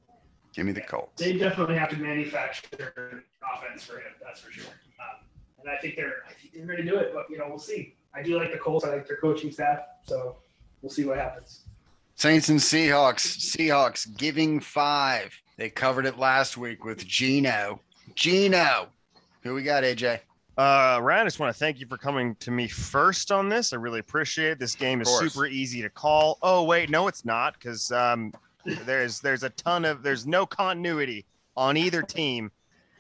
Give 0.55 0.67
me 0.67 0.73
the 0.73 0.81
Colts. 0.81 1.21
They 1.21 1.37
definitely 1.37 1.77
have 1.77 1.91
to 1.91 1.97
manufacture 1.97 3.25
offense 3.57 3.85
for 3.85 3.99
him. 3.99 4.13
That's 4.23 4.41
for 4.41 4.53
sure. 4.53 4.65
Um, 4.67 5.25
and 5.61 5.71
I 5.71 5.77
think 5.81 5.97
they're 5.97 6.23
I 6.29 6.33
think 6.33 6.55
they're 6.55 6.67
going 6.67 6.79
to 6.79 6.85
do 6.85 6.97
it, 6.97 7.13
but 7.13 7.27
you 7.31 7.39
know 7.39 7.47
we'll 7.49 7.59
see. 7.59 7.95
I 8.15 8.23
do 8.23 8.39
like 8.39 8.53
the 8.53 8.59
Colts. 8.59 8.85
I 8.85 8.91
like 8.91 9.07
their 9.07 9.17
coaching 9.17 9.51
staff. 9.51 9.81
So 10.05 10.37
we'll 10.83 10.91
see 10.91 11.05
what 11.05 11.19
happens. 11.19 11.63
Saints 12.17 12.49
and 12.49 12.61
Seahawks. 12.61 13.27
Seahawks 13.39 14.17
giving 14.17 14.61
five. 14.61 15.37
They 15.57 15.71
covered 15.71 16.07
it 16.07 16.19
last 16.19 16.57
week 16.57 16.85
with 16.85 17.07
Geno. 17.07 17.81
Geno. 18.15 18.89
Who 19.43 19.55
we 19.55 19.63
got, 19.63 19.83
AJ? 19.85 20.21
Uh, 20.57 21.01
Ryan, 21.03 21.23
I 21.23 21.25
just 21.25 21.41
want 21.41 21.53
to 21.53 21.59
thank 21.59 21.81
you 21.81 21.87
for 21.87 21.99
coming 21.99 22.37
to 22.37 22.53
me 22.53 22.69
first 22.69 23.33
on 23.33 23.49
this. 23.49 23.73
I 23.73 23.77
really 23.77 23.99
appreciate 23.99 24.53
it. 24.53 24.59
This 24.61 24.77
game 24.77 25.01
is 25.01 25.09
super 25.09 25.47
easy 25.47 25.83
to 25.83 25.91
call. 25.91 26.39
Oh 26.43 26.63
wait, 26.63 26.91
no, 26.91 27.09
it's 27.09 27.25
not 27.25 27.55
because 27.55 27.91
um, 27.91 28.33
there's 28.65 29.21
there's 29.21 29.43
a 29.43 29.51
ton 29.51 29.85
of 29.85 30.03
there's 30.03 30.27
no 30.27 30.47
continuity 30.47 31.25
on 31.57 31.77
either 31.77 32.03
team 32.03 32.53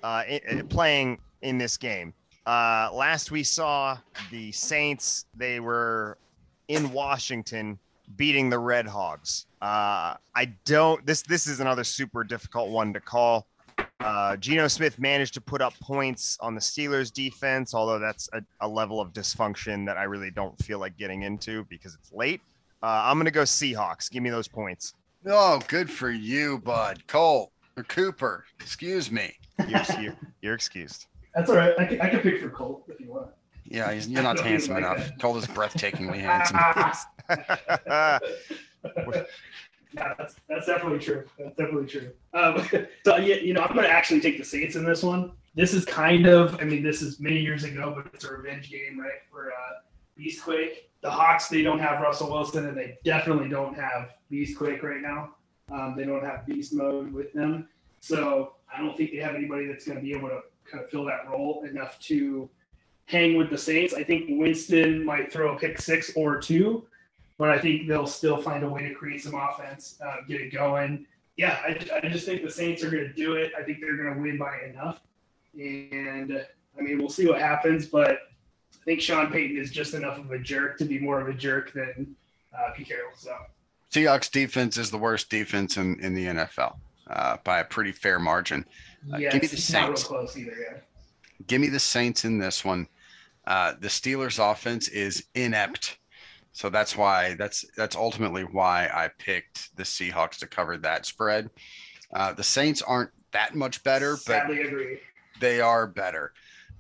uh, 0.03 0.25
playing 0.69 1.19
in 1.43 1.59
this 1.59 1.77
game. 1.77 2.13
Uh, 2.47 2.91
last 2.93 3.31
we 3.31 3.43
saw 3.43 3.97
the 4.31 4.51
Saints, 4.53 5.27
they 5.35 5.61
were 5.61 6.19
in 6.69 6.93
Washington 6.93 7.79
beating 8.17 8.51
the 8.51 8.59
Red 8.59 8.87
Hogs. 8.87 9.47
Uh, 9.63 10.17
I 10.35 10.47
don't. 10.65 11.05
This 11.07 11.23
this 11.23 11.47
is 11.47 11.61
another 11.61 11.85
super 11.85 12.25
difficult 12.25 12.71
one 12.71 12.93
to 12.95 13.01
call. 13.01 13.47
Uh, 14.05 14.37
Geno 14.37 14.69
Smith 14.69 14.99
managed 14.99 15.33
to 15.33 15.41
put 15.41 15.63
up 15.63 15.73
points 15.81 16.37
on 16.43 16.55
the 16.55 16.61
Steelers 16.61 17.11
defense, 17.11 17.73
although 17.75 17.99
that's 17.99 18.29
a, 18.35 18.43
a 18.61 18.69
level 18.69 19.01
of 19.01 19.15
dysfunction 19.15 19.87
that 19.87 19.97
I 19.97 20.03
really 20.03 20.31
don't 20.31 20.57
feel 20.63 20.79
like 20.79 20.99
getting 20.99 21.23
into 21.23 21.65
because 21.71 21.95
it's 21.95 22.13
late. 22.13 22.43
Uh, 22.83 23.01
I'm 23.07 23.17
going 23.17 23.25
to 23.25 23.31
go 23.31 23.45
Seahawks. 23.45 24.11
Give 24.11 24.23
me 24.23 24.29
those 24.29 24.47
points. 24.47 24.93
Oh, 25.27 25.59
good 25.69 25.89
for 25.89 26.11
you, 26.11 26.59
bud. 26.59 27.03
Cole 27.07 27.51
or 27.79 27.83
Cooper. 27.85 28.45
Excuse 28.61 29.11
me. 29.11 29.33
You're, 29.67 29.81
you're, 29.99 30.17
you're 30.43 30.55
excused. 30.55 31.07
That's 31.35 31.49
all 31.49 31.57
right. 31.57 31.73
I 31.79 31.87
can, 31.87 32.01
I 32.03 32.11
can 32.11 32.21
pick 32.21 32.43
for 32.43 32.51
Cole 32.51 32.85
if 32.89 33.01
you 33.01 33.11
want. 33.11 33.29
Yeah, 33.65 33.91
he's, 33.91 34.07
you're 34.07 34.23
not 34.23 34.37
Don't 34.37 34.47
handsome 34.47 34.75
like 34.75 34.85
enough. 34.85 34.99
that. 34.99 35.19
Cole 35.19 35.39
is 35.39 35.47
breathtakingly 35.47 36.21
handsome. 36.21 36.59
yeah, 39.95 40.15
that's, 40.19 40.37
that's 40.49 40.67
definitely 40.67 40.99
true. 40.99 41.25
That's 41.39 41.57
definitely 41.57 41.87
true. 41.87 42.11
Um, 42.33 42.67
so 43.05 43.17
yeah, 43.17 43.37
you 43.37 43.55
know, 43.55 43.63
I'm 43.63 43.75
going 43.75 43.87
to 43.87 43.93
actually 43.93 44.21
take 44.21 44.39
the 44.39 44.45
Saints 44.45 44.77
in 44.77 44.85
this 44.85 45.03
one. 45.03 45.33
This 45.55 45.73
is 45.73 45.85
kind 45.85 46.27
of, 46.27 46.61
I 46.61 46.65
mean, 46.65 46.83
this 46.83 47.01
is 47.01 47.21
many 47.21 47.39
years 47.39 47.65
ago, 47.65 47.93
but 47.95 48.13
it's 48.13 48.25
a 48.25 48.33
revenge 48.33 48.71
game, 48.71 48.99
right? 48.99 49.21
For 49.31 49.53
uh, 49.53 49.81
Beastquake. 50.19 50.89
The 51.03 51.11
Hawks, 51.11 51.49
they 51.49 51.63
don't 51.63 51.79
have 51.79 52.01
Russell 52.01 52.31
Wilson, 52.31 52.67
and 52.67 52.77
they 52.77 52.97
definitely 53.05 53.49
don't 53.49 53.75
have 53.77 54.15
Beastquake 54.33 54.83
right 54.83 55.03
now. 55.03 55.35
Um, 55.71 55.95
they 55.97 56.05
don't 56.05 56.25
have 56.25 56.47
Beast 56.47 56.73
Mode 56.73 57.13
with 57.13 57.33
them, 57.33 57.69
so 58.01 58.55
I 58.75 58.81
don't 58.81 58.97
think 58.97 59.13
they 59.13 59.19
have 59.19 59.35
anybody 59.35 59.67
that's 59.67 59.87
going 59.87 59.99
to 59.99 60.03
be 60.03 60.13
able 60.13 60.29
to 60.29 60.41
kind 60.71 60.83
of 60.83 60.91
fill 60.91 61.05
that 61.05 61.29
role 61.29 61.65
enough 61.69 61.99
to 62.01 62.49
hang 63.07 63.37
with 63.37 63.51
the 63.51 63.59
Saints. 63.59 63.95
I 63.95 64.03
think 64.03 64.27
Winston 64.31 65.05
might 65.05 65.33
throw 65.33 65.55
a 65.55 65.59
pick 65.59 65.81
six 65.81 66.13
or 66.17 66.41
two, 66.41 66.87
but 67.39 67.51
I 67.51 67.59
think 67.59 67.89
they'll 67.89 68.07
still 68.07 68.37
find 68.37 68.65
a 68.65 68.69
way 68.69 68.89
to 68.89 68.95
create 68.95 69.23
some 69.23 69.35
offense, 69.35 69.99
uh, 70.05 70.17
get 70.29 70.41
it 70.41 70.53
going. 70.53 71.07
Yeah, 71.37 71.59
I, 71.67 72.01
I 72.03 72.09
just 72.09 72.27
think 72.27 72.43
the 72.43 72.51
Saints 72.51 72.85
are 72.85 72.91
going 72.91 73.05
to 73.05 73.13
do 73.13 73.35
it. 73.35 73.53
I 73.59 73.63
think 73.63 73.81
they're 73.81 73.97
going 73.97 74.15
to 74.15 74.21
win 74.21 74.39
by 74.39 74.59
enough. 74.69 75.01
And 75.59 76.45
I 76.79 76.83
mean, 76.83 76.99
we'll 76.99 77.09
see 77.09 77.27
what 77.27 77.41
happens, 77.41 77.87
but 77.87 78.11
I 78.11 78.85
think 78.85 79.01
Sean 79.01 79.31
Payton 79.31 79.57
is 79.57 79.71
just 79.71 79.95
enough 79.95 80.19
of 80.19 80.31
a 80.31 80.39
jerk 80.39 80.79
to 80.79 80.85
be 80.85 80.99
more 80.99 81.21
of 81.21 81.29
a 81.29 81.35
jerk 81.35 81.73
than 81.73 82.15
uh, 82.57 82.73
Pete 82.77 82.89
Carroll. 82.89 83.11
So 83.17 83.35
Seahawks 83.91 84.31
defense 84.31 84.77
is 84.77 84.91
the 84.91 84.99
worst 84.99 85.31
defense 85.31 85.77
in, 85.77 85.99
in 86.01 86.15
the 86.15 86.27
NFL 86.27 86.77
uh, 87.09 87.37
by 87.45 87.61
a 87.61 87.65
pretty 87.65 87.93
fair 87.93 88.19
margin. 88.19 88.65
Uh, 89.13 89.19
yes, 89.19 89.33
give 89.33 89.43
me 89.43 89.49
the 89.49 89.55
it's 89.57 89.73
not 89.73 89.89
real 89.89 89.97
Saints. 89.97 90.05
close 90.05 90.39
either. 90.39 90.57
Yeah. 90.59 90.79
Give 91.47 91.61
me 91.61 91.69
the 91.69 91.81
Saints 91.81 92.25
in 92.25 92.39
this 92.39 92.65
one. 92.65 92.89
Uh, 93.47 93.75
the 93.81 93.89
Steelers 93.89 94.39
offense 94.39 94.89
is 94.89 95.27
inept. 95.35 95.99
So 96.55 96.71
that's 96.71 96.97
why 96.97 97.35
that's 97.35 97.65
that's 97.77 97.97
ultimately 97.97 98.43
why 98.45 98.87
I 98.87 99.11
picked 99.19 99.77
the 99.77 99.83
Seahawks 99.83 100.39
to 100.39 100.47
cover 100.47 100.79
that 100.79 101.05
spread. 101.05 101.51
Uh, 102.15 102.33
the 102.33 102.45
Saints 102.45 102.81
aren't 102.81 103.11
that 103.33 103.55
much 103.57 103.83
better, 103.83 104.17
but 104.27 104.49
agree. 104.49 105.01
they 105.41 105.61
are 105.61 105.87
better. 105.87 106.33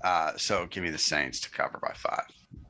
Uh, 0.02 0.32
so 0.36 0.66
give 0.66 0.82
me 0.84 0.90
the 0.90 0.98
Saints 0.98 1.40
to 1.40 1.50
cover 1.50 1.78
by 1.82 1.92
five. 1.96 2.24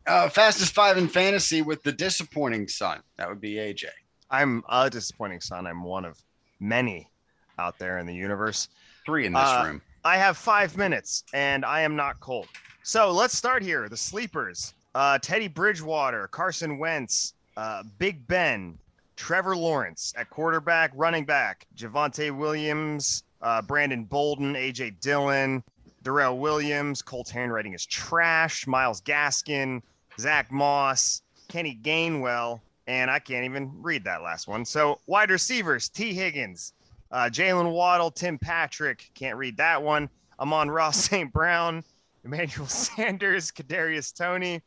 Uh, 0.07 0.29
fastest 0.31 0.73
five 0.75 0.97
in 0.97 1.07
fantasy 1.09 1.61
with 1.63 1.83
the 1.83 1.93
disappointing 1.93 2.67
son. 2.69 3.01
That 3.19 3.29
would 3.29 3.41
be 3.41 3.55
AJ. 3.57 3.85
I'm 4.31 4.63
a 4.69 4.89
disappointing 4.89 5.41
son. 5.43 5.67
I'm 5.67 5.83
one 5.85 6.05
of 6.07 6.19
many 6.59 7.11
out 7.59 7.79
there 7.79 7.99
in 7.99 8.07
the 8.07 8.15
universe. 8.15 8.69
Three 9.05 9.27
in 9.27 9.33
this 9.35 9.43
Uh, 9.43 9.63
room. 9.67 9.83
I 10.05 10.17
have 10.17 10.37
five 10.39 10.77
minutes 10.79 11.25
and 11.35 11.65
I 11.67 11.83
am 11.83 11.97
not 11.97 12.19
cold. 12.21 12.49
So 12.83 13.11
let's 13.11 13.37
start 13.37 13.63
here. 13.63 13.89
The 13.91 13.97
sleepers 13.97 14.75
uh, 14.95 15.19
Teddy 15.19 15.49
Bridgewater, 15.49 16.29
Carson 16.29 16.79
Wentz, 16.79 17.35
uh, 17.57 17.83
Big 17.99 18.27
Ben, 18.27 18.79
Trevor 19.17 19.57
Lawrence 19.57 20.13
at 20.17 20.31
quarterback, 20.31 20.93
running 20.95 21.25
back, 21.25 21.67
Javonte 21.77 22.37
Williams, 22.37 23.25
uh, 23.43 23.63
Brandon 23.63 24.05
Bolden, 24.05 24.55
AJ 24.55 25.01
Dillon, 25.01 25.63
Darrell 26.03 26.39
Williams, 26.39 27.01
Colt's 27.03 27.31
handwriting 27.31 27.73
is 27.73 27.87
trash, 27.87 28.67
Myles 28.67 29.01
Gaskin, 29.01 29.83
Zach 30.19 30.51
Moss, 30.53 31.23
Kenny 31.49 31.79
Gainwell, 31.83 32.61
and 32.87 33.11
I 33.11 33.19
can't 33.19 33.45
even 33.45 33.73
read 33.83 34.05
that 34.05 34.23
last 34.23 34.47
one. 34.47 34.65
So 34.65 35.01
wide 35.07 35.31
receivers, 35.31 35.89
Tee 35.89 36.13
Higgins, 36.13 36.75
uh, 37.11 37.31
Jaylen 37.31 37.73
Waddle, 37.73 38.11
Tim 38.11 38.39
Patrick, 38.39 39.11
can't 39.15 39.37
read 39.37 39.57
that 39.57 39.83
one. 39.83 40.09
Amon 40.39 40.71
Ross 40.71 40.97
St. 41.11 41.33
Brown, 41.33 41.83
Emmanuel 42.25 42.67
Sanders, 42.69 43.51
Kadarius 43.51 44.15
Toney, 44.15 44.61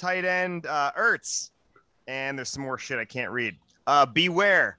tight 0.00 0.24
end 0.24 0.66
uh, 0.66 0.92
Ertz, 0.98 1.50
and 2.08 2.38
there's 2.38 2.48
some 2.48 2.62
more 2.62 2.78
shit 2.78 2.98
I 2.98 3.04
can't 3.04 3.30
read. 3.30 3.56
Uh, 3.86 4.06
beware, 4.06 4.78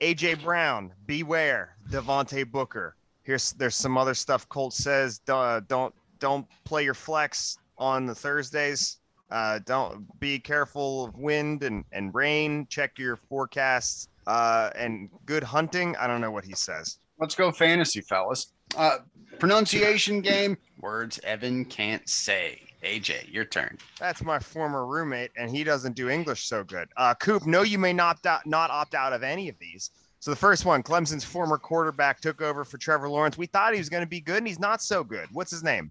AJ 0.00 0.42
Brown. 0.42 0.92
Beware, 1.06 1.76
Devontae 1.90 2.50
Booker. 2.50 2.94
Here's 3.24 3.52
there's 3.52 3.76
some 3.76 3.98
other 3.98 4.14
stuff. 4.14 4.48
Colt 4.48 4.72
says 4.72 5.20
uh, 5.28 5.60
don't 5.68 5.94
don't 6.20 6.46
play 6.64 6.84
your 6.84 6.94
flex 6.94 7.58
on 7.78 8.06
the 8.06 8.14
Thursdays. 8.14 8.98
Uh, 9.30 9.60
don't 9.64 10.06
be 10.18 10.38
careful 10.38 11.04
of 11.04 11.16
wind 11.16 11.62
and, 11.62 11.84
and 11.92 12.12
rain. 12.14 12.66
Check 12.68 12.98
your 12.98 13.16
forecasts. 13.16 14.08
Uh, 14.26 14.70
and 14.76 15.08
good 15.26 15.42
hunting. 15.42 15.96
I 15.96 16.06
don't 16.06 16.20
know 16.20 16.30
what 16.30 16.44
he 16.44 16.54
says. 16.54 16.98
Let's 17.18 17.34
go 17.34 17.50
fantasy, 17.52 18.00
fellas. 18.00 18.52
Uh, 18.76 18.98
pronunciation 19.38 20.20
game. 20.20 20.56
Words 20.80 21.20
Evan 21.24 21.64
can't 21.64 22.08
say. 22.08 22.69
AJ, 22.82 23.32
your 23.32 23.44
turn. 23.44 23.76
That's 23.98 24.22
my 24.22 24.38
former 24.38 24.86
roommate, 24.86 25.30
and 25.36 25.50
he 25.50 25.64
doesn't 25.64 25.94
do 25.96 26.08
English 26.08 26.46
so 26.46 26.64
good. 26.64 26.88
Uh, 26.96 27.14
Coop, 27.14 27.46
no, 27.46 27.62
you 27.62 27.78
may 27.78 27.92
not 27.92 28.24
opt 28.26 28.46
not 28.46 28.70
opt 28.70 28.94
out 28.94 29.12
of 29.12 29.22
any 29.22 29.48
of 29.48 29.58
these. 29.58 29.90
So 30.18 30.30
the 30.30 30.36
first 30.36 30.64
one, 30.64 30.82
Clemson's 30.82 31.24
former 31.24 31.56
quarterback 31.58 32.20
took 32.20 32.42
over 32.42 32.64
for 32.64 32.78
Trevor 32.78 33.08
Lawrence. 33.08 33.38
We 33.38 33.46
thought 33.46 33.72
he 33.72 33.78
was 33.78 33.88
going 33.88 34.02
to 34.02 34.08
be 34.08 34.20
good, 34.20 34.38
and 34.38 34.46
he's 34.46 34.58
not 34.58 34.82
so 34.82 35.02
good. 35.04 35.28
What's 35.32 35.50
his 35.50 35.62
name? 35.62 35.90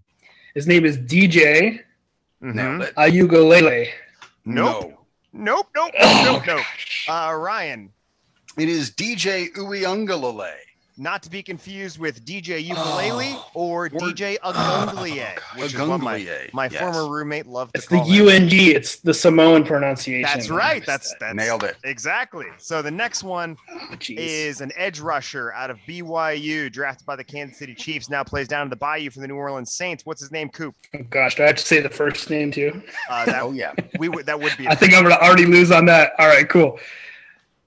His 0.54 0.66
name 0.66 0.84
is 0.84 0.96
DJ 0.98 1.80
Mhm. 2.42 2.54
Nailed 2.54 2.82
it. 2.82 2.94
Ayugalele. 2.96 3.90
Nope. 4.44 4.94
Nope. 5.32 5.68
Nope. 5.74 5.92
Oh, 6.00 6.22
Nope. 6.24 6.46
Nope. 6.46 6.66
Uh, 7.08 7.34
Ryan, 7.34 7.92
It 8.56 8.68
is 8.68 8.90
DJ 8.90 9.52
Uiungalale. 9.54 10.54
Not 11.00 11.22
to 11.22 11.30
be 11.30 11.42
confused 11.42 11.98
with 11.98 12.24
DJ 12.24 12.62
Ukulele 12.62 13.34
or 13.54 13.86
Or- 13.86 13.88
DJ 13.88 14.36
Agunglier, 14.44 15.38
which 15.56 15.74
is 15.74 15.80
what 15.80 16.00
my, 16.00 16.48
my 16.52 16.68
yes. 16.68 16.78
former 16.80 17.10
roommate 17.10 17.46
loved 17.46 17.74
to 17.74 17.78
It's 17.78 17.86
the 17.88 17.96
call 17.96 18.06
him. 18.06 18.42
UNG. 18.44 18.50
It's 18.52 18.96
the 18.96 19.14
Samoan 19.14 19.64
pronunciation. 19.64 20.22
That's 20.22 20.50
right. 20.50 20.84
That's 20.84 21.14
that's 21.18 21.34
Nailed 21.34 21.64
it. 21.64 21.76
Exactly. 21.84 22.46
So 22.58 22.82
the 22.82 22.90
next 22.90 23.22
one 23.24 23.56
Oh, 23.72 23.96
is 24.10 24.60
an 24.60 24.70
edge 24.76 25.00
rusher 25.00 25.52
out 25.54 25.70
of 25.70 25.78
BYU, 25.88 26.70
drafted 26.70 27.06
by 27.06 27.16
the 27.16 27.24
Kansas 27.24 27.58
City 27.58 27.74
Chiefs. 27.74 28.10
Now 28.10 28.22
plays 28.22 28.46
down 28.46 28.62
in 28.64 28.70
the 28.70 28.76
Bayou 28.76 29.08
for 29.10 29.20
the 29.20 29.28
New 29.28 29.36
Orleans 29.36 29.72
Saints. 29.72 30.04
What's 30.04 30.20
his 30.20 30.30
name? 30.30 30.50
Coop. 30.50 30.74
Oh, 30.94 30.98
gosh, 31.08 31.36
do 31.36 31.44
I 31.44 31.46
have 31.46 31.56
to 31.56 31.64
say 31.64 31.80
the 31.80 31.88
first 31.88 32.28
name 32.28 32.50
too? 32.52 32.82
Uh, 33.08 33.24
that 33.24 33.42
Oh 33.42 33.52
yeah. 33.52 33.72
we 33.98 34.08
would 34.10 34.26
that 34.26 34.38
would 34.38 34.54
be. 34.58 34.68
I 34.68 34.74
think 34.74 34.92
I'm 34.94 35.02
gonna 35.02 35.14
already 35.16 35.46
lose 35.46 35.70
on 35.70 35.86
that. 35.86 36.12
All 36.18 36.28
right, 36.28 36.48
cool. 36.48 36.78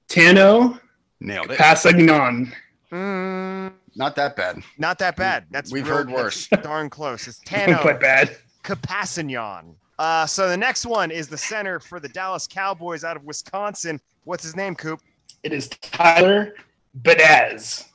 Tano 0.07 0.79
Nailed 1.19 1.51
it. 1.51 1.57
Pasagnon. 1.57 2.51
Mm, 2.93 3.73
Not 3.95 4.15
that 4.17 4.35
bad. 4.35 4.61
not 4.77 4.99
that 4.99 5.15
bad. 5.15 5.45
That's 5.51 5.71
We've 5.71 5.85
real- 5.87 5.97
heard 5.97 6.11
worse. 6.11 6.47
Darn 6.61 6.89
close. 6.89 7.27
It's 7.27 7.39
Quite 7.39 7.67
Tano 7.69 7.99
bad. 7.99 8.37
Capassignon. 8.63 9.75
Uh, 9.99 10.25
so 10.25 10.49
the 10.49 10.57
next 10.57 10.85
one 10.85 11.11
is 11.11 11.27
the 11.27 11.37
center 11.37 11.79
for 11.79 11.99
the 11.99 12.09
Dallas 12.09 12.47
Cowboys 12.47 13.03
out 13.03 13.15
of 13.15 13.23
Wisconsin. 13.23 13.99
What's 14.25 14.43
his 14.43 14.55
name, 14.55 14.75
Coop? 14.75 14.99
It 15.43 15.53
is 15.53 15.69
Tyler 15.69 16.53
Badaz. 17.01 17.85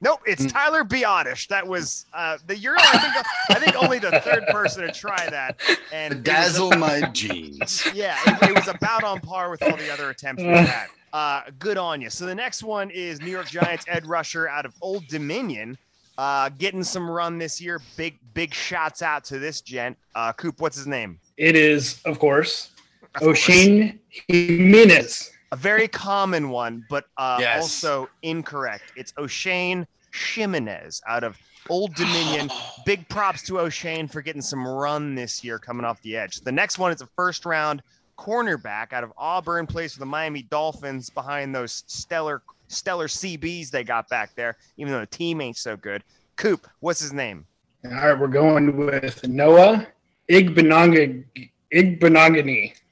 Nope, 0.00 0.20
it's 0.26 0.44
Mm. 0.44 0.52
Tyler 0.52 0.84
Biadasz. 0.84 1.48
That 1.48 1.66
was 1.66 2.06
uh, 2.12 2.38
the 2.46 2.56
you're 2.56 2.76
I 2.78 2.98
think 2.98 3.26
I 3.50 3.54
think 3.64 3.82
only 3.82 3.98
the 3.98 4.20
third 4.20 4.44
person 4.48 4.82
to 4.86 4.92
try 4.92 5.28
that, 5.28 5.58
and 5.92 6.22
Dazzle 6.22 6.70
my 6.72 7.00
jeans. 7.10 7.84
Yeah, 7.94 8.16
it, 8.26 8.50
it 8.50 8.54
was 8.54 8.68
about 8.68 9.02
on 9.02 9.18
par 9.20 9.50
with 9.50 9.60
all 9.62 9.76
the 9.76 9.92
other 9.92 10.10
attempts 10.10 10.42
we 10.42 10.50
had. 10.50 10.86
Uh, 11.12 11.42
good 11.58 11.78
on 11.78 12.00
you. 12.00 12.10
So 12.10 12.26
the 12.26 12.34
next 12.34 12.62
one 12.62 12.90
is 12.90 13.20
New 13.20 13.30
York 13.30 13.48
Giants 13.48 13.84
Ed 13.88 14.06
Rusher 14.06 14.48
out 14.48 14.66
of 14.66 14.74
Old 14.82 15.06
Dominion, 15.08 15.78
uh, 16.18 16.50
getting 16.58 16.82
some 16.82 17.10
run 17.10 17.38
this 17.38 17.60
year. 17.60 17.80
Big 17.96 18.18
big 18.34 18.52
shots 18.54 19.02
out 19.02 19.24
to 19.24 19.38
this 19.38 19.60
gent. 19.60 19.96
Uh, 20.14 20.32
Coop, 20.32 20.60
what's 20.60 20.76
his 20.76 20.86
name? 20.86 21.18
It 21.36 21.56
is, 21.56 22.00
of 22.04 22.18
course, 22.18 22.70
Of 23.14 23.22
course. 23.22 23.40
Oshane 23.46 23.98
Jimenez. 24.28 25.30
A 25.50 25.56
very 25.56 25.88
common 25.88 26.50
one, 26.50 26.84
but 26.90 27.06
uh, 27.16 27.38
Yes. 27.40 27.62
also 27.62 28.08
incorrect. 28.22 28.92
It's 28.96 29.12
Oshane 29.12 29.86
Ximines 30.12 31.00
out 31.08 31.24
of 31.24 31.38
Old 31.70 31.94
Dominion. 31.94 32.50
Big 32.84 33.08
props 33.08 33.42
to 33.44 33.54
Oshane 33.54 34.10
for 34.12 34.20
getting 34.20 34.42
some 34.42 34.66
run 34.68 35.14
this 35.14 35.42
year 35.42 35.58
coming 35.58 35.86
off 35.86 36.02
the 36.02 36.16
edge. 36.16 36.40
The 36.42 36.52
next 36.52 36.78
one 36.78 36.92
is 36.92 37.00
a 37.00 37.06
first 37.16 37.46
round 37.46 37.82
cornerback 38.18 38.92
out 38.92 39.04
of 39.04 39.12
Auburn, 39.16 39.66
plays 39.66 39.92
for 39.94 40.00
the 40.00 40.06
Miami 40.06 40.42
Dolphins 40.42 41.08
behind 41.10 41.54
those 41.54 41.84
stellar 41.86 42.42
stellar 42.66 43.06
CBs 43.06 43.70
they 43.70 43.84
got 43.84 44.08
back 44.08 44.34
there, 44.34 44.56
even 44.76 44.92
though 44.92 45.00
the 45.00 45.06
team 45.06 45.40
ain't 45.40 45.56
so 45.56 45.76
good. 45.76 46.02
Coop, 46.36 46.66
what's 46.80 47.00
his 47.00 47.12
name? 47.12 47.46
All 47.84 47.92
right, 47.92 48.18
we're 48.18 48.26
going 48.26 48.76
with 48.76 49.26
Noah 49.26 49.86
Igbenanga 50.30 51.24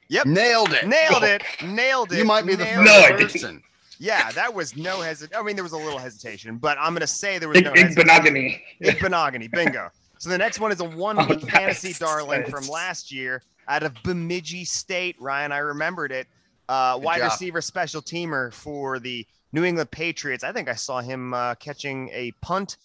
Yep. 0.08 0.26
Nailed 0.26 0.72
it. 0.72 0.86
Nailed 0.86 1.24
it. 1.24 1.42
Nailed 1.64 2.12
it. 2.12 2.18
You 2.18 2.24
might 2.24 2.46
be 2.46 2.54
the 2.54 2.64
first 2.64 2.84
No, 2.84 2.92
I 3.00 3.12
person. 3.12 3.62
Yeah, 3.98 4.30
that 4.32 4.54
was 4.54 4.76
no 4.76 5.00
hesitation. 5.00 5.36
I 5.36 5.42
mean, 5.42 5.56
there 5.56 5.64
was 5.64 5.72
a 5.72 5.76
little 5.78 5.98
hesitation, 5.98 6.58
but 6.58 6.78
I'm 6.78 6.92
gonna 6.94 7.06
say 7.06 7.38
there 7.38 7.48
was 7.48 7.58
Ig- 7.58 7.64
no 7.64 7.72
hesitation. 7.74 8.08
Igbenagani. 8.08 8.60
Igbenogany, 8.82 9.50
bingo. 9.50 9.90
So 10.18 10.30
the 10.30 10.38
next 10.38 10.60
one 10.60 10.70
is 10.70 10.80
a 10.80 10.84
one 10.84 11.16
week 11.28 11.42
nice, 11.42 11.50
fantasy 11.50 11.92
darling 11.94 12.42
nice. 12.42 12.50
from 12.50 12.66
last 12.68 13.10
year 13.12 13.42
out 13.68 13.82
of 13.82 13.94
Bemidji 14.02 14.64
State. 14.64 15.16
Ryan, 15.20 15.52
I 15.52 15.58
remembered 15.58 16.12
it. 16.12 16.26
Uh, 16.68 16.98
wide 17.00 17.18
job. 17.18 17.30
receiver, 17.30 17.60
special 17.60 18.02
teamer 18.02 18.52
for 18.52 18.98
the 18.98 19.26
New 19.52 19.64
England 19.64 19.90
Patriots. 19.90 20.42
I 20.44 20.52
think 20.52 20.68
I 20.68 20.74
saw 20.74 21.00
him 21.00 21.32
uh, 21.32 21.54
catching 21.56 22.08
a 22.12 22.32
punt 22.42 22.76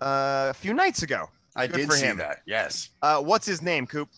uh, 0.00 0.48
a 0.50 0.54
few 0.54 0.74
nights 0.74 1.02
ago. 1.02 1.28
I 1.56 1.66
Good 1.66 1.76
did 1.76 1.86
for 1.90 1.96
see 1.96 2.06
him. 2.06 2.16
that. 2.18 2.42
Yes. 2.46 2.90
Uh, 3.02 3.20
what's 3.20 3.46
his 3.46 3.62
name, 3.62 3.86
Coop? 3.86 4.08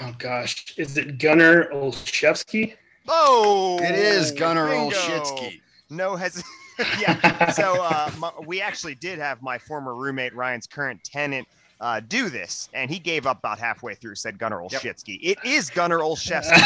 Oh 0.00 0.14
gosh, 0.18 0.74
is 0.78 0.96
it 0.96 1.18
Gunnar 1.18 1.68
Olszewski? 1.72 2.74
Oh, 3.08 3.78
It 3.82 3.94
is 3.94 4.30
Gunnar 4.32 4.68
bingo. 4.68 4.94
Olszewski. 4.96 5.60
No 5.90 6.16
hesitation. 6.16 6.48
yeah. 7.00 7.50
So 7.50 7.82
uh, 7.82 8.10
my, 8.18 8.30
we 8.46 8.60
actually 8.62 8.94
did 8.94 9.18
have 9.18 9.42
my 9.42 9.58
former 9.58 9.94
roommate 9.94 10.34
Ryan's 10.34 10.66
current 10.66 11.02
tenant 11.04 11.46
uh, 11.82 12.00
do 12.00 12.30
this, 12.30 12.68
and 12.72 12.90
he 12.90 12.98
gave 12.98 13.26
up 13.26 13.40
about 13.40 13.58
halfway 13.58 13.94
through. 13.94 14.14
Said 14.14 14.38
Gunnar 14.38 14.62
Yep. 14.70 14.96
It 15.06 15.38
is 15.44 15.68
Gunnar 15.68 15.98
Olszewski. 15.98 16.62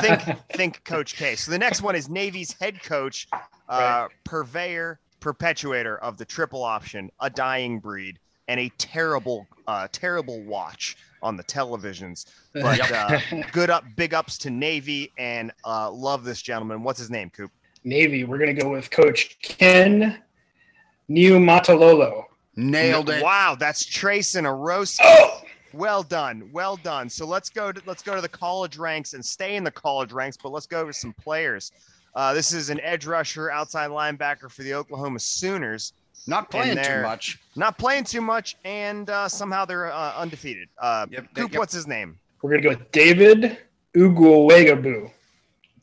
think, 0.00 0.38
think, 0.50 0.84
Coach 0.84 1.16
K. 1.16 1.34
So 1.34 1.50
the 1.50 1.58
next 1.58 1.80
one 1.80 1.96
is 1.96 2.10
Navy's 2.10 2.52
head 2.52 2.82
coach, 2.82 3.26
uh, 3.68 4.08
purveyor, 4.24 5.00
perpetuator 5.20 5.96
of 5.98 6.18
the 6.18 6.26
triple 6.26 6.62
option, 6.62 7.10
a 7.20 7.30
dying 7.30 7.80
breed, 7.80 8.18
and 8.46 8.60
a 8.60 8.68
terrible, 8.76 9.46
uh, 9.66 9.88
terrible 9.90 10.42
watch 10.42 10.98
on 11.22 11.36
the 11.36 11.44
televisions. 11.44 12.26
But 12.52 12.92
uh, 12.92 13.18
good 13.52 13.70
up, 13.70 13.84
big 13.96 14.12
ups 14.12 14.36
to 14.38 14.50
Navy, 14.50 15.12
and 15.16 15.50
uh, 15.64 15.90
love 15.90 16.24
this 16.24 16.42
gentleman. 16.42 16.82
What's 16.82 16.98
his 16.98 17.10
name, 17.10 17.30
Coop? 17.30 17.50
Navy, 17.84 18.24
we're 18.24 18.38
gonna 18.38 18.52
go 18.52 18.70
with 18.70 18.90
Coach 18.90 19.38
Ken 19.40 20.22
Niumatalolo. 21.08 22.24
Nailed 22.56 23.08
it. 23.10 23.22
Wow, 23.22 23.56
that's 23.58 23.84
Trace 23.84 24.34
in 24.34 24.44
a 24.46 24.54
roast. 24.54 25.00
Oh, 25.02 25.42
Well 25.72 26.02
done, 26.02 26.50
well 26.52 26.76
done. 26.76 27.08
So 27.08 27.26
let's 27.26 27.48
go 27.48 27.72
to 27.72 27.80
let's 27.86 28.02
go 28.02 28.14
to 28.14 28.20
the 28.20 28.28
college 28.28 28.76
ranks 28.76 29.14
and 29.14 29.24
stay 29.24 29.56
in 29.56 29.64
the 29.64 29.70
college 29.70 30.12
ranks, 30.12 30.36
but 30.36 30.50
let's 30.52 30.66
go 30.66 30.80
over 30.80 30.92
some 30.92 31.14
players. 31.14 31.72
Uh, 32.14 32.34
this 32.34 32.52
is 32.52 32.68
an 32.68 32.78
edge 32.80 33.06
rusher, 33.06 33.50
outside 33.50 33.90
linebacker 33.90 34.50
for 34.50 34.62
the 34.62 34.74
Oklahoma 34.74 35.18
Sooners. 35.18 35.94
Not 36.26 36.50
playing 36.50 36.76
too 36.76 37.02
much. 37.02 37.38
Not 37.56 37.78
playing 37.78 38.04
too 38.04 38.20
much, 38.20 38.54
and 38.64 39.08
uh, 39.08 39.28
somehow 39.28 39.64
they're 39.64 39.90
uh, 39.90 40.14
undefeated. 40.16 40.68
Uh, 40.78 41.06
Yep, 41.10 41.26
Coop, 41.34 41.52
yep. 41.52 41.58
what's 41.58 41.72
his 41.72 41.86
name? 41.86 42.18
we're 42.42 42.50
gonna 42.50 42.62
go 42.62 42.68
with 42.70 42.90
David 42.92 43.56
Uguawegabu. 43.96 45.10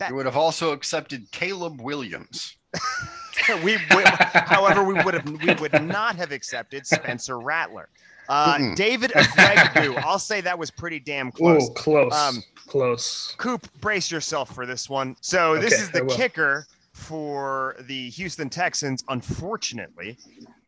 You 0.07 0.15
would 0.15 0.25
have 0.25 0.37
also 0.37 0.71
accepted 0.71 1.29
Caleb 1.31 1.81
Williams. 1.81 2.55
we, 3.63 3.77
we 3.95 4.03
however 4.05 4.83
we 4.83 4.93
would 5.03 5.13
have 5.13 5.29
we 5.41 5.53
would 5.55 5.81
not 5.83 6.15
have 6.15 6.31
accepted 6.31 6.85
Spencer 6.85 7.39
Rattler. 7.39 7.89
Uh. 8.27 8.75
David 8.75 9.11
Agregbu. 9.11 9.97
I'll 10.03 10.19
say 10.19 10.39
that 10.41 10.57
was 10.57 10.69
pretty 10.69 10.99
damn 10.99 11.31
close. 11.31 11.67
Oh, 11.69 11.73
close. 11.73 12.13
Um, 12.13 12.43
close. 12.67 13.33
Coop, 13.37 13.67
brace 13.81 14.11
yourself 14.11 14.53
for 14.53 14.67
this 14.67 14.87
one. 14.87 15.15
So 15.21 15.57
this 15.57 15.73
Okay, 15.73 15.81
is 15.81 15.89
the 15.91 16.05
kicker 16.05 16.67
for 16.93 17.75
the 17.81 18.09
Houston 18.11 18.49
Texans. 18.49 19.03
Unfortunately, 19.09 20.15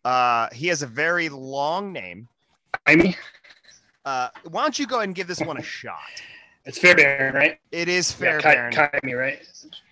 uh, 0.06 0.48
he 0.52 0.68
has 0.68 0.82
a 0.82 0.88
very 0.88 1.30
long 1.30 1.94
name. 1.94 2.28
I 2.88 2.96
mean, 2.96 3.16
Uh, 4.06 4.30
why 4.50 4.64
don't 4.64 4.80
you 4.80 4.88
go 4.88 4.96
ahead 4.96 5.10
and 5.10 5.16
give 5.16 5.28
this 5.28 5.42
one 5.42 5.58
a 5.58 5.62
shot? 5.64 6.00
It's 6.66 6.78
Fairbairn, 6.78 7.34
right? 7.34 7.60
It 7.72 7.88
is 7.88 8.12
Yeah, 8.20 8.40
Fairbairn, 8.40 8.74
Ka- 8.74 8.90
Kaimi, 8.94 9.18
right? 9.18 9.40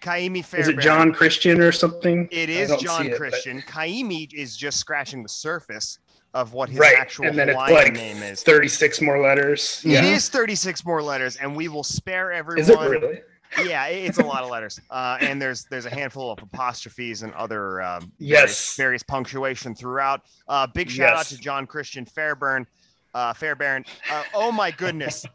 Kaimi 0.02 0.54
Is 0.60 0.68
it 0.68 0.80
John 0.80 1.12
Christian 1.14 1.62
or 1.62 1.72
something? 1.72 2.28
It 2.32 2.50
is 2.50 2.74
John 2.82 3.08
it, 3.08 3.12
but- 3.12 3.18
Christian. 3.18 3.62
Kaimi 3.64 4.32
is 4.34 4.56
just 4.58 4.80
scratching 4.80 5.24
the 5.24 5.30
surface 5.30 6.00
of 6.34 6.54
what 6.54 6.70
his 6.70 6.78
right, 6.80 6.96
actual 6.98 7.26
and 7.26 7.38
then 7.38 7.50
it's 7.50 7.58
like 7.58 7.94
name 7.94 8.22
is. 8.22 8.44
36 8.44 9.02
more 9.02 9.20
letters. 9.20 9.82
It 9.84 9.92
Yeah. 9.94 10.04
is 10.04 10.30
36 10.30 10.86
more 10.86 11.02
letters, 11.02 11.38
and 11.38 11.56
we 11.56 11.68
will 11.68 11.84
spare 11.84 12.32
everyone. 12.32 12.62
Is 12.62 12.70
it 12.70 12.78
really? 12.80 13.22
yeah, 13.66 13.88
it's 13.88 14.20
a 14.20 14.24
lot 14.24 14.44
of 14.44 14.52
letters, 14.52 14.80
uh, 14.92 15.18
and 15.22 15.42
there's 15.42 15.66
there's 15.72 15.88
a 15.88 15.90
handful 15.90 16.32
of 16.32 16.38
apostrophes 16.44 17.24
and 17.24 17.34
other 17.34 17.82
um, 17.82 18.12
Yes. 18.20 18.42
various, 18.42 18.76
various 18.76 19.04
punctuation 19.04 19.74
throughout. 19.74 20.22
Uh, 20.48 20.68
big 20.68 20.88
shout 20.92 21.18
out 21.18 21.26
to 21.26 21.38
John 21.40 21.66
Christian 21.66 22.06
Fairburn, 22.06 22.68
uh, 23.16 23.34
Fairbairn. 23.34 23.86
Uh, 24.12 24.24
oh 24.36 24.52
my 24.52 24.70
goodness, 24.70 25.26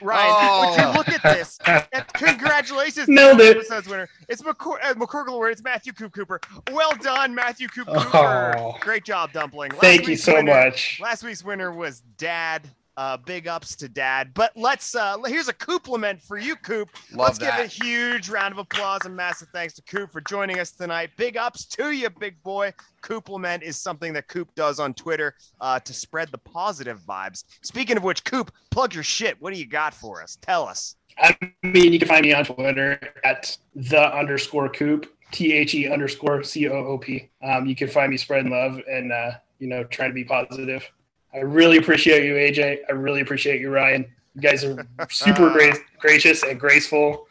Ryan, 0.00 0.70
would 0.70 0.78
you 0.78 0.84
Oh. 0.88 0.92
look 0.96 1.08
at 1.08 1.22
this? 1.22 1.58
Congratulations, 2.14 3.06
to 3.06 3.12
Nailed 3.12 3.40
it. 3.40 3.56
episode's 3.56 3.88
winner. 3.88 4.08
It's 4.28 4.42
McCor- 4.42 4.78
uh, 4.82 4.94
McOrcal 4.94 5.34
Award. 5.34 5.52
It's 5.52 5.62
Matthew 5.62 5.92
Coop 5.92 6.12
Cooper. 6.12 6.40
Well 6.72 6.92
done, 6.96 7.34
Matthew 7.34 7.68
Coop 7.68 7.88
Cooper. 7.88 8.54
Oh. 8.58 8.76
Great 8.80 9.04
job, 9.04 9.32
Dumpling. 9.32 9.70
Last 9.72 9.80
Thank 9.80 10.08
you 10.08 10.16
so 10.16 10.34
winner- 10.34 10.52
much. 10.64 10.98
Last 11.00 11.22
week's 11.24 11.44
winner 11.44 11.72
was 11.72 12.00
Dad 12.18 12.68
Uh, 12.98 13.16
big 13.16 13.48
ups 13.48 13.74
to 13.74 13.88
dad. 13.88 14.32
But 14.34 14.52
let's 14.54 14.94
uh 14.94 15.16
here's 15.22 15.48
a 15.48 15.52
compliment 15.54 16.20
for 16.20 16.36
you, 16.36 16.56
Coop. 16.56 16.90
Love 17.12 17.28
let's 17.28 17.38
that. 17.38 17.56
give 17.56 17.64
a 17.64 17.84
huge 17.84 18.28
round 18.28 18.52
of 18.52 18.58
applause 18.58 19.00
and 19.06 19.16
massive 19.16 19.48
thanks 19.54 19.72
to 19.74 19.82
Coop 19.82 20.12
for 20.12 20.20
joining 20.20 20.58
us 20.58 20.72
tonight. 20.72 21.08
Big 21.16 21.38
ups 21.38 21.64
to 21.66 21.92
you, 21.92 22.10
big 22.10 22.42
boy. 22.42 22.74
Compliment 23.00 23.62
is 23.62 23.78
something 23.78 24.12
that 24.12 24.28
Coop 24.28 24.54
does 24.54 24.78
on 24.78 24.92
Twitter 24.92 25.34
uh, 25.60 25.80
to 25.80 25.94
spread 25.94 26.30
the 26.32 26.38
positive 26.38 27.00
vibes. 27.00 27.44
Speaking 27.62 27.96
of 27.96 28.02
which, 28.02 28.24
Coop, 28.24 28.52
plug 28.70 28.92
your 28.92 29.04
shit. 29.04 29.40
What 29.40 29.54
do 29.54 29.58
you 29.58 29.66
got 29.66 29.94
for 29.94 30.22
us? 30.22 30.36
Tell 30.42 30.68
us. 30.68 30.96
I 31.18 31.34
mean, 31.62 31.94
you 31.94 31.98
can 31.98 32.08
find 32.08 32.26
me 32.26 32.34
on 32.34 32.44
Twitter 32.44 33.00
at 33.24 33.56
the 33.74 34.14
underscore 34.14 34.68
coop, 34.68 35.06
T 35.30 35.54
H 35.54 35.74
E 35.74 35.90
underscore 35.90 36.42
C 36.42 36.68
O 36.68 36.72
O 36.72 36.98
P. 36.98 37.30
Um, 37.42 37.64
you 37.64 37.74
can 37.74 37.88
find 37.88 38.10
me 38.10 38.18
spreading 38.18 38.50
love 38.50 38.80
and, 38.86 39.12
uh, 39.12 39.32
you 39.58 39.68
know, 39.68 39.82
trying 39.84 40.10
to 40.10 40.14
be 40.14 40.24
positive. 40.24 40.90
I 41.34 41.38
really 41.38 41.78
appreciate 41.78 42.24
you, 42.24 42.34
AJ. 42.34 42.80
I 42.88 42.92
really 42.92 43.20
appreciate 43.20 43.60
you, 43.60 43.70
Ryan. 43.70 44.04
You 44.34 44.40
guys 44.40 44.64
are 44.64 44.86
super 45.10 45.50
gra- 45.50 45.76
gracious 45.98 46.42
and 46.42 46.58
graceful. 46.58 47.26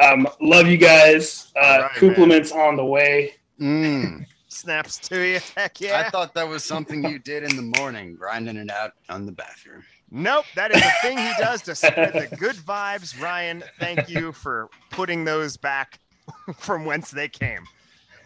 Um, 0.00 0.26
love 0.40 0.66
you 0.66 0.76
guys. 0.76 1.52
Uh, 1.56 1.58
All 1.60 1.80
right, 1.82 1.90
compliments 1.94 2.52
on 2.52 2.76
the 2.76 2.84
way. 2.84 3.34
Mm. 3.60 4.26
Snaps 4.48 4.98
to 5.08 5.20
you. 5.26 5.40
Heck 5.56 5.80
yeah. 5.80 6.04
I 6.06 6.10
thought 6.10 6.34
that 6.34 6.48
was 6.48 6.64
something 6.64 7.04
you 7.08 7.18
did 7.18 7.42
in 7.42 7.56
the 7.56 7.78
morning, 7.78 8.14
grinding 8.14 8.56
it 8.56 8.70
out 8.70 8.92
on 9.08 9.26
the 9.26 9.32
bathroom. 9.32 9.82
Nope, 10.10 10.44
that 10.54 10.70
is 10.70 10.80
a 10.80 10.90
thing 11.02 11.18
he 11.18 11.32
does 11.38 11.62
to 11.62 11.74
spread 11.74 12.12
the 12.12 12.36
good 12.38 12.54
vibes. 12.54 13.20
Ryan, 13.20 13.64
thank 13.80 14.08
you 14.08 14.30
for 14.32 14.68
putting 14.90 15.24
those 15.24 15.56
back 15.56 15.98
from 16.56 16.84
whence 16.84 17.10
they 17.10 17.28
came. 17.28 17.64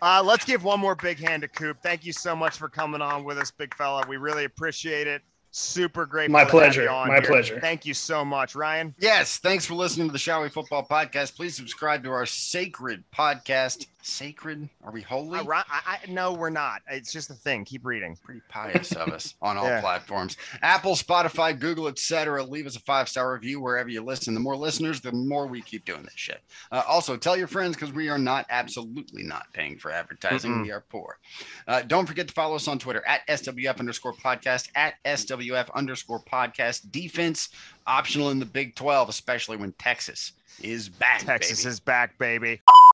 Uh, 0.00 0.22
let's 0.24 0.44
give 0.44 0.64
one 0.64 0.80
more 0.80 0.94
big 0.94 1.18
hand 1.18 1.42
to 1.42 1.48
Coop. 1.48 1.78
Thank 1.82 2.04
you 2.04 2.12
so 2.12 2.36
much 2.36 2.56
for 2.56 2.68
coming 2.68 3.00
on 3.00 3.24
with 3.24 3.38
us, 3.38 3.50
big 3.50 3.74
fella. 3.74 4.04
We 4.08 4.16
really 4.16 4.44
appreciate 4.44 5.06
it. 5.06 5.22
Super 5.50 6.04
great. 6.06 6.30
My 6.30 6.44
pleasure. 6.44 6.84
My 6.84 7.20
pleasure. 7.20 7.58
Thank 7.58 7.86
you 7.86 7.94
so 7.94 8.24
much, 8.24 8.54
Ryan. 8.54 8.94
Yes, 8.98 9.38
thanks 9.38 9.64
for 9.64 9.74
listening 9.74 10.06
to 10.08 10.12
the 10.12 10.18
Shall 10.18 10.42
We 10.42 10.50
Football 10.50 10.86
Podcast. 10.86 11.34
Please 11.36 11.56
subscribe 11.56 12.04
to 12.04 12.10
our 12.10 12.26
sacred 12.26 13.02
podcast. 13.16 13.86
Sacred? 14.08 14.68
Are 14.82 14.90
we 14.90 15.02
holy? 15.02 15.38
I, 15.38 15.62
I, 15.70 15.98
no, 16.08 16.32
we're 16.32 16.50
not. 16.50 16.80
It's 16.90 17.12
just 17.12 17.30
a 17.30 17.34
thing. 17.34 17.64
Keep 17.64 17.84
reading. 17.84 18.16
Pretty 18.24 18.40
pious 18.48 18.92
of 18.92 19.08
us 19.08 19.34
on 19.42 19.56
all 19.56 19.64
Yeah. 19.68 19.80
platforms. 19.80 20.36
Apple, 20.62 20.94
Spotify, 20.94 21.58
Google, 21.58 21.88
etc. 21.88 22.42
Leave 22.42 22.66
us 22.66 22.76
a 22.76 22.80
five 22.80 23.08
star 23.08 23.32
review 23.32 23.60
wherever 23.60 23.88
you 23.88 24.02
listen. 24.02 24.34
The 24.34 24.40
more 24.40 24.56
listeners, 24.56 25.00
the 25.00 25.12
more 25.12 25.46
we 25.46 25.60
keep 25.60 25.84
doing 25.84 26.02
this 26.02 26.14
shit. 26.16 26.40
Uh, 26.72 26.82
also, 26.88 27.16
tell 27.16 27.36
your 27.36 27.46
friends 27.48 27.76
because 27.76 27.92
we 27.92 28.08
are 28.08 28.18
not 28.18 28.46
absolutely 28.50 29.22
not 29.22 29.52
paying 29.52 29.78
for 29.78 29.90
advertising. 29.90 30.52
Mm-mm. 30.52 30.62
We 30.62 30.72
are 30.72 30.84
poor. 30.88 31.18
Uh, 31.66 31.82
don't 31.82 32.06
forget 32.06 32.26
to 32.28 32.34
follow 32.34 32.56
us 32.56 32.66
on 32.66 32.78
Twitter 32.78 33.06
at 33.06 33.26
SWF 33.28 33.78
underscore 33.78 34.14
podcast, 34.14 34.68
at 34.74 34.94
SWF 35.04 35.72
underscore 35.74 36.20
podcast. 36.20 36.90
Defense 36.90 37.50
optional 37.86 38.30
in 38.30 38.38
the 38.38 38.46
Big 38.46 38.74
12, 38.74 39.08
especially 39.08 39.56
when 39.56 39.72
Texas 39.72 40.32
is 40.62 40.88
back. 40.88 41.20
Texas 41.24 41.62
baby. 41.62 41.70
is 41.70 41.80
back, 41.80 42.18
baby. 42.18 42.60